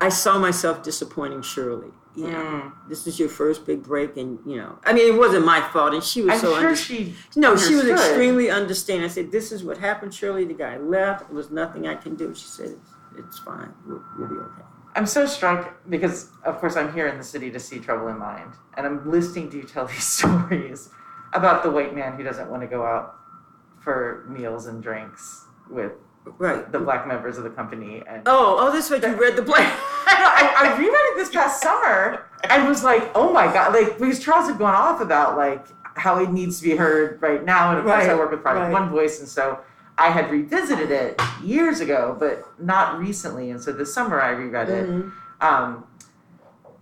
I 0.00 0.08
saw 0.08 0.38
myself 0.38 0.82
disappointing 0.82 1.42
Shirley. 1.42 1.92
You 2.16 2.28
know, 2.28 2.38
Mm. 2.44 2.72
this 2.88 3.06
is 3.08 3.18
your 3.18 3.28
first 3.28 3.66
big 3.66 3.82
break, 3.82 4.16
and 4.16 4.38
you 4.46 4.56
know, 4.56 4.78
I 4.84 4.92
mean, 4.92 5.12
it 5.12 5.18
wasn't 5.18 5.44
my 5.44 5.60
fault, 5.60 5.94
and 5.94 6.02
she 6.02 6.22
was 6.22 6.34
I'm 6.34 6.38
so 6.40 6.50
sure 6.54 6.58
under- 6.68 6.76
she. 6.76 7.14
no, 7.34 7.56
she 7.56 7.74
was 7.74 7.86
extremely 7.88 8.50
understanding. 8.50 9.04
I 9.04 9.08
said, 9.08 9.32
"This 9.32 9.50
is 9.50 9.64
what 9.64 9.78
happened, 9.78 10.14
Shirley. 10.14 10.44
The 10.44 10.54
guy 10.54 10.76
left. 10.78 11.26
There 11.28 11.36
was 11.36 11.50
nothing 11.50 11.88
I 11.88 11.96
can 11.96 12.14
do." 12.14 12.32
She 12.34 12.46
said, 12.46 12.70
"It's, 12.70 12.90
it's 13.18 13.38
fine. 13.40 13.72
We'll, 13.86 14.02
we'll 14.16 14.28
be 14.28 14.36
okay." 14.36 14.62
I'm 14.94 15.06
so 15.06 15.26
struck 15.26 15.74
because, 15.90 16.30
of 16.44 16.58
course, 16.60 16.76
I'm 16.76 16.92
here 16.92 17.08
in 17.08 17.18
the 17.18 17.24
city 17.24 17.50
to 17.50 17.58
see 17.58 17.80
Trouble 17.80 18.06
in 18.06 18.18
Mind, 18.18 18.52
and 18.76 18.86
I'm 18.86 19.10
listening 19.10 19.50
to 19.50 19.56
you 19.56 19.64
tell 19.64 19.86
these 19.86 20.04
stories 20.18 20.90
about 21.32 21.64
the 21.64 21.70
white 21.70 21.96
man 21.96 22.12
who 22.16 22.22
doesn't 22.22 22.48
want 22.48 22.62
to 22.62 22.68
go 22.68 22.84
out 22.84 23.16
for 23.80 24.24
meals 24.28 24.66
and 24.66 24.80
drinks 24.80 25.46
with 25.68 25.92
Right. 26.38 26.70
the 26.72 26.78
black 26.78 27.06
members 27.06 27.36
of 27.38 27.44
the 27.44 27.50
company. 27.50 28.02
And 28.08 28.22
Oh, 28.26 28.56
oh, 28.58 28.72
that's 28.72 28.90
what 28.90 29.02
you 29.02 29.14
read 29.14 29.36
the 29.36 29.42
play. 29.42 29.60
I, 30.06 30.54
I 30.58 30.76
reread 30.78 30.90
it 30.92 31.16
this 31.16 31.30
past 31.30 31.60
summer 31.62 32.26
and 32.50 32.66
was 32.68 32.82
like, 32.82 33.10
oh 33.14 33.32
my 33.32 33.46
god, 33.52 33.74
like 33.74 33.98
because 33.98 34.20
Charles 34.20 34.48
had 34.48 34.58
gone 34.58 34.74
off 34.74 35.00
about 35.00 35.36
like 35.36 35.66
how 35.96 36.18
it 36.22 36.30
needs 36.30 36.58
to 36.60 36.64
be 36.64 36.74
heard 36.76 37.20
right 37.22 37.44
now, 37.44 37.70
and 37.70 37.78
of 37.78 37.84
course 37.84 38.04
I 38.04 38.14
work 38.14 38.30
with 38.30 38.42
Project 38.42 38.64
right. 38.64 38.72
One 38.72 38.90
Voice, 38.90 39.20
and 39.20 39.28
so 39.28 39.60
I 39.96 40.10
had 40.10 40.30
revisited 40.30 40.90
it 40.90 41.20
years 41.42 41.80
ago, 41.80 42.16
but 42.18 42.42
not 42.60 42.98
recently, 42.98 43.50
and 43.50 43.60
so 43.62 43.70
this 43.72 43.94
summer 43.94 44.20
I 44.20 44.30
reread 44.30 44.68
it. 44.70 44.88
Mhm. 44.88 45.12
Um, 45.40 45.84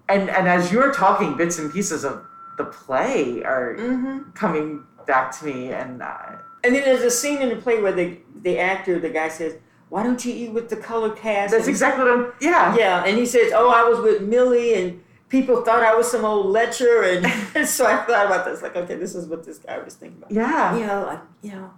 and 0.08 0.30
and 0.30 0.48
as 0.48 0.72
you're 0.72 0.92
talking, 0.92 1.36
bits 1.36 1.58
and 1.58 1.70
pieces 1.72 2.04
of 2.04 2.24
the 2.58 2.64
play 2.64 3.42
are 3.44 3.76
Mhm. 3.78 4.34
coming 4.34 4.84
back 5.06 5.36
to 5.38 5.44
me, 5.44 5.72
and 5.72 6.02
uh, 6.02 6.16
And 6.64 6.74
then 6.76 6.84
there's 6.84 7.02
a 7.02 7.10
scene 7.10 7.42
in 7.42 7.48
the 7.48 7.56
play 7.56 7.82
where 7.82 7.92
the 7.92 8.18
the 8.42 8.58
actor, 8.58 8.98
the 8.98 9.10
guy 9.10 9.28
says, 9.28 9.56
"Why 9.88 10.02
don't 10.02 10.24
you 10.24 10.32
eat 10.34 10.52
with 10.52 10.68
the 10.68 10.76
color 10.76 11.10
cast?" 11.10 11.52
that's 11.52 11.64
And- 11.64 11.70
exactly 11.70 12.04
what 12.04 12.12
I'm. 12.12 12.32
Yeah, 12.40 12.76
Yeah, 12.76 13.04
and 13.04 13.16
he 13.18 13.26
says, 13.26 13.52
"Oh, 13.54 13.70
I 13.70 13.88
was 13.88 14.00
with 14.00 14.22
Millie, 14.22 14.74
and 14.74 15.02
people 15.28 15.62
thought 15.64 15.82
I 15.82 15.94
was 15.94 16.10
some 16.10 16.24
old 16.24 16.46
lecher," 16.46 17.02
and, 17.02 17.24
and 17.54 17.66
so 17.68 17.86
I 17.86 17.96
thought 17.98 18.26
about 18.26 18.44
this, 18.44 18.62
like, 18.62 18.76
okay, 18.76 18.96
this 18.96 19.14
is 19.14 19.26
what 19.26 19.44
this 19.44 19.58
guy 19.58 19.78
was 19.78 19.94
thinking 19.94 20.18
about. 20.18 20.32
yeah. 20.32 20.76
You 20.76 20.86
know, 20.86 21.04
like, 21.06 21.20
you 21.42 21.52
know. 21.52 21.70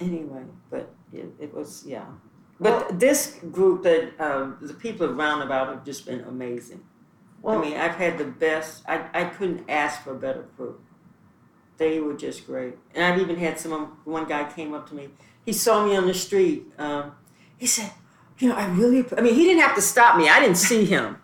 Anyway, 0.00 0.42
but 0.70 0.92
it, 1.12 1.26
it 1.38 1.54
was 1.54 1.84
yeah. 1.86 2.06
But 2.60 2.98
this 3.00 3.38
group 3.52 3.82
that 3.82 4.18
um, 4.20 4.56
the 4.60 4.74
people 4.74 5.08
of 5.10 5.16
Roundabout 5.16 5.68
have 5.68 5.84
just 5.84 6.06
been 6.06 6.20
amazing. 6.20 6.82
Well, 7.42 7.58
I 7.58 7.60
mean, 7.60 7.76
I've 7.76 7.96
had 7.96 8.16
the 8.16 8.24
best. 8.24 8.84
I, 8.88 9.06
I 9.12 9.24
couldn't 9.24 9.68
ask 9.68 10.02
for 10.02 10.12
a 10.12 10.18
better 10.18 10.44
crew. 10.56 10.80
They 11.76 12.00
were 12.00 12.14
just 12.14 12.46
great, 12.46 12.74
and 12.94 13.04
I've 13.04 13.20
even 13.20 13.36
had 13.36 13.58
some. 13.58 13.98
One 14.04 14.24
guy 14.26 14.50
came 14.50 14.72
up 14.74 14.88
to 14.88 14.94
me. 14.94 15.08
He 15.44 15.52
saw 15.52 15.84
me 15.86 15.96
on 15.96 16.06
the 16.06 16.14
street. 16.14 16.66
Um, 16.78 17.12
he 17.56 17.66
said, 17.66 17.90
"You 18.38 18.48
know, 18.48 18.54
I 18.56 18.66
really. 18.66 19.04
I 19.16 19.20
mean, 19.20 19.34
he 19.34 19.44
didn't 19.44 19.62
have 19.62 19.74
to 19.76 19.82
stop 19.82 20.16
me. 20.16 20.28
I 20.28 20.40
didn't 20.40 20.56
see 20.56 20.84
him, 20.84 21.18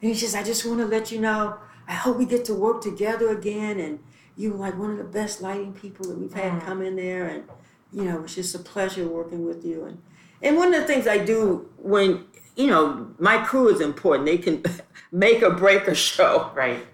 and 0.00 0.10
he 0.10 0.14
says, 0.14 0.34
"I 0.34 0.42
just 0.42 0.64
want 0.64 0.80
to 0.80 0.86
let 0.86 1.10
you 1.10 1.20
know. 1.20 1.56
I 1.88 1.92
hope 1.94 2.16
we 2.16 2.26
get 2.26 2.44
to 2.46 2.54
work 2.54 2.80
together 2.82 3.28
again. 3.30 3.78
And 3.78 3.98
you 4.36 4.52
were 4.52 4.58
like 4.58 4.78
one 4.78 4.90
of 4.90 4.98
the 4.98 5.04
best 5.04 5.40
lighting 5.40 5.72
people 5.72 6.06
that 6.08 6.18
we've 6.18 6.34
had 6.34 6.52
Mm. 6.52 6.64
come 6.64 6.82
in 6.82 6.96
there, 6.96 7.26
and 7.26 7.44
you 7.92 8.04
know, 8.04 8.22
it's 8.22 8.34
just 8.34 8.54
a 8.54 8.58
pleasure 8.58 9.06
working 9.06 9.44
with 9.46 9.64
you. 9.64 9.84
And 9.84 9.98
and 10.42 10.56
one 10.56 10.72
of 10.74 10.80
the 10.80 10.86
things 10.86 11.06
I 11.06 11.18
do 11.18 11.68
when 11.78 12.24
you 12.56 12.68
know, 12.68 13.08
my 13.18 13.38
crew 13.38 13.68
is 13.68 13.80
important. 13.80 14.26
They 14.26 14.38
can 14.38 14.62
make 15.12 15.42
or 15.42 15.50
break 15.50 15.86
a 15.88 15.94
show. 15.94 16.50
Right. 16.54 16.86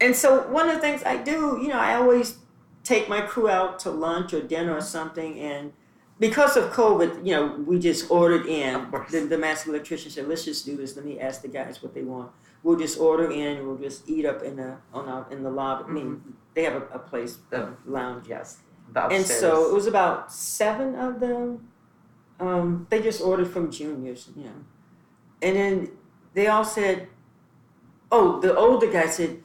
And 0.00 0.16
so 0.16 0.48
one 0.48 0.68
of 0.68 0.74
the 0.76 0.80
things 0.80 1.02
I 1.04 1.18
do, 1.18 1.58
you 1.60 1.68
know, 1.68 1.78
I 1.78 1.94
always 1.94 2.38
take 2.84 3.06
my 3.08 3.20
crew 3.20 3.48
out 3.48 3.78
to 3.80 3.90
lunch 3.90 4.32
or 4.32 4.40
dinner 4.40 4.74
or 4.74 4.80
something 4.80 5.38
and 5.38 5.72
because 6.20 6.56
of 6.56 6.70
COVID, 6.72 7.26
you 7.26 7.32
know, 7.34 7.56
we 7.66 7.78
just 7.78 8.10
ordered 8.10 8.46
in. 8.46 8.88
The, 9.10 9.20
the 9.20 9.38
master 9.38 9.70
electrician 9.70 10.10
said, 10.10 10.28
"Let's 10.28 10.44
just 10.44 10.64
do 10.66 10.76
this. 10.76 10.94
Let 10.94 11.04
me 11.04 11.18
ask 11.18 11.42
the 11.42 11.48
guys 11.48 11.82
what 11.82 11.94
they 11.94 12.02
want. 12.02 12.30
We'll 12.62 12.78
just 12.78 12.98
order 13.00 13.30
in. 13.30 13.56
and 13.56 13.66
We'll 13.66 13.78
just 13.78 14.08
eat 14.08 14.26
up 14.26 14.42
in 14.42 14.56
the 14.56 14.76
on 14.92 15.08
our, 15.08 15.26
in 15.32 15.42
the 15.42 15.50
lobby. 15.50 15.84
I 15.88 15.90
mean, 15.92 16.22
they 16.54 16.64
have 16.64 16.74
a, 16.74 16.86
a 16.92 16.98
place, 16.98 17.38
Mm-hmm. 17.50 17.84
The- 17.86 17.90
lounge. 17.90 18.28
Yes. 18.28 18.58
And 18.94 19.24
so 19.24 19.68
it 19.70 19.74
was 19.74 19.86
about 19.86 20.32
seven 20.32 20.94
of 20.96 21.20
them. 21.20 21.68
Um, 22.40 22.86
they 22.90 23.00
just 23.00 23.20
ordered 23.22 23.48
from 23.48 23.70
Junior's, 23.70 24.28
you 24.36 24.44
know. 24.44 24.64
And 25.42 25.56
then 25.56 25.90
they 26.34 26.46
all 26.48 26.64
said, 26.64 27.08
"Oh, 28.12 28.40
the 28.40 28.54
older 28.56 28.90
guy 28.90 29.06
said." 29.06 29.42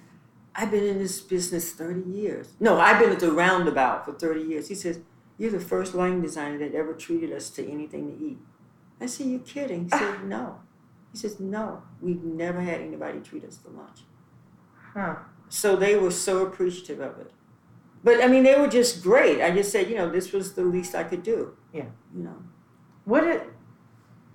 I've 0.58 0.72
been 0.72 0.86
in 0.86 1.00
this 1.00 1.20
business 1.20 1.74
30 1.74 2.10
years. 2.10 2.54
No, 2.62 2.80
I've 2.80 2.98
been 2.98 3.12
at 3.12 3.20
the 3.20 3.30
roundabout 3.30 4.06
for 4.06 4.14
30 4.14 4.40
years. 4.44 4.70
He 4.70 4.76
says, 4.76 5.00
You're 5.38 5.52
the 5.52 5.60
first 5.60 5.94
lighting 5.96 6.22
designer 6.22 6.58
that 6.60 6.74
ever 6.76 6.94
treated 6.94 7.32
us 7.34 7.50
to 7.52 7.70
anything 7.70 8.08
to 8.18 8.26
eat. 8.26 8.38
I 9.02 9.06
said, 9.08 9.28
You 9.28 9.40
kidding? 9.40 9.84
He 9.86 9.90
said, 9.90 10.24
No. 10.26 10.60
He 11.12 11.18
says, 11.18 11.40
No, 11.40 11.84
we've 12.02 12.24
never 12.24 12.62
had 12.62 12.82
anybody 12.82 13.20
treat 13.20 13.44
us 13.44 13.58
to 13.58 13.70
lunch. 13.70 14.02
Huh. 14.94 15.16
So 15.50 15.76
they 15.76 15.96
were 15.98 16.12
so 16.12 16.46
appreciative 16.46 17.00
of 17.00 17.20
it. 17.20 17.32
But 18.04 18.24
I 18.24 18.28
mean, 18.28 18.44
they 18.44 18.60
were 18.60 18.68
just 18.68 19.04
great. 19.04 19.42
I 19.42 19.52
just 19.52 19.72
said, 19.72 19.90
you 19.90 19.96
know, 19.96 20.10
this 20.10 20.32
was 20.32 20.54
the 20.54 20.64
least 20.64 20.96
I 20.96 21.04
could 21.04 21.24
do. 21.24 21.56
Yeah. 21.74 21.86
You 22.16 22.24
know. 22.24 22.38
What 23.04 23.24
it 23.24 23.50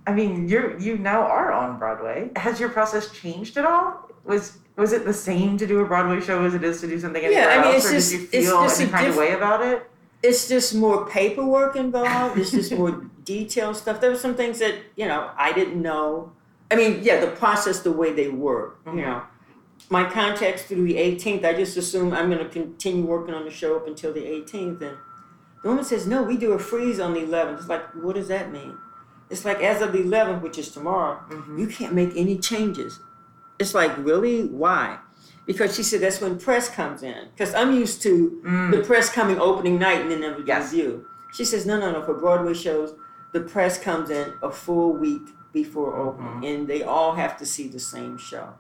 I 0.07 0.13
mean, 0.15 0.49
you're 0.49 0.79
you 0.79 0.99
now 0.99 1.23
are 1.23 1.53
on 1.53 1.79
Broadway. 1.79 2.31
Has 2.37 2.59
your 2.59 2.69
process 2.71 3.11
changed 3.13 3.57
at 3.57 3.65
all? 3.65 4.09
Was 4.25 4.59
was 4.77 4.93
it 4.93 5.05
the 5.05 5.13
same 5.13 5.57
to 5.59 5.67
do 5.67 5.81
a 5.81 5.87
Broadway 5.87 6.21
show 6.21 6.45
as 6.45 6.55
it 6.55 6.65
is 6.65 6.81
to 6.81 6.87
do 6.89 6.99
something 6.99 7.23
Yeah, 7.23 7.29
anywhere 7.29 7.51
I 7.51 7.63
mean, 7.63 7.75
else, 7.75 7.85
it's 7.85 7.87
or 7.87 7.93
just- 7.97 8.11
did 8.11 8.21
you 8.21 8.27
feel 8.51 8.59
any 8.61 8.85
a 8.85 8.89
kind 8.89 9.07
of 9.09 9.17
way 9.17 9.33
about 9.33 9.63
it? 9.63 9.90
It's 10.23 10.49
just 10.49 10.75
more 10.75 11.07
paperwork 11.09 11.77
involved. 11.77 12.39
It's 12.39 12.51
just 12.51 12.73
more 12.73 12.91
detailed 13.25 13.77
stuff. 13.77 14.01
There 14.01 14.11
were 14.11 14.17
some 14.17 14.35
things 14.35 14.59
that, 14.59 14.75
you 14.97 15.07
know, 15.07 15.31
I 15.37 15.53
didn't 15.53 15.81
know. 15.81 16.33
I 16.71 16.77
mean, 16.77 17.01
yeah, 17.03 17.21
the 17.21 17.29
process, 17.29 17.81
the 17.81 17.93
way 17.93 18.13
they 18.13 18.29
work, 18.29 18.85
Mhm. 18.85 18.97
you 18.97 19.03
know. 19.03 19.23
My 19.89 20.05
contacts 20.09 20.63
through 20.65 20.85
the 20.85 20.97
18th, 20.99 21.45
I 21.45 21.55
just 21.55 21.77
assume 21.77 22.13
I'm 22.13 22.31
going 22.31 22.43
to 22.45 22.49
continue 22.51 23.05
working 23.05 23.35
on 23.35 23.45
the 23.45 23.51
show 23.51 23.77
up 23.77 23.87
until 23.87 24.13
the 24.13 24.21
18th. 24.21 24.81
And 24.83 24.97
the 25.63 25.69
woman 25.69 25.85
says, 25.85 26.07
no, 26.07 26.23
we 26.23 26.37
do 26.37 26.53
a 26.53 26.59
freeze 26.59 27.01
on 27.01 27.15
the 27.15 27.21
11th. 27.21 27.59
It's 27.61 27.69
like, 27.69 27.83
what 27.95 28.15
does 28.15 28.29
that 28.29 28.53
mean? 28.53 28.77
It's 29.31 29.45
like, 29.45 29.61
as 29.63 29.81
of 29.81 29.93
the 29.93 30.01
11th, 30.03 30.43
which 30.43 30.59
is 30.59 30.71
tomorrow, 30.71 31.19
Mhm. 31.31 31.59
you 31.59 31.67
can't 31.67 31.95
make 31.95 32.13
any 32.15 32.37
changes. 32.39 33.01
It's 33.59 33.75
like, 33.75 33.93
really? 33.99 34.45
Why? 34.45 34.99
Because 35.47 35.75
she 35.75 35.83
said 35.83 36.01
that's 36.01 36.21
when 36.21 36.39
press 36.39 36.69
comes 36.69 37.03
in. 37.03 37.29
Because 37.37 37.55
I'm 37.55 37.75
used 37.75 38.03
to 38.03 38.41
Mm. 38.45 38.71
the 38.71 38.83
press 38.85 39.13
coming 39.13 39.39
opening 39.41 39.79
night 39.79 40.01
and 40.03 40.11
then 40.23 40.35
was 40.37 40.45
Yes. 40.47 40.73
review. 40.73 41.07
She 41.33 41.45
says, 41.45 41.65
no, 41.67 41.79
no, 41.79 41.91
no. 41.93 42.03
For 42.03 42.15
Broadway 42.15 42.55
shows, 42.55 42.95
the 43.33 43.41
press 43.41 43.83
comes 43.83 44.11
in 44.11 44.33
a 44.43 44.51
full 44.51 44.93
week 44.97 45.23
before 45.53 45.97
opening, 45.97 46.45
and 46.45 46.69
they 46.69 46.83
all 46.83 47.15
have 47.15 47.37
to 47.39 47.47
see 47.47 47.67
the 47.69 47.81
same 47.81 48.17
show. 48.19 48.55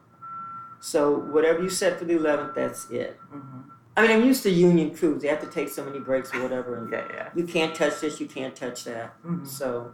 So 0.80 1.12
whatever 1.16 1.62
you 1.62 1.68
set 1.68 1.98
for 1.98 2.04
the 2.04 2.14
11th, 2.14 2.54
that's 2.54 2.90
it. 2.90 3.20
Mhm. 3.32 3.64
I 3.96 4.02
mean, 4.02 4.10
I'm 4.12 4.24
used 4.24 4.42
to 4.44 4.50
union 4.50 4.94
crews. 4.96 5.22
They 5.22 5.28
have 5.28 5.40
to 5.40 5.46
take 5.46 5.68
so 5.68 5.84
many 5.84 5.98
breaks 6.00 6.34
or 6.34 6.40
whatever, 6.40 6.76
and 6.76 6.90
Yeah, 6.90 7.04
yeah. 7.12 7.28
you 7.34 7.44
can't 7.44 7.74
touch 7.74 8.00
this, 8.00 8.20
you 8.20 8.26
can't 8.26 8.56
touch 8.56 8.84
that. 8.84 9.14
Mhm. 9.24 9.46
So, 9.46 9.92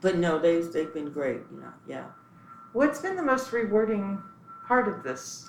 but 0.00 0.16
no, 0.16 0.38
they've 0.38 0.72
they've 0.72 0.92
been 0.92 1.12
great. 1.12 1.42
You 1.52 1.60
know, 1.60 1.72
yeah. 1.86 2.06
What's 2.72 3.00
been 3.00 3.16
the 3.16 3.22
most 3.22 3.52
rewarding 3.52 4.22
part 4.66 4.88
of 4.88 5.02
this 5.02 5.48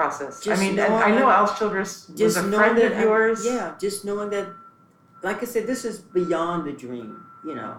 process? 0.00 0.40
Just 0.42 0.60
I 0.60 0.64
mean, 0.64 0.76
knowing- 0.76 0.92
I 1.08 1.10
know 1.18 1.28
Alice 1.30 1.58
Childress 1.58 2.08
was 2.08 2.36
a 2.36 2.42
friend 2.42 2.76
that 2.78 2.92
of 2.92 2.98
yours. 3.00 3.44
yeah, 3.44 3.74
just 3.80 4.04
knowing 4.04 4.30
that, 4.30 4.46
like 5.22 5.38
I 5.42 5.46
said, 5.46 5.66
this 5.66 5.84
is 5.84 5.98
beyond 5.98 6.58
the 6.68 6.72
dream. 6.72 7.10
You 7.44 7.54
know, 7.54 7.74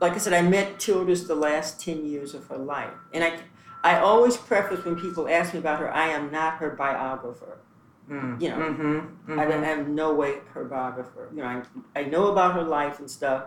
like 0.00 0.12
I 0.12 0.18
said, 0.18 0.32
I 0.32 0.42
met 0.42 0.78
Childress 0.78 1.20
the 1.34 1.34
last 1.48 1.80
ten 1.80 1.98
years 2.12 2.34
of 2.34 2.42
her 2.50 2.58
life, 2.58 2.94
and 3.14 3.22
I, 3.28 3.30
I 3.82 3.98
always 4.00 4.36
preface 4.36 4.84
when 4.84 4.96
people 4.96 5.28
ask 5.28 5.52
me 5.54 5.58
about 5.60 5.78
her, 5.80 5.90
I 5.92 6.08
am 6.18 6.30
not 6.32 6.54
her 6.60 6.70
biographer. 6.70 7.58
Mm. 8.10 8.40
You 8.42 8.48
know, 8.50 8.56
Mm-hmm. 8.56 9.38
I, 9.38 9.42
I 9.44 9.68
am 9.76 9.94
no 9.94 10.14
way 10.14 10.32
her 10.54 10.64
biographer. 10.64 11.28
You 11.34 11.42
know, 11.42 11.48
I, 11.94 12.00
I 12.00 12.02
know 12.04 12.24
about 12.32 12.54
her 12.54 12.62
life 12.62 12.98
and 13.00 13.10
stuff, 13.10 13.42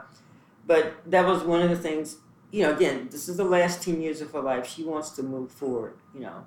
but 0.67 0.93
that 1.13 1.25
was 1.25 1.43
one 1.43 1.61
of 1.61 1.69
the 1.69 1.75
things. 1.87 2.17
You 2.51 2.63
know, 2.63 2.73
again, 2.75 3.07
this 3.11 3.27
is 3.29 3.37
the 3.37 3.43
last 3.57 3.81
ten 3.81 4.01
years 4.01 4.19
of 4.21 4.31
her 4.33 4.41
life. 4.51 4.67
She 4.67 4.83
wants 4.83 5.09
to 5.17 5.23
move 5.23 5.49
forward. 5.51 5.93
You 6.13 6.21
know, 6.27 6.45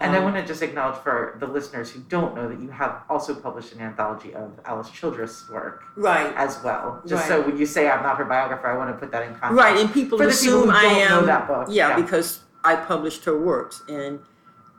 And 0.00 0.12
I 0.14 0.18
Um, 0.18 0.24
want 0.24 0.36
to 0.36 0.42
just 0.46 0.62
acknowledge 0.62 0.96
for 1.02 1.36
the 1.40 1.46
listeners 1.46 1.90
who 1.90 2.00
don't 2.08 2.34
know 2.34 2.48
that 2.48 2.58
you 2.58 2.70
have 2.70 3.02
also 3.10 3.34
published 3.34 3.74
an 3.74 3.80
anthology 3.82 4.34
of 4.34 4.50
Alice 4.64 4.88
Childress' 4.88 5.48
work 5.50 5.82
right, 5.96 6.32
as 6.36 6.58
well. 6.64 7.02
Just 7.06 7.28
so 7.28 7.42
when 7.42 7.58
you 7.58 7.66
say 7.66 7.90
I'm 7.90 8.02
not 8.02 8.16
her 8.16 8.24
biographer, 8.24 8.66
I 8.68 8.76
want 8.78 8.90
to 8.94 8.98
put 8.98 9.12
that 9.12 9.22
in 9.24 9.34
context. 9.34 9.58
right, 9.62 9.76
and 9.76 9.92
people 9.92 10.16
For 10.16 10.24
the 10.26 10.30
people 10.32 10.62
assume 10.62 10.70
who 10.70 10.76
I 10.76 10.84
am. 10.84 11.10
know 11.10 11.26
that 11.26 11.46
book. 11.46 11.66
yeah, 11.70 11.94
because 11.96 12.40
I 12.64 12.76
published 12.76 13.24
her 13.26 13.38
works, 13.38 13.82
and 13.88 14.20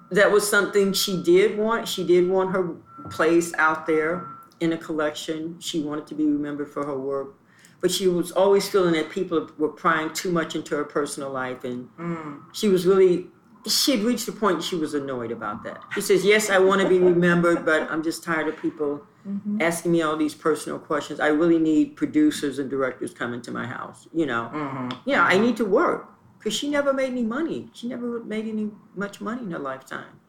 that 0.09 0.31
was 0.31 0.49
something 0.49 0.91
she 0.91 1.21
did 1.21 1.55
want. 1.57 1.87
She 1.87 2.03
did 2.03 2.27
want 2.27 2.51
her 2.55 2.69
place 3.11 3.53
out 3.59 3.85
there 3.85 4.25
in 4.59 4.73
a 4.73 4.77
collection. 4.77 5.57
She 5.59 5.81
wanted 5.81 6.07
to 6.07 6.15
be 6.15 6.25
remembered 6.25 6.69
for 6.69 6.83
her 6.85 6.97
work, 6.97 7.35
but 7.79 7.91
she 7.91 8.07
was 8.07 8.31
always 8.31 8.67
feeling 8.67 8.93
that 8.93 9.09
people 9.11 9.47
were 9.59 9.69
prying 9.69 10.11
too 10.13 10.31
much 10.31 10.55
into 10.55 10.75
her 10.75 10.83
personal 10.83 11.29
life, 11.29 11.63
and 11.63 11.89
Mm. 11.99 12.39
she 12.53 12.69
was 12.69 12.87
really. 12.87 13.27
She 13.67 13.91
had 13.91 14.01
reached 14.03 14.25
the 14.25 14.31
point 14.31 14.63
she 14.63 14.75
was 14.75 14.93
annoyed 14.95 15.31
about 15.31 15.63
that. 15.65 15.83
She 15.93 16.01
says, 16.01 16.25
"Yes, 16.25 16.49
I 16.49 16.57
want 16.57 16.81
to 16.81 16.89
be 16.89 16.97
remembered, 16.99 17.63
but 17.65 17.89
I'm 17.91 18.01
just 18.01 18.23
tired 18.23 18.47
of 18.47 18.57
people 18.57 19.05
Mhm. 19.27 19.61
asking 19.61 19.91
me 19.91 20.01
all 20.01 20.17
these 20.17 20.33
personal 20.33 20.79
questions. 20.79 21.19
I 21.19 21.27
really 21.27 21.59
need 21.59 21.95
producers 21.95 22.57
and 22.57 22.69
directors 22.71 23.13
coming 23.13 23.39
to 23.43 23.51
my 23.51 23.67
house. 23.67 24.07
You 24.13 24.25
know, 24.25 24.49
Mhm. 24.51 24.97
yeah, 25.05 25.23
I 25.23 25.37
need 25.37 25.57
to 25.57 25.65
work 25.65 26.09
because 26.39 26.53
she 26.53 26.69
never 26.71 26.91
made 26.91 27.11
any 27.11 27.23
money. 27.23 27.69
She 27.73 27.87
never 27.87 28.23
made 28.23 28.47
any 28.47 28.71
much 28.95 29.21
money 29.21 29.43
in 29.43 29.51
her 29.51 29.59
lifetime. 29.59 30.19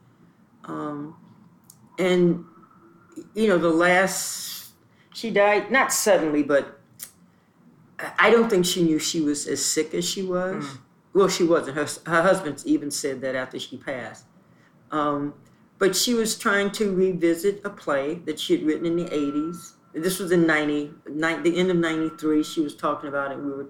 Um, 0.64 1.14
and 1.98 2.44
you 3.34 3.46
know, 3.48 3.58
the 3.58 3.70
last 3.70 4.72
she 5.14 5.30
died 5.30 5.70
not 5.70 5.92
suddenly, 5.92 6.42
but 6.42 6.80
I 8.18 8.30
don't 8.30 8.48
think 8.50 8.64
she 8.66 8.82
knew 8.82 8.98
she 8.98 9.20
was 9.20 9.46
as 9.46 9.64
sick 9.64 9.94
as 9.94 10.04
she 10.04 10.22
was. 10.22 10.64
Mm. 10.64 10.78
Well, 11.14 11.28
she 11.28 11.44
wasn't. 11.44 11.76
Her 11.76 11.86
her 12.10 12.22
husband 12.22 12.62
even 12.64 12.90
said 12.90 13.20
that 13.20 13.34
after 13.34 13.58
she 13.58 13.76
passed. 13.76 14.24
Um, 14.90 15.34
but 15.78 15.96
she 15.96 16.14
was 16.14 16.38
trying 16.38 16.70
to 16.72 16.94
revisit 16.94 17.60
a 17.64 17.70
play 17.70 18.16
that 18.26 18.38
she 18.38 18.56
had 18.56 18.64
written 18.64 18.86
in 18.86 18.96
the 18.96 19.06
80s. 19.06 19.72
This 19.94 20.20
was 20.20 20.30
in 20.30 20.46
90, 20.46 20.92
ni- 21.08 21.36
the 21.42 21.56
end 21.56 21.70
of 21.70 21.76
93. 21.76 22.42
She 22.44 22.60
was 22.60 22.76
talking 22.76 23.08
about 23.08 23.32
it. 23.32 23.38
We 23.38 23.50
were 23.50 23.66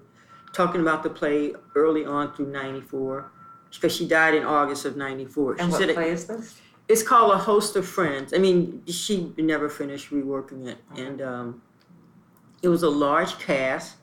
talking 0.53 0.83
about 0.83 1.03
the 1.03 1.11
play 1.11 1.55
early 1.75 2.05
on 2.05 2.35
through 2.35 2.51
94 2.53 3.31
because 3.73 3.97
she 3.97 4.07
died 4.07 4.35
in 4.35 4.45
August 4.45 4.85
of 4.85 4.97
94. 4.97 5.57
She 5.57 5.63
And 5.63 5.73
what 5.73 5.95
play 5.95 6.11
is 6.11 6.27
this? 6.27 6.61
it's 6.89 7.03
called 7.03 7.33
A 7.33 7.39
Host 7.39 7.77
of 7.77 7.89
Friends. 7.89 8.35
I 8.35 8.39
mean, 8.39 8.83
she 8.87 9.33
never 9.39 9.71
finished 9.71 10.11
reworking 10.11 10.67
it. 10.67 10.79
And 10.97 11.23
um, 11.23 11.63
it 12.63 12.69
was 12.69 12.83
a 12.83 12.91
large 12.91 13.39
cast. 13.39 13.97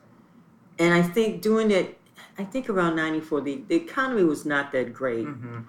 And 0.80 0.92
I 0.92 1.02
think 1.02 1.42
doing 1.42 1.70
it, 1.70 1.99
I 2.40 2.44
think 2.44 2.70
around 2.70 2.96
94, 2.96 3.42
the, 3.42 3.62
the 3.68 3.74
economy 3.76 4.24
was 4.24 4.46
not 4.46 4.72
that 4.72 4.94
great. 4.94 5.26
Mhm. 5.26 5.64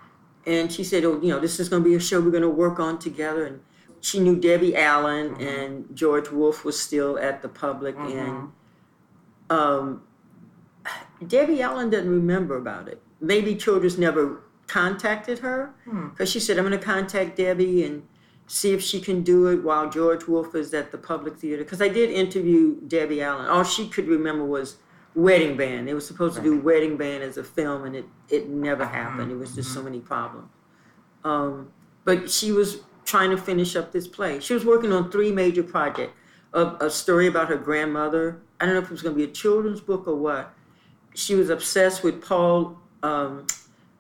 And 0.46 0.72
she 0.72 0.84
said, 0.86 1.04
oh, 1.04 1.20
you 1.22 1.28
know, 1.30 1.40
this 1.40 1.60
is 1.60 1.68
going 1.70 1.84
to 1.84 1.90
be 1.90 1.96
a 1.96 2.00
show 2.00 2.20
we're 2.22 2.32
going 2.32 2.42
to 2.44 2.50
work 2.50 2.80
on 2.80 2.98
together. 2.98 3.46
And 3.46 3.60
she 4.00 4.20
knew 4.20 4.36
Debbie 4.38 4.76
Allen 4.76 5.36
Mhm. 5.36 5.42
and 5.64 5.96
George 5.96 6.32
Wolfe 6.32 6.64
was 6.64 6.80
still 6.80 7.20
at 7.20 7.42
the 7.42 7.50
public. 7.50 7.96
Mhm. 7.98 8.18
And 8.18 8.52
um, 9.50 10.02
Debbie 11.28 11.62
Allen 11.62 11.90
doesn't 11.90 12.10
remember 12.10 12.56
about 12.58 12.88
it. 12.88 13.02
Maybe 13.20 13.54
Childress 13.56 13.98
never 13.98 14.42
contacted 14.68 15.40
her 15.40 15.74
Hmm. 15.86 16.08
because 16.10 16.30
she 16.32 16.40
said, 16.40 16.58
I'm 16.58 16.66
going 16.66 16.80
to 16.80 16.84
contact 16.84 17.36
Debbie 17.36 17.84
and 17.84 18.04
see 18.48 18.72
if 18.74 18.82
she 18.82 19.00
can 19.02 19.22
do 19.24 19.48
it 19.48 19.62
while 19.64 19.90
George 19.90 20.26
Wolfe 20.28 20.56
is 20.56 20.74
at 20.74 20.92
the 20.92 20.98
public 20.98 21.36
theater. 21.38 21.64
Because 21.64 21.82
I 21.82 21.90
did 21.90 22.10
interview 22.10 22.76
Debbie 22.88 23.22
Allen. 23.22 23.48
All 23.48 23.64
she 23.66 23.88
could 23.90 24.08
remember 24.08 24.46
was 24.46 24.78
Wedding 25.16 25.58
Band. 25.58 25.88
They 25.88 25.94
were 25.94 26.00
supposed 26.00 26.36
to 26.38 26.42
do 26.42 26.60
Wedding 26.60 26.98
Band 26.98 27.24
as 27.24 27.38
a 27.38 27.44
film, 27.44 27.84
and 27.86 27.96
it, 27.96 28.06
it 28.30 28.50
never 28.50 28.86
happened. 28.86 29.32
It 29.32 29.36
was 29.36 29.56
just 29.56 29.74
so 29.74 29.82
many 29.82 30.00
problems. 30.00 30.50
Um, 31.24 31.72
but 32.06 32.30
she 32.30 32.52
was 32.52 32.82
trying 33.06 33.30
to 33.32 33.38
finish 33.38 33.76
up 33.76 33.92
this 33.92 34.08
play. 34.08 34.40
She 34.40 34.54
was 34.54 34.66
working 34.66 34.92
on 34.92 35.12
three 35.12 35.32
major 35.32 35.64
projects. 35.64 36.14
A, 36.54 36.66
a 36.82 36.90
story 36.90 37.28
about 37.28 37.48
her 37.50 37.58
grandmother. 37.58 38.42
I 38.60 38.66
don't 38.66 38.76
know 38.76 38.82
if 38.82 38.86
it 38.86 38.92
was 38.92 39.02
going 39.02 39.16
to 39.16 39.18
be 39.18 39.30
a 39.30 39.34
children's 39.34 39.82
book 39.82 40.08
or 40.08 40.16
what. 40.16 40.54
She 41.14 41.36
was 41.36 41.50
obsessed 41.50 42.04
with 42.04 42.26
Paul, 42.26 42.78
um, 43.04 43.48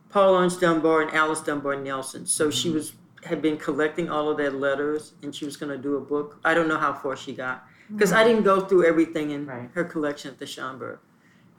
Paul 0.09 0.33
Laurence 0.33 0.57
Dunbar 0.57 1.01
and 1.01 1.11
Alice 1.11 1.41
Dunbar 1.41 1.75
Nelson. 1.77 2.25
So 2.25 2.49
she 2.49 2.69
was 2.69 2.93
had 3.23 3.41
been 3.41 3.55
collecting 3.55 4.09
all 4.09 4.29
of 4.29 4.37
their 4.37 4.49
letters, 4.49 5.13
and 5.21 5.33
she 5.33 5.45
was 5.45 5.55
going 5.55 5.71
to 5.71 5.77
do 5.77 5.95
a 5.95 6.01
book. 6.01 6.39
I 6.43 6.55
don't 6.55 6.67
know 6.67 6.79
how 6.79 6.91
far 6.91 7.15
she 7.15 7.33
got 7.33 7.63
because 7.91 8.11
I 8.13 8.23
didn't 8.23 8.43
go 8.43 8.61
through 8.61 8.85
everything 8.85 9.31
in 9.31 9.45
Right. 9.45 9.69
her 9.73 9.83
collection 9.83 10.31
at 10.31 10.39
the 10.39 10.45
Schomburg. 10.45 10.99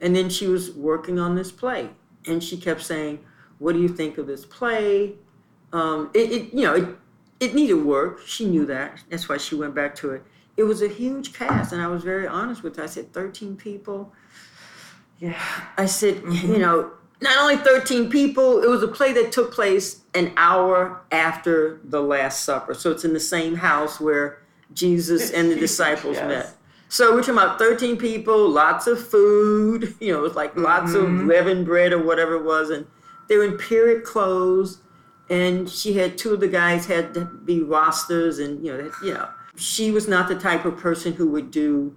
And 0.01 0.15
then 0.15 0.29
she 0.29 0.47
was 0.47 0.71
working 0.71 1.19
on 1.19 1.35
this 1.35 1.51
play, 1.51 1.89
and 2.25 2.43
she 2.43 2.57
kept 2.57 2.81
saying, 2.81 3.19
"What 3.59 3.73
do 3.73 3.79
you 3.79 3.87
think 3.87 4.17
of 4.17 4.27
this 4.27 4.45
play?" 4.45 5.15
Um, 5.71 6.09
it, 6.13 6.31
it, 6.31 6.53
you 6.53 6.61
know, 6.61 6.75
it, 6.75 6.87
it 7.39 7.55
needed 7.55 7.75
work. 7.75 8.19
She 8.25 8.45
knew 8.45 8.65
that. 8.65 8.99
That's 9.09 9.27
why 9.29 9.37
she 9.37 9.55
went 9.55 9.73
back 9.75 9.95
to 9.95 10.11
it. 10.11 10.23
It 10.55 10.63
was 10.63 10.81
a 10.81 10.87
huge 10.87 11.33
cast, 11.33 11.71
and 11.73 11.81
I 11.81 11.87
was 11.87 12.03
very 12.03 12.27
honest 12.27 12.61
with 12.63 12.75
her. 12.75 12.83
I 12.83 12.87
said, 12.87 13.11
13 13.11 13.55
people. 13.55 14.13
Yeah. 15.19 15.41
I 15.77 15.85
said, 15.87 16.21
you 16.27 16.59
know, 16.59 16.91
not 17.21 17.37
only 17.39 17.57
13 17.57 18.09
people, 18.09 18.61
it 18.61 18.67
was 18.69 18.83
a 18.83 18.87
play 18.87 19.13
that 19.13 19.31
took 19.31 19.51
place 19.53 20.01
an 20.13 20.33
hour 20.37 21.01
after 21.11 21.79
the 21.83 22.01
Last 22.01 22.43
Supper. 22.43 22.73
So 22.73 22.91
it's 22.91 23.05
in 23.05 23.13
the 23.13 23.19
same 23.19 23.55
house 23.55 23.99
where 23.99 24.42
Jesus 24.73 25.31
and 25.31 25.51
the 25.51 25.55
disciples 25.67 26.17
Yes. 26.17 26.27
met. 26.27 26.55
So 26.89 27.13
we're 27.13 27.21
talking 27.21 27.35
about 27.35 27.57
13 27.57 27.97
people, 27.97 28.47
lots 28.49 28.85
of 28.87 29.05
food, 29.07 29.95
you 29.99 30.13
know, 30.13 30.19
it 30.19 30.21
was 30.21 30.35
like 30.35 30.55
lots 30.55 30.93
of 30.93 31.05
mm-hmm. 31.05 31.27
leavened 31.27 31.65
bread 31.65 31.91
or 31.91 32.03
whatever 32.03 32.35
it 32.35 32.43
was. 32.43 32.69
And 32.69 32.85
they 33.27 33.37
were 33.37 33.45
in 33.45 33.57
period 33.57 34.03
clothes. 34.03 34.79
And 35.29 35.69
she 35.69 35.93
had 35.93 36.17
two 36.17 36.33
of 36.33 36.39
the 36.39 36.47
guys 36.47 36.85
had 36.85 37.13
to 37.15 37.25
be 37.25 37.61
rosters 37.63 38.39
and, 38.39 38.63
you 38.63 38.71
know, 38.71 38.83
that- 38.83 38.93
you 39.03 39.13
know, 39.13 39.27
she 39.55 39.89
was 39.91 40.07
not 40.07 40.27
the 40.27 40.35
type 40.35 40.65
of 40.65 40.77
person 40.77 41.13
who 41.13 41.27
would 41.29 41.49
do, 41.49 41.95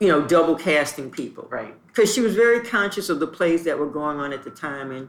you 0.00 0.08
know, 0.08 0.22
double 0.22 0.56
casting 0.56 1.10
people 1.10 1.46
Right. 1.50 1.74
because 1.88 2.12
she 2.12 2.20
was 2.20 2.34
very 2.34 2.60
conscious 2.60 3.08
of 3.08 3.20
the 3.20 3.26
plays 3.26 3.64
that 3.64 3.78
were 3.78 3.88
going 3.90 4.18
on 4.18 4.32
at 4.32 4.42
the 4.44 4.50
time 4.50 4.90
and 4.90 5.08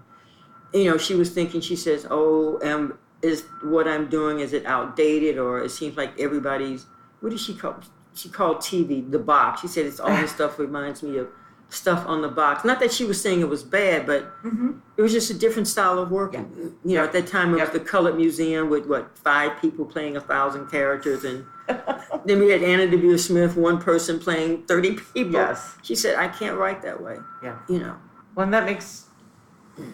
you 0.74 0.86
know 0.90 0.98
she 0.98 1.16
was 1.16 1.30
thinking 1.30 1.62
she 1.62 1.76
says 1.76 2.06
oh 2.10 2.60
am 2.62 2.98
is 3.22 3.46
what 3.64 3.88
i'm 3.88 4.08
doing 4.10 4.40
is 4.40 4.54
it 4.54 4.66
outdated 4.66 5.38
or 5.38 5.64
it 5.64 5.70
seems 5.70 5.98
like 5.98 6.18
everybody's 6.20 6.86
what 7.20 7.30
did 7.30 7.40
she 7.40 7.54
call 7.54 7.76
she 8.14 8.30
called 8.30 8.58
tv 8.58 9.10
the 9.12 9.20
box 9.20 9.62
she 9.62 9.68
said 9.68 9.86
it's 9.86 10.00
all 10.00 10.16
this 10.18 10.32
stuff 10.36 10.60
reminds 10.60 11.04
me 11.04 11.18
of 11.18 11.28
stuff 11.70 12.06
on 12.08 12.22
the 12.22 12.30
box 12.30 12.64
not 12.64 12.80
that 12.80 12.94
she 12.94 13.04
was 13.04 13.20
saying 13.20 13.42
it 13.42 13.50
was 13.50 13.62
bad 13.62 14.06
but 14.06 14.24
mm-hmm. 14.42 14.72
it 14.96 15.02
was 15.02 15.12
just 15.12 15.30
a 15.30 15.34
different 15.34 15.68
style 15.68 16.00
of 16.00 16.12
working 16.12 16.76
you 16.86 16.96
know 16.96 17.04
at 17.04 17.12
that 17.12 17.28
time 17.28 17.54
it 17.54 17.60
was 17.60 17.70
the 17.72 17.80
colored 17.80 18.16
museum 18.16 18.70
with 18.70 18.86
what 18.86 19.18
five 19.18 19.60
people 19.60 19.84
playing 19.84 20.16
a 20.16 20.22
thousand 20.22 20.68
characters 20.68 21.26
and 21.26 21.46
then 22.26 22.40
we 22.40 22.50
had 22.50 22.64
Anna 22.64 22.88
Deavere 22.88 23.20
Smith, 23.20 23.56
one 23.56 23.80
person 23.80 24.20
playing 24.20 24.64
30 24.64 24.96
people. 25.14 25.34
Yes. 25.34 25.76
She 25.84 25.96
said, 25.96 26.16
I 26.16 26.28
can't 26.28 26.58
write 26.58 26.82
that 26.84 27.02
way. 27.02 27.18
Yeah. 27.44 27.58
You 27.70 27.80
know. 27.80 27.98
Well, 28.36 28.46
and 28.46 28.54
that 28.54 28.66
makes 28.66 29.07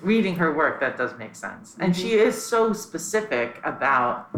reading 0.02 0.36
her 0.36 0.54
work 0.54 0.80
that 0.80 0.98
does 0.98 1.18
make 1.18 1.36
sense, 1.36 1.76
and 1.80 1.96
she 1.96 2.12
Mm-hmm. 2.12 2.28
is 2.28 2.46
so 2.46 2.74
specific 2.74 3.60
about 3.64 4.30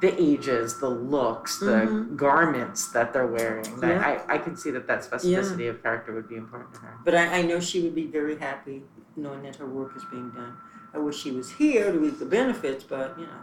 the 0.00 0.12
ages, 0.22 0.78
the 0.78 0.88
looks, 0.88 1.58
the 1.58 1.66
Mhm. 1.86 2.16
garments 2.16 2.92
that 2.92 3.12
they're 3.14 3.26
wearing. 3.26 3.80
That 3.80 3.96
Yeah. 3.96 4.20
I, 4.28 4.34
I 4.34 4.38
can 4.38 4.54
see 4.56 4.70
that 4.72 4.86
that 4.88 5.00
specificity 5.02 5.70
of 5.70 5.82
character 5.82 6.12
would 6.14 6.28
be 6.28 6.36
important 6.36 6.74
to 6.74 6.80
her. 6.80 6.94
But 7.04 7.14
I, 7.14 7.38
I 7.38 7.42
know 7.42 7.60
she 7.60 7.80
would 7.82 7.94
be 7.94 8.06
very 8.06 8.36
happy 8.36 8.84
knowing 9.16 9.42
that 9.44 9.56
her 9.56 9.66
work 9.66 9.96
is 9.96 10.04
being 10.10 10.30
done. 10.30 10.54
I 10.92 10.98
wish 10.98 11.16
she 11.22 11.30
was 11.30 11.50
here 11.50 11.90
to 11.92 11.98
reap 11.98 12.18
the 12.18 12.26
benefits, 12.26 12.84
but 12.84 13.18
you 13.18 13.24
know. 13.26 13.40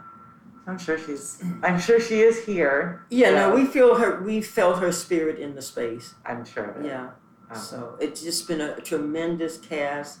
I'm 0.66 0.78
sure 0.78 0.96
she's. 0.96 1.42
I'm 1.62 1.78
sure 1.78 2.00
she 2.00 2.20
is 2.22 2.44
here. 2.44 3.04
Yeah, 3.10 3.32
no, 3.32 3.54
we 3.54 3.66
feel 3.66 3.96
her 3.96 4.22
we 4.22 4.40
felt 4.40 4.78
her 4.78 4.92
spirit 4.92 5.38
in 5.38 5.54
the 5.56 5.60
space. 5.62 6.14
I'm 6.24 6.44
sure 6.44 6.64
of 6.64 6.76
it. 6.84 6.86
Yeah. 6.86 7.08
Um, 7.50 7.56
So 7.58 7.96
it's 8.00 8.22
just 8.22 8.48
been 8.48 8.60
a 8.62 8.80
tremendous 8.80 9.58
cast. 9.58 10.20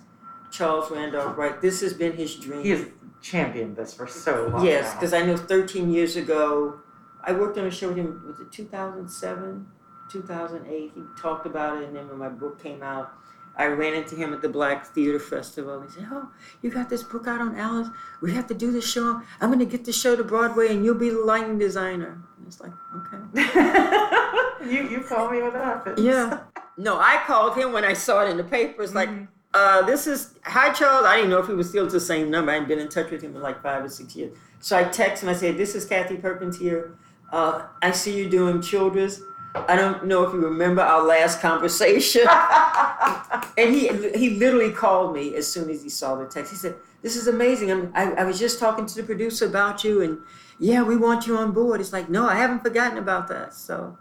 Charles 0.56 0.90
Randolph 0.90 1.36
Wright, 1.36 1.60
this 1.60 1.80
has 1.80 1.92
been 1.92 2.12
his 2.12 2.36
dream. 2.36 2.62
he 2.62 2.70
has 2.70 2.86
championed 3.20 3.76
this 3.76 3.94
for 3.94 4.06
so 4.06 4.48
long. 4.48 4.64
Yes, 4.64 4.92
because 4.94 5.12
I 5.12 5.24
know 5.24 5.36
13 5.36 5.90
years 5.90 6.16
ago, 6.16 6.78
I 7.22 7.32
worked 7.32 7.58
on 7.58 7.66
a 7.66 7.70
show 7.70 7.88
with 7.88 7.96
him, 7.96 8.22
was 8.26 8.38
it 8.40 8.52
2007, 8.52 9.66
2008? 10.10 10.92
He 10.94 11.02
talked 11.20 11.46
about 11.46 11.78
it, 11.82 11.88
and 11.88 11.96
then 11.96 12.08
when 12.08 12.18
my 12.18 12.28
book 12.28 12.62
came 12.62 12.82
out, 12.82 13.12
I 13.56 13.66
ran 13.66 13.94
into 13.94 14.16
him 14.16 14.34
at 14.34 14.42
the 14.42 14.48
Black 14.48 14.84
Theater 14.86 15.20
Festival. 15.20 15.80
He 15.82 15.88
said, 15.88 16.08
Oh, 16.10 16.28
you 16.60 16.70
got 16.70 16.90
this 16.90 17.04
book 17.04 17.28
out 17.28 17.40
on 17.40 17.56
Alice? 17.56 17.88
We 18.20 18.32
have 18.34 18.48
to 18.48 18.54
do 18.54 18.72
this 18.72 18.88
show. 18.90 19.22
I'm 19.40 19.48
going 19.48 19.60
to 19.60 19.64
get 19.64 19.84
this 19.84 19.98
show 20.00 20.16
to 20.16 20.24
Broadway, 20.24 20.74
and 20.74 20.84
you'll 20.84 20.96
be 20.96 21.10
the 21.10 21.20
lighting 21.20 21.56
designer. 21.56 22.20
And 22.36 22.46
it's 22.48 22.60
like, 22.60 22.72
okay. 22.96 24.68
you 24.72 24.88
you 24.88 25.00
call 25.02 25.30
me 25.30 25.40
when 25.40 25.52
that 25.52 25.64
happens. 25.64 26.00
Yeah. 26.00 26.40
No, 26.76 26.98
I 26.98 27.22
called 27.28 27.56
him 27.56 27.72
when 27.72 27.84
I 27.84 27.92
saw 27.92 28.26
it 28.26 28.30
in 28.30 28.36
the 28.36 28.42
papers, 28.44 28.92
like, 28.92 29.08
Mhm. 29.08 29.28
Uh, 29.54 29.82
this 29.82 30.08
is 30.08 30.34
hi 30.42 30.72
Charles. 30.72 31.06
I 31.06 31.16
didn't 31.16 31.30
know 31.30 31.38
if 31.38 31.46
he 31.46 31.54
was 31.54 31.68
still 31.68 31.86
the 31.86 32.00
same 32.00 32.28
number. 32.28 32.50
I 32.50 32.54
hadn't 32.54 32.68
been 32.68 32.80
in 32.80 32.88
touch 32.88 33.10
with 33.10 33.22
him 33.22 33.36
in 33.36 33.40
like 33.40 33.62
five 33.62 33.84
or 33.84 33.88
six 33.88 34.16
years. 34.16 34.36
So 34.58 34.76
I 34.76 34.84
text 34.84 35.22
him. 35.22 35.28
I 35.28 35.34
said, 35.34 35.56
"This 35.56 35.76
is 35.76 35.84
Kathy 35.84 36.16
Perkins 36.16 36.58
here. 36.58 36.98
Uh, 37.32 37.66
I 37.80 37.92
see 37.92 38.16
you 38.16 38.28
doing 38.28 38.60
Childress. 38.60 39.20
I 39.54 39.76
don't 39.76 40.06
know 40.06 40.24
if 40.24 40.32
you 40.32 40.40
remember 40.40 40.82
our 40.82 41.04
last 41.04 41.40
conversation." 41.40 42.22
and 43.56 43.72
he 43.72 43.88
he 44.18 44.30
literally 44.30 44.72
called 44.72 45.14
me 45.14 45.36
as 45.36 45.50
soon 45.50 45.70
as 45.70 45.84
he 45.84 45.88
saw 45.88 46.16
the 46.16 46.26
text. 46.26 46.50
He 46.50 46.56
said, 46.56 46.74
"This 47.02 47.14
is 47.14 47.28
amazing. 47.28 47.70
I'm, 47.70 47.92
I 47.94 48.10
I 48.12 48.24
was 48.24 48.40
just 48.40 48.58
talking 48.58 48.86
to 48.86 48.94
the 48.96 49.04
producer 49.04 49.46
about 49.46 49.84
you, 49.84 50.02
and 50.02 50.18
yeah, 50.58 50.82
we 50.82 50.96
want 50.96 51.28
you 51.28 51.36
on 51.36 51.52
board." 51.52 51.80
It's 51.80 51.92
like, 51.92 52.10
no, 52.10 52.26
I 52.26 52.34
haven't 52.34 52.64
forgotten 52.64 52.98
about 52.98 53.28
that. 53.28 53.54
So, 53.54 53.96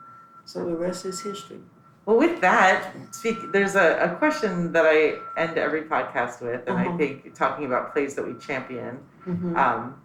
so 0.45 0.65
the 0.65 0.75
rest 0.75 1.05
is 1.05 1.21
history. 1.21 1.59
Well, 2.05 2.17
with 2.17 2.41
that, 2.41 2.93
speak. 3.11 3.37
There's 3.53 3.75
a, 3.75 3.97
a 4.11 4.15
question 4.17 4.73
that 4.73 4.85
I 4.85 5.15
end 5.41 5.57
every 5.57 5.83
podcast 5.83 6.41
with, 6.41 6.61
and 6.67 6.77
I 6.77 6.87
Uh-huh. 6.87 6.97
think 6.97 7.33
talking 7.33 7.65
about 7.65 7.93
plays 7.93 8.13
that 8.15 8.25
we 8.27 8.33
champion 8.39 8.99
Mhm. 9.25 9.55
um, 9.57 9.95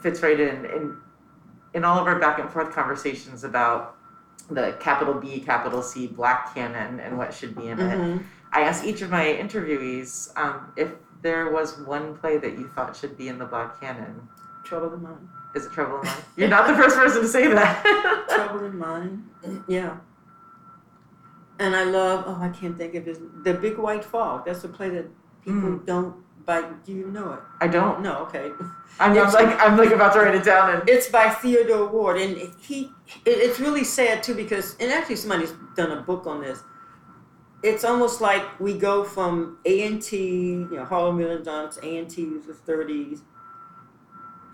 fits 0.00 0.22
right 0.22 0.38
in, 0.38 0.64
in 0.66 0.96
in 1.74 1.84
all 1.84 1.98
of 1.98 2.06
our 2.06 2.18
back 2.18 2.38
and 2.38 2.48
forth 2.50 2.72
conversations 2.72 3.44
about 3.44 3.96
the 4.50 4.74
capital 4.80 5.12
B, 5.14 5.40
capital 5.40 5.82
C, 5.82 6.06
Black 6.06 6.54
canon, 6.54 7.00
and 7.00 7.18
what 7.18 7.34
should 7.34 7.54
be 7.54 7.68
in 7.68 7.78
it. 7.78 7.98
Mhm. 7.98 8.22
I 8.52 8.62
asked 8.62 8.84
each 8.84 9.02
of 9.02 9.10
my 9.10 9.24
interviewees 9.26 10.30
um, 10.38 10.72
if 10.76 10.88
there 11.22 11.50
was 11.50 11.78
one 11.80 12.16
play 12.16 12.38
that 12.38 12.52
you 12.58 12.68
thought 12.74 12.96
should 12.96 13.16
be 13.18 13.28
in 13.28 13.38
the 13.38 13.44
Black 13.44 13.78
canon. 13.78 14.26
Trouble 14.64 14.94
in 14.94 15.02
mind. 15.02 15.28
Is 15.54 15.66
it 15.66 15.72
Trouble 15.72 16.00
in 16.00 16.06
Mind? 16.06 16.22
You're 16.36 16.48
not 16.48 16.66
the 16.66 16.74
first 16.74 16.96
person 16.96 17.20
to 17.22 17.28
say 17.28 17.46
that. 17.48 18.24
Trouble 18.30 18.64
in 18.64 18.78
Mind. 18.78 19.28
Yeah. 19.68 19.96
And 21.58 21.74
I 21.74 21.84
love, 21.84 22.24
oh, 22.26 22.38
I 22.40 22.48
can't 22.48 22.76
think 22.76 22.94
of 22.94 23.06
his, 23.06 23.18
The 23.42 23.54
Big 23.54 23.78
White 23.78 24.04
Fog. 24.04 24.44
That's 24.44 24.62
a 24.64 24.68
play 24.68 24.90
that 24.90 25.06
people 25.42 25.60
hmm. 25.60 25.84
don't, 25.84 26.16
by, 26.44 26.62
do 26.84 26.92
you 26.92 27.10
know 27.10 27.32
it? 27.32 27.40
I 27.60 27.66
don't. 27.66 28.02
No, 28.02 28.18
okay. 28.26 28.50
I'm, 29.00 29.16
I'm 29.18 29.32
like 29.32 29.60
I'm 29.60 29.76
like 29.76 29.90
about 29.90 30.12
to 30.12 30.20
write 30.20 30.34
it 30.34 30.44
down 30.44 30.74
and 30.74 30.88
It's 30.88 31.08
by 31.08 31.30
Theodore 31.30 31.88
Ward. 31.88 32.20
And 32.20 32.52
he, 32.60 32.90
it, 33.24 33.38
it's 33.38 33.58
really 33.58 33.84
sad 33.84 34.22
too 34.22 34.34
because, 34.34 34.76
and 34.78 34.92
actually 34.92 35.16
somebody's 35.16 35.52
done 35.76 35.92
a 35.92 36.02
book 36.02 36.26
on 36.26 36.40
this. 36.40 36.62
It's 37.62 37.84
almost 37.84 38.20
like 38.20 38.60
we 38.60 38.78
go 38.78 39.02
from 39.02 39.58
ANT, 39.66 40.12
you 40.12 40.68
know, 40.70 40.84
Harlem 40.84 41.16
Renaissance, 41.16 41.78
ANT 41.78 42.16
was 42.16 42.46
the 42.46 42.52
30s 42.52 43.22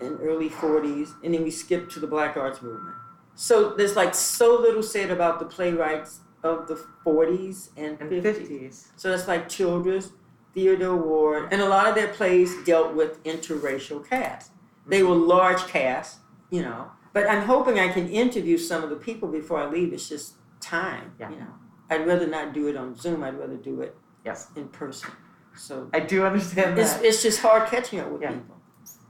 and 0.01 0.19
early 0.21 0.49
40s, 0.49 1.13
and 1.23 1.33
then 1.33 1.43
we 1.43 1.51
skip 1.51 1.89
to 1.91 1.99
the 1.99 2.07
Black 2.07 2.37
Arts 2.37 2.61
Movement. 2.61 2.95
So 3.35 3.73
there's 3.75 3.95
like 3.95 4.15
so 4.15 4.59
little 4.59 4.83
said 4.83 5.11
about 5.11 5.39
the 5.39 5.45
playwrights 5.45 6.21
of 6.43 6.67
the 6.67 6.75
40s 7.05 7.69
and 7.77 7.99
and 7.99 8.09
50s. 8.11 8.21
fifties. 8.23 8.91
So 8.95 9.09
that's 9.09 9.27
like 9.27 9.49
Childress, 9.49 10.11
Theodore 10.53 10.97
Ward, 10.97 11.49
and 11.51 11.61
a 11.61 11.69
lot 11.69 11.87
of 11.87 11.95
their 11.95 12.09
plays 12.09 12.51
dealt 12.63 12.93
with 12.93 13.23
interracial 13.23 14.07
casts. 14.07 14.51
They 14.85 14.99
mm-hmm. 14.99 15.09
were 15.09 15.15
large 15.15 15.65
casts, 15.67 16.19
you 16.49 16.61
know. 16.61 16.91
But 17.13 17.29
I'm 17.29 17.43
hoping 17.43 17.79
I 17.79 17.89
can 17.89 18.09
interview 18.09 18.57
some 18.57 18.83
of 18.83 18.89
the 18.89 18.95
people 18.95 19.29
before 19.29 19.59
I 19.59 19.67
leave. 19.69 19.93
It's 19.93 20.09
just 20.09 20.33
time, 20.59 21.13
Yeah. 21.19 21.29
you 21.29 21.37
know. 21.37 21.53
I'd 21.89 22.07
rather 22.07 22.25
not 22.27 22.53
do 22.53 22.67
it 22.67 22.75
on 22.75 22.95
Zoom. 22.95 23.23
I'd 23.23 23.37
rather 23.37 23.55
do 23.55 23.81
it 23.81 23.95
Yes, 24.25 24.47
in 24.55 24.67
person. 24.69 25.11
So 25.55 25.89
I 25.93 25.99
do 25.99 26.25
understand 26.25 26.79
it's, 26.79 26.93
that. 26.93 27.05
it's 27.05 27.21
just 27.21 27.39
hard 27.41 27.69
catching 27.69 27.99
up 27.99 28.09
with 28.09 28.21
Yeah. 28.21 28.31
people. 28.31 28.55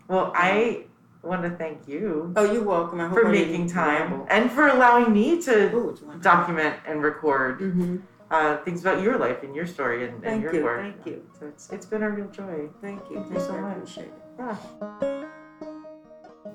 Well, 0.08 0.32
I 0.36 0.52
um, 0.52 0.84
want 1.24 1.42
to 1.44 1.50
thank 1.52 1.88
you 1.88 2.34
Oh, 2.36 2.52
you're 2.52 2.64
welcome. 2.64 3.00
I 3.02 3.08
hope 3.08 3.20
for 3.20 3.28
I 3.28 3.32
making 3.32 3.70
time 3.70 4.12
ramble. 4.12 4.28
and 4.30 4.52
for 4.52 4.68
allowing 4.68 5.12
me 5.14 5.42
to 5.44 5.72
Oh, 5.72 5.90
it's 5.90 6.02
wonderful. 6.02 6.20
document 6.22 6.76
and 6.86 7.02
record 7.02 7.60
Mm-hmm. 7.60 7.98
uh, 8.30 8.58
things 8.66 8.82
about 8.82 9.02
your 9.02 9.18
life 9.18 9.44
and 9.44 9.56
your 9.56 9.66
story 9.68 10.04
and, 10.06 10.14
and 10.16 10.24
Thank 10.24 10.44
your 10.44 10.54
you, 10.56 10.64
work. 10.64 10.82
thank 10.82 11.06
you. 11.06 11.24
So 11.40 11.48
it's 11.48 11.70
it's 11.72 11.86
been 11.86 12.04
a 12.04 12.10
real 12.10 12.28
joy. 12.28 12.68
Thank 12.82 13.02
you. 13.10 13.18
Thank 13.22 13.34
you 13.34 13.40
so 13.40 13.56
I 13.56 13.62
much. 13.62 13.98
it. 13.98 14.12
Yeah. 14.40 15.24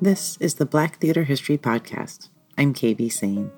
This 0.00 0.36
is 0.40 0.54
the 0.56 0.66
Black 0.66 0.98
Theater 0.98 1.24
History 1.24 1.58
Podcast. 1.58 2.28
I'm 2.56 2.72
KB 2.74 3.08
Saine. 3.10 3.50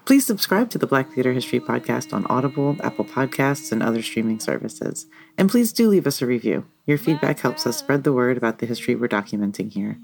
Please 0.06 0.26
subscribe 0.26 0.72
to 0.72 0.80
the 0.80 0.88
Black 0.88 1.12
Theater 1.12 1.34
History 1.34 1.60
Podcast 1.60 2.14
on 2.14 2.26
Audible, 2.26 2.76
Apple 2.82 3.06
Podcasts, 3.06 3.72
and 3.72 3.84
other 3.84 4.02
streaming 4.02 4.40
services. 4.40 5.06
And 5.38 5.52
please 5.52 5.72
do 5.72 5.88
leave 5.88 6.08
us 6.08 6.20
a 6.20 6.26
review. 6.26 6.66
Your 6.88 6.98
feedback 6.98 7.42
helps 7.42 7.68
us 7.68 7.78
spread 7.78 8.04
the 8.04 8.12
word 8.12 8.38
about 8.38 8.58
the 8.58 8.66
history 8.66 8.96
we're 8.96 9.08
documenting 9.08 9.72
here. 9.72 10.00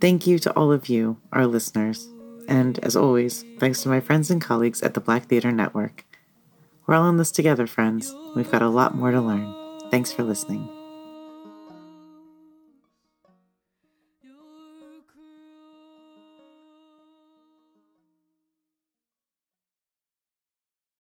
Thank 0.00 0.24
you 0.24 0.38
to 0.38 0.52
all 0.52 0.70
of 0.70 0.88
you, 0.88 1.16
our 1.32 1.48
listeners. 1.48 2.06
And 2.46 2.78
as 2.84 2.94
always, 2.94 3.44
thanks 3.58 3.82
to 3.82 3.88
my 3.88 3.98
friends 3.98 4.30
and 4.30 4.40
colleagues 4.40 4.82
at 4.82 4.94
the 4.94 5.00
Black 5.00 5.24
Theater 5.24 5.50
Network. 5.50 6.04
We're 6.86 6.94
all 6.94 7.08
in 7.08 7.16
this 7.16 7.32
together, 7.32 7.66
friends. 7.66 8.14
We've 8.36 8.52
got 8.52 8.62
a 8.62 8.68
lot 8.68 8.94
more 8.94 9.10
to 9.10 9.20
learn. 9.20 9.52
Thanks 9.90 10.12
for 10.12 10.22
listening. 10.22 10.75